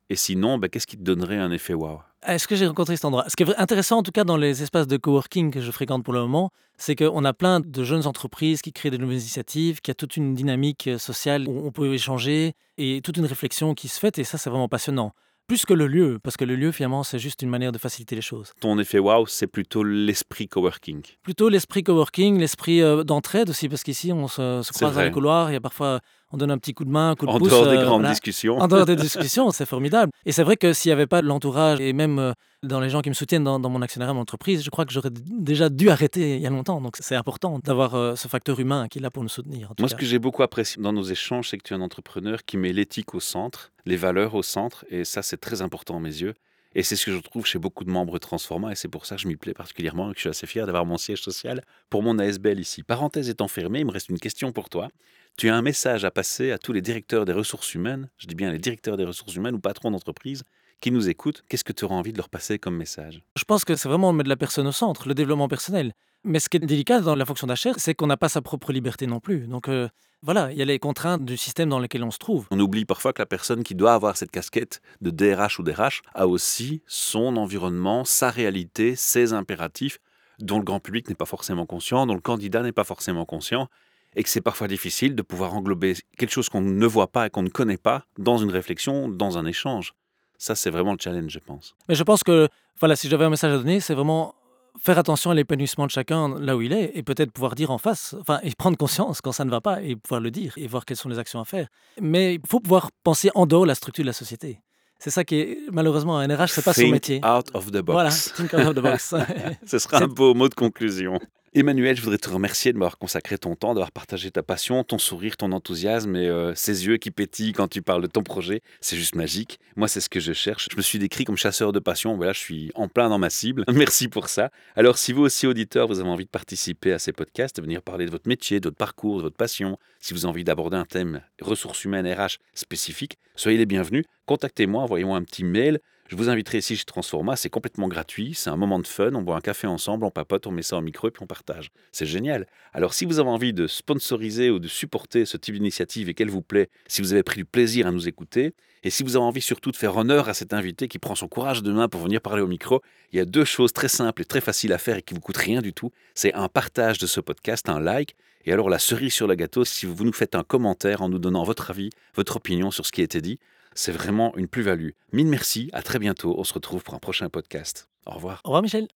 Et 0.09 0.15
sinon, 0.15 0.57
ben, 0.57 0.69
qu'est-ce 0.69 0.87
qui 0.87 0.97
te 0.97 1.03
donnerait 1.03 1.37
un 1.37 1.51
effet 1.51 1.73
waouh 1.73 1.99
Est-ce 2.25 2.47
que 2.47 2.55
j'ai 2.55 2.65
rencontré 2.65 2.95
cet 2.95 3.05
endroit 3.05 3.25
Ce 3.27 3.35
qui 3.35 3.43
est 3.43 3.55
intéressant, 3.57 3.97
en 3.97 4.03
tout 4.03 4.11
cas, 4.11 4.23
dans 4.23 4.37
les 4.37 4.63
espaces 4.63 4.87
de 4.87 4.95
coworking 4.95 5.51
que 5.51 5.59
je 5.59 5.71
fréquente 5.71 6.03
pour 6.03 6.13
le 6.13 6.21
moment, 6.21 6.51
c'est 6.77 6.95
qu'on 6.95 7.25
a 7.25 7.33
plein 7.33 7.59
de 7.59 7.83
jeunes 7.83 8.07
entreprises 8.07 8.61
qui 8.61 8.71
créent 8.71 8.91
de 8.91 8.97
nouvelles 8.97 9.19
initiatives, 9.19 9.81
qui 9.81 9.91
a 9.91 9.93
toute 9.93 10.15
une 10.15 10.33
dynamique 10.33 10.87
euh, 10.87 10.97
sociale 10.97 11.47
où 11.47 11.65
on 11.65 11.71
peut 11.71 11.93
échanger 11.93 12.53
et 12.77 13.01
toute 13.03 13.17
une 13.17 13.25
réflexion 13.25 13.73
qui 13.73 13.89
se 13.89 13.99
fait, 13.99 14.17
et 14.17 14.23
ça, 14.23 14.37
c'est 14.37 14.49
vraiment 14.49 14.69
passionnant. 14.69 15.13
Plus 15.47 15.65
que 15.65 15.73
le 15.73 15.87
lieu, 15.87 16.19
parce 16.21 16.35
que 16.35 16.43
le 16.43 16.57
lieu, 16.57 16.73
finalement, 16.73 17.03
c'est 17.03 17.19
juste 17.19 17.41
une 17.41 17.49
manière 17.49 17.71
de 17.71 17.77
faciliter 17.77 18.15
les 18.15 18.21
choses. 18.21 18.51
Ton 18.59 18.77
effet 18.79 18.99
waouh, 18.99 19.25
c'est 19.27 19.47
plutôt 19.47 19.81
l'esprit 19.81 20.49
coworking. 20.49 21.01
Plutôt 21.23 21.47
l'esprit 21.47 21.83
coworking, 21.83 22.37
l'esprit 22.37 22.81
euh, 22.81 23.03
d'entraide 23.03 23.49
aussi, 23.49 23.69
parce 23.69 23.83
qu'ici, 23.83 24.11
on 24.11 24.27
se, 24.27 24.61
se 24.61 24.73
croise 24.73 24.95
dans 24.95 25.01
les 25.01 25.11
couloirs, 25.11 25.49
il 25.49 25.53
y 25.53 25.57
a 25.57 25.61
parfois, 25.61 26.01
on 26.31 26.37
donne 26.37 26.51
un 26.51 26.57
petit 26.57 26.73
coup 26.73 26.83
de 26.83 26.89
main, 26.89 27.11
un 27.11 27.15
coup 27.15 27.25
de 27.25 27.31
En 27.31 27.37
pouce. 27.39 27.49
dehors 27.49 27.65
des 27.67 27.77
euh, 27.77 27.83
grandes 27.83 28.01
voilà. 28.01 28.09
discussions. 28.09 28.57
En 28.57 28.67
dehors 28.67 28.85
des 28.85 28.95
discussions, 29.07 29.51
c'est 29.51 29.65
formidable. 29.65 30.11
Et 30.25 30.31
c'est 30.31 30.43
vrai 30.43 30.57
que 30.57 30.73
s'il 30.73 30.89
n'y 30.89 30.93
avait 30.93 31.07
pas 31.07 31.21
de 31.21 31.27
l'entourage 31.27 31.79
et 31.79 31.93
même 31.93 32.19
euh, 32.19 32.33
dans 32.63 32.79
les 32.79 32.89
gens 32.89 33.01
qui 33.01 33.09
me 33.09 33.13
soutiennent 33.13 33.43
dans, 33.43 33.59
dans 33.59 33.69
mon 33.69 33.81
actionnariat, 33.81 34.13
mon 34.13 34.21
entreprise, 34.21 34.63
je 34.63 34.69
crois 34.69 34.85
que 34.85 34.91
j'aurais 34.91 35.11
déjà 35.11 35.69
dû 35.69 35.89
arrêter 35.89 36.35
il 36.35 36.41
y 36.41 36.47
a 36.47 36.49
longtemps. 36.49 36.81
Donc 36.81 36.97
c'est 36.99 37.15
important 37.15 37.59
d'avoir 37.59 37.95
euh, 37.95 38.15
ce 38.15 38.27
facteur 38.27 38.59
humain 38.59 38.87
qui 38.89 38.99
est 38.99 39.01
là 39.01 39.11
pour 39.11 39.23
nous 39.23 39.29
soutenir. 39.29 39.71
Moi, 39.79 39.89
ce 39.89 39.95
que 39.95 40.05
j'ai 40.05 40.19
beaucoup 40.19 40.43
apprécié 40.43 40.81
dans 40.81 40.93
nos 40.93 41.03
échanges, 41.03 41.49
c'est 41.49 41.57
que 41.57 41.63
tu 41.63 41.73
es 41.73 41.77
un 41.77 41.81
entrepreneur 41.81 42.43
qui 42.45 42.57
met 42.57 42.73
l'éthique 42.73 43.15
au 43.15 43.19
centre, 43.19 43.71
les 43.85 43.95
valeurs 43.95 44.35
au 44.35 44.43
centre, 44.43 44.85
et 44.89 45.05
ça, 45.05 45.21
c'est 45.21 45.37
très 45.37 45.61
important 45.61 45.97
à 45.97 45.99
mes 45.99 46.09
yeux. 46.09 46.33
Et 46.75 46.83
c'est 46.83 46.95
ce 46.95 47.05
que 47.07 47.11
je 47.11 47.19
trouve 47.19 47.45
chez 47.45 47.57
beaucoup 47.57 47.85
de 47.85 47.89
membres 47.89 48.19
Transforma, 48.19 48.71
et 48.71 48.75
c'est 48.75 48.87
pour 48.87 49.05
ça 49.07 49.15
que 49.15 49.21
je 49.21 49.27
m'y 49.27 49.35
plais 49.35 49.53
particulièrement 49.55 50.11
et 50.11 50.13
que 50.13 50.17
je 50.17 50.21
suis 50.21 50.29
assez 50.29 50.45
fier 50.45 50.65
d'avoir 50.67 50.85
mon 50.85 50.97
siège 50.97 51.21
social 51.21 51.63
pour 51.89 52.03
mon 52.03 52.19
ASBL 52.19 52.59
ici. 52.59 52.83
Parenthèse 52.83 53.29
étant 53.29 53.47
fermée, 53.47 53.79
il 53.79 53.85
me 53.87 53.91
reste 53.91 54.09
une 54.09 54.19
question 54.19 54.51
pour 54.51 54.69
toi. 54.69 54.89
Tu 55.37 55.49
as 55.49 55.55
un 55.55 55.61
message 55.61 56.03
à 56.03 56.09
passer 56.09 56.51
à 56.51 56.57
tous 56.57 56.73
les 56.73 56.81
directeurs 56.81 57.23
des 57.23 57.31
ressources 57.31 57.75
humaines, 57.75 58.09
je 58.17 58.25
dis 58.25 58.33
bien 58.33 58.51
les 58.51 58.57
directeurs 58.57 58.97
des 58.97 59.03
ressources 59.03 59.35
humaines 59.35 59.53
ou 59.53 59.59
patrons 59.59 59.91
d'entreprise, 59.91 60.43
qui 60.81 60.89
nous 60.89 61.09
écoutent. 61.09 61.43
Qu'est-ce 61.47 61.63
que 61.63 61.73
tu 61.73 61.85
auras 61.85 61.93
envie 61.93 62.11
de 62.11 62.17
leur 62.17 62.27
passer 62.27 62.57
comme 62.57 62.75
message? 62.75 63.21
Je 63.35 63.43
pense 63.43 63.63
que 63.63 63.75
c'est 63.75 63.87
vraiment 63.87 64.11
mettre 64.13 64.29
la 64.29 64.35
personne 64.35 64.65
au 64.65 64.71
centre, 64.71 65.07
le 65.07 65.13
développement 65.13 65.47
personnel. 65.47 65.93
Mais 66.23 66.39
ce 66.39 66.49
qui 66.49 66.57
est 66.57 66.59
délicat 66.59 67.01
dans 67.01 67.13
la 67.13 67.23
fonction 67.23 67.45
d'achat, 67.45 67.73
c'est 67.77 67.93
qu'on 67.93 68.07
n'a 68.07 68.17
pas 68.17 68.29
sa 68.29 68.41
propre 68.41 68.71
liberté 68.71 69.05
non 69.05 69.19
plus. 69.19 69.41
Donc 69.41 69.69
euh, 69.69 69.87
voilà, 70.23 70.51
il 70.51 70.57
y 70.57 70.61
a 70.63 70.65
les 70.65 70.79
contraintes 70.79 71.23
du 71.23 71.37
système 71.37 71.69
dans 71.69 71.77
lequel 71.77 72.03
on 72.03 72.09
se 72.09 72.17
trouve. 72.17 72.47
On 72.49 72.59
oublie 72.59 72.85
parfois 72.85 73.13
que 73.13 73.21
la 73.21 73.27
personne 73.27 73.61
qui 73.61 73.75
doit 73.75 73.93
avoir 73.93 74.17
cette 74.17 74.31
casquette 74.31 74.81
de 75.01 75.11
DRH 75.11 75.59
ou 75.59 75.63
DRH 75.63 76.01
a 76.15 76.25
aussi 76.25 76.81
son 76.87 77.37
environnement, 77.37 78.05
sa 78.05 78.31
réalité, 78.31 78.95
ses 78.95 79.33
impératifs, 79.33 79.99
dont 80.39 80.57
le 80.57 80.63
grand 80.63 80.79
public 80.79 81.07
n'est 81.09 81.15
pas 81.15 81.25
forcément 81.25 81.67
conscient, 81.67 82.07
dont 82.07 82.15
le 82.15 82.21
candidat 82.21 82.63
n'est 82.63 82.71
pas 82.71 82.83
forcément 82.83 83.25
conscient, 83.25 83.69
et 84.15 84.23
que 84.23 84.29
c'est 84.29 84.41
parfois 84.41 84.67
difficile 84.67 85.15
de 85.15 85.21
pouvoir 85.21 85.53
englober 85.53 85.95
quelque 86.17 86.31
chose 86.31 86.49
qu'on 86.49 86.61
ne 86.61 86.85
voit 86.85 87.07
pas 87.07 87.27
et 87.27 87.29
qu'on 87.29 87.43
ne 87.43 87.49
connaît 87.49 87.77
pas 87.77 88.05
dans 88.17 88.37
une 88.37 88.49
réflexion, 88.49 89.07
dans 89.07 89.37
un 89.37 89.45
échange. 89.45 89.93
Ça, 90.37 90.55
c'est 90.55 90.69
vraiment 90.69 90.91
le 90.93 90.97
challenge, 90.99 91.31
je 91.31 91.39
pense. 91.39 91.75
Mais 91.89 91.95
je 91.95 92.03
pense 92.03 92.23
que, 92.23 92.47
voilà, 92.79 92.95
si 92.95 93.09
j'avais 93.09 93.25
un 93.25 93.29
message 93.29 93.53
à 93.53 93.57
donner, 93.57 93.79
c'est 93.79 93.93
vraiment 93.93 94.35
faire 94.79 94.97
attention 94.97 95.31
à 95.31 95.33
l'épanouissement 95.33 95.85
de 95.85 95.91
chacun 95.91 96.39
là 96.39 96.55
où 96.55 96.61
il 96.61 96.73
est 96.73 96.91
et 96.93 97.03
peut-être 97.03 97.31
pouvoir 97.31 97.55
dire 97.55 97.71
en 97.71 97.77
face, 97.77 98.15
enfin, 98.19 98.39
et 98.43 98.51
prendre 98.55 98.77
conscience 98.77 99.21
quand 99.21 99.31
ça 99.31 99.45
ne 99.45 99.49
va 99.49 99.61
pas 99.61 99.81
et 99.81 99.95
pouvoir 99.95 100.21
le 100.21 100.31
dire 100.31 100.53
et 100.57 100.67
voir 100.67 100.85
quelles 100.85 100.97
sont 100.97 101.09
les 101.09 101.19
actions 101.19 101.39
à 101.39 101.45
faire. 101.45 101.67
Mais 101.99 102.35
il 102.35 102.41
faut 102.47 102.59
pouvoir 102.59 102.91
penser 103.03 103.31
en 103.35 103.45
dehors 103.45 103.63
de 103.63 103.67
la 103.67 103.75
structure 103.75 104.03
de 104.03 104.07
la 104.07 104.13
société. 104.13 104.61
C'est 104.99 105.11
ça 105.11 105.23
qui 105.23 105.35
est, 105.35 105.57
malheureusement, 105.71 106.17
un 106.17 106.27
RH, 106.27 106.47
c'est 106.47 106.65
pas 106.65 106.73
son 106.73 106.87
métier. 106.87 107.21
out 107.23 107.49
of 107.53 107.71
the 107.71 107.81
box. 107.81 107.93
Voilà, 107.93 108.09
think 108.09 108.53
out 108.53 108.67
of 108.67 108.75
the 108.75 108.81
box. 108.81 109.13
Ce 109.65 109.79
sera 109.79 110.03
un 110.03 110.07
beau 110.07 110.33
mot 110.33 110.49
de 110.49 110.55
conclusion. 110.55 111.19
Emmanuel, 111.59 111.97
je 111.97 112.03
voudrais 112.03 112.19
te 112.19 112.29
remercier 112.29 112.71
de 112.71 112.77
m'avoir 112.77 112.99
consacré 112.99 113.39
ton 113.39 113.55
temps, 113.55 113.73
d'avoir 113.73 113.91
partagé 113.91 114.29
ta 114.29 114.43
passion, 114.43 114.83
ton 114.83 114.99
sourire, 114.99 115.37
ton 115.37 115.51
enthousiasme 115.51 116.15
et 116.15 116.27
euh, 116.27 116.53
ces 116.53 116.85
yeux 116.85 116.97
qui 116.97 117.09
pétillent 117.09 117.53
quand 117.53 117.67
tu 117.67 117.81
parles 117.81 118.03
de 118.03 118.07
ton 118.07 118.21
projet. 118.21 118.61
C'est 118.79 118.95
juste 118.95 119.15
magique. 119.15 119.59
Moi, 119.75 119.87
c'est 119.87 119.99
ce 119.99 120.07
que 120.07 120.19
je 120.19 120.33
cherche. 120.33 120.67
Je 120.71 120.77
me 120.77 120.83
suis 120.83 120.99
décrit 120.99 121.23
comme 121.23 121.35
chasseur 121.35 121.71
de 121.71 121.79
passion. 121.79 122.15
Voilà, 122.15 122.31
je 122.31 122.37
suis 122.37 122.71
en 122.75 122.87
plein 122.87 123.09
dans 123.09 123.17
ma 123.17 123.31
cible. 123.31 123.63
Merci 123.73 124.07
pour 124.07 124.29
ça. 124.29 124.51
Alors, 124.75 124.99
si 124.99 125.13
vous 125.13 125.23
aussi, 125.23 125.47
auditeur, 125.47 125.87
vous 125.87 125.99
avez 125.99 126.07
envie 126.07 126.25
de 126.25 126.29
participer 126.29 126.93
à 126.93 126.99
ces 126.99 127.11
podcasts, 127.11 127.57
de 127.57 127.63
venir 127.63 127.81
parler 127.81 128.05
de 128.05 128.11
votre 128.11 128.27
métier, 128.27 128.59
de 128.59 128.67
votre 128.67 128.77
parcours, 128.77 129.17
de 129.17 129.23
votre 129.23 129.37
passion, 129.37 129.79
si 129.99 130.13
vous 130.13 130.25
avez 130.25 130.29
envie 130.29 130.43
d'aborder 130.43 130.77
un 130.77 130.85
thème 130.85 131.21
ressources 131.41 131.83
humaines 131.85 132.07
RH 132.07 132.37
spécifique, 132.53 133.17
soyez 133.35 133.57
les 133.57 133.65
bienvenus. 133.65 134.05
Contactez-moi, 134.27 134.83
envoyez-moi 134.83 135.17
un 135.17 135.23
petit 135.23 135.43
mail. 135.43 135.79
Je 136.07 136.15
vous 136.15 136.29
inviterai 136.29 136.59
ici 136.59 136.77
chez 136.77 136.85
Transforma, 136.85 137.35
c'est 137.35 137.49
complètement 137.49 137.89
gratuit, 137.89 138.33
c'est 138.33 138.49
un 138.49 138.55
moment 138.55 138.79
de 138.79 138.87
fun, 138.87 139.13
on 139.13 139.23
boit 139.23 139.35
un 139.35 139.41
café 139.41 139.67
ensemble, 139.67 140.05
on 140.05 140.09
papote, 140.09 140.47
on 140.47 140.51
met 140.51 140.61
ça 140.61 140.77
au 140.77 140.81
micro 140.81 141.09
et 141.09 141.11
puis 141.11 141.21
on 141.21 141.27
partage. 141.27 141.69
C'est 141.91 142.05
génial. 142.05 142.47
Alors 142.71 142.93
si 142.93 143.03
vous 143.03 143.19
avez 143.19 143.29
envie 143.29 143.51
de 143.51 143.67
sponsoriser 143.67 144.49
ou 144.49 144.59
de 144.59 144.69
supporter 144.69 145.25
ce 145.25 145.35
type 145.35 145.55
d'initiative 145.55 146.07
et 146.07 146.13
qu'elle 146.13 146.29
vous 146.29 146.41
plaît, 146.41 146.69
si 146.87 147.01
vous 147.01 147.11
avez 147.11 147.23
pris 147.23 147.35
du 147.35 147.45
plaisir 147.45 147.87
à 147.87 147.91
nous 147.91 148.07
écouter, 148.07 148.53
et 148.83 148.89
si 148.89 149.03
vous 149.03 149.17
avez 149.17 149.25
envie 149.25 149.41
surtout 149.41 149.71
de 149.71 149.75
faire 149.75 149.97
honneur 149.97 150.29
à 150.29 150.33
cet 150.33 150.53
invité 150.53 150.87
qui 150.87 150.97
prend 150.97 151.15
son 151.15 151.27
courage 151.27 151.61
de 151.61 151.73
main 151.73 151.89
pour 151.89 151.99
venir 151.99 152.21
parler 152.21 152.41
au 152.41 152.47
micro, 152.47 152.81
il 153.11 153.17
y 153.17 153.19
a 153.19 153.25
deux 153.25 153.43
choses 153.43 153.73
très 153.73 153.89
simples 153.89 154.21
et 154.21 154.25
très 154.25 154.39
faciles 154.39 154.71
à 154.71 154.77
faire 154.77 154.95
et 154.95 155.01
qui 155.01 155.13
vous 155.13 155.19
coûtent 155.19 155.35
rien 155.35 155.61
du 155.61 155.73
tout. 155.73 155.91
C'est 156.15 156.33
un 156.33 156.47
partage 156.47 156.99
de 156.99 157.07
ce 157.07 157.19
podcast, 157.19 157.67
un 157.67 157.81
like, 157.81 158.15
et 158.45 158.53
alors 158.53 158.69
la 158.69 158.79
cerise 158.79 159.13
sur 159.13 159.27
le 159.27 159.35
gâteau, 159.35 159.65
si 159.65 159.85
vous 159.85 160.05
nous 160.05 160.13
faites 160.13 160.35
un 160.35 160.43
commentaire 160.43 161.01
en 161.01 161.09
nous 161.09 161.19
donnant 161.19 161.43
votre 161.43 161.69
avis, 161.69 161.89
votre 162.15 162.37
opinion 162.37 162.71
sur 162.71 162.85
ce 162.85 162.93
qui 162.93 163.01
a 163.01 163.03
été 163.03 163.19
dit, 163.19 163.39
c'est 163.77 163.91
vraiment 163.91 164.35
une 164.35 164.47
plus-value. 164.47 164.89
Mille 165.13 165.27
merci, 165.27 165.69
à 165.71 165.83
très 165.83 165.99
bientôt, 165.99 166.33
on 166.37 166.43
se 166.43 166.53
retrouve 166.53 166.83
pour 166.83 166.95
un 166.95 166.99
prochain 166.99 167.29
podcast. 167.29 167.89
Au 168.07 168.15
revoir. 168.15 168.41
Au 168.43 168.49
revoir, 168.49 168.63
Michel. 168.63 168.87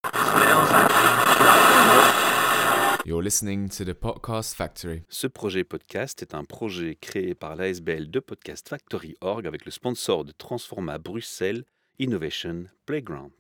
You're 3.05 3.21
listening 3.21 3.69
to 3.69 3.85
the 3.85 3.93
Podcast 3.93 4.55
Factory. 4.55 5.03
Ce 5.07 5.27
projet 5.27 5.63
podcast 5.63 6.21
est 6.23 6.33
un 6.33 6.43
projet 6.43 6.97
créé 6.99 7.35
par 7.35 7.55
l'ASBL 7.55 8.09
de 8.09 8.19
Podcast 8.19 8.69
Factory 8.69 9.15
Org 9.21 9.45
avec 9.45 9.65
le 9.65 9.71
sponsor 9.71 10.25
de 10.25 10.31
Transforma 10.31 10.97
Bruxelles 10.97 11.63
Innovation 11.99 12.65
Playground. 12.85 13.31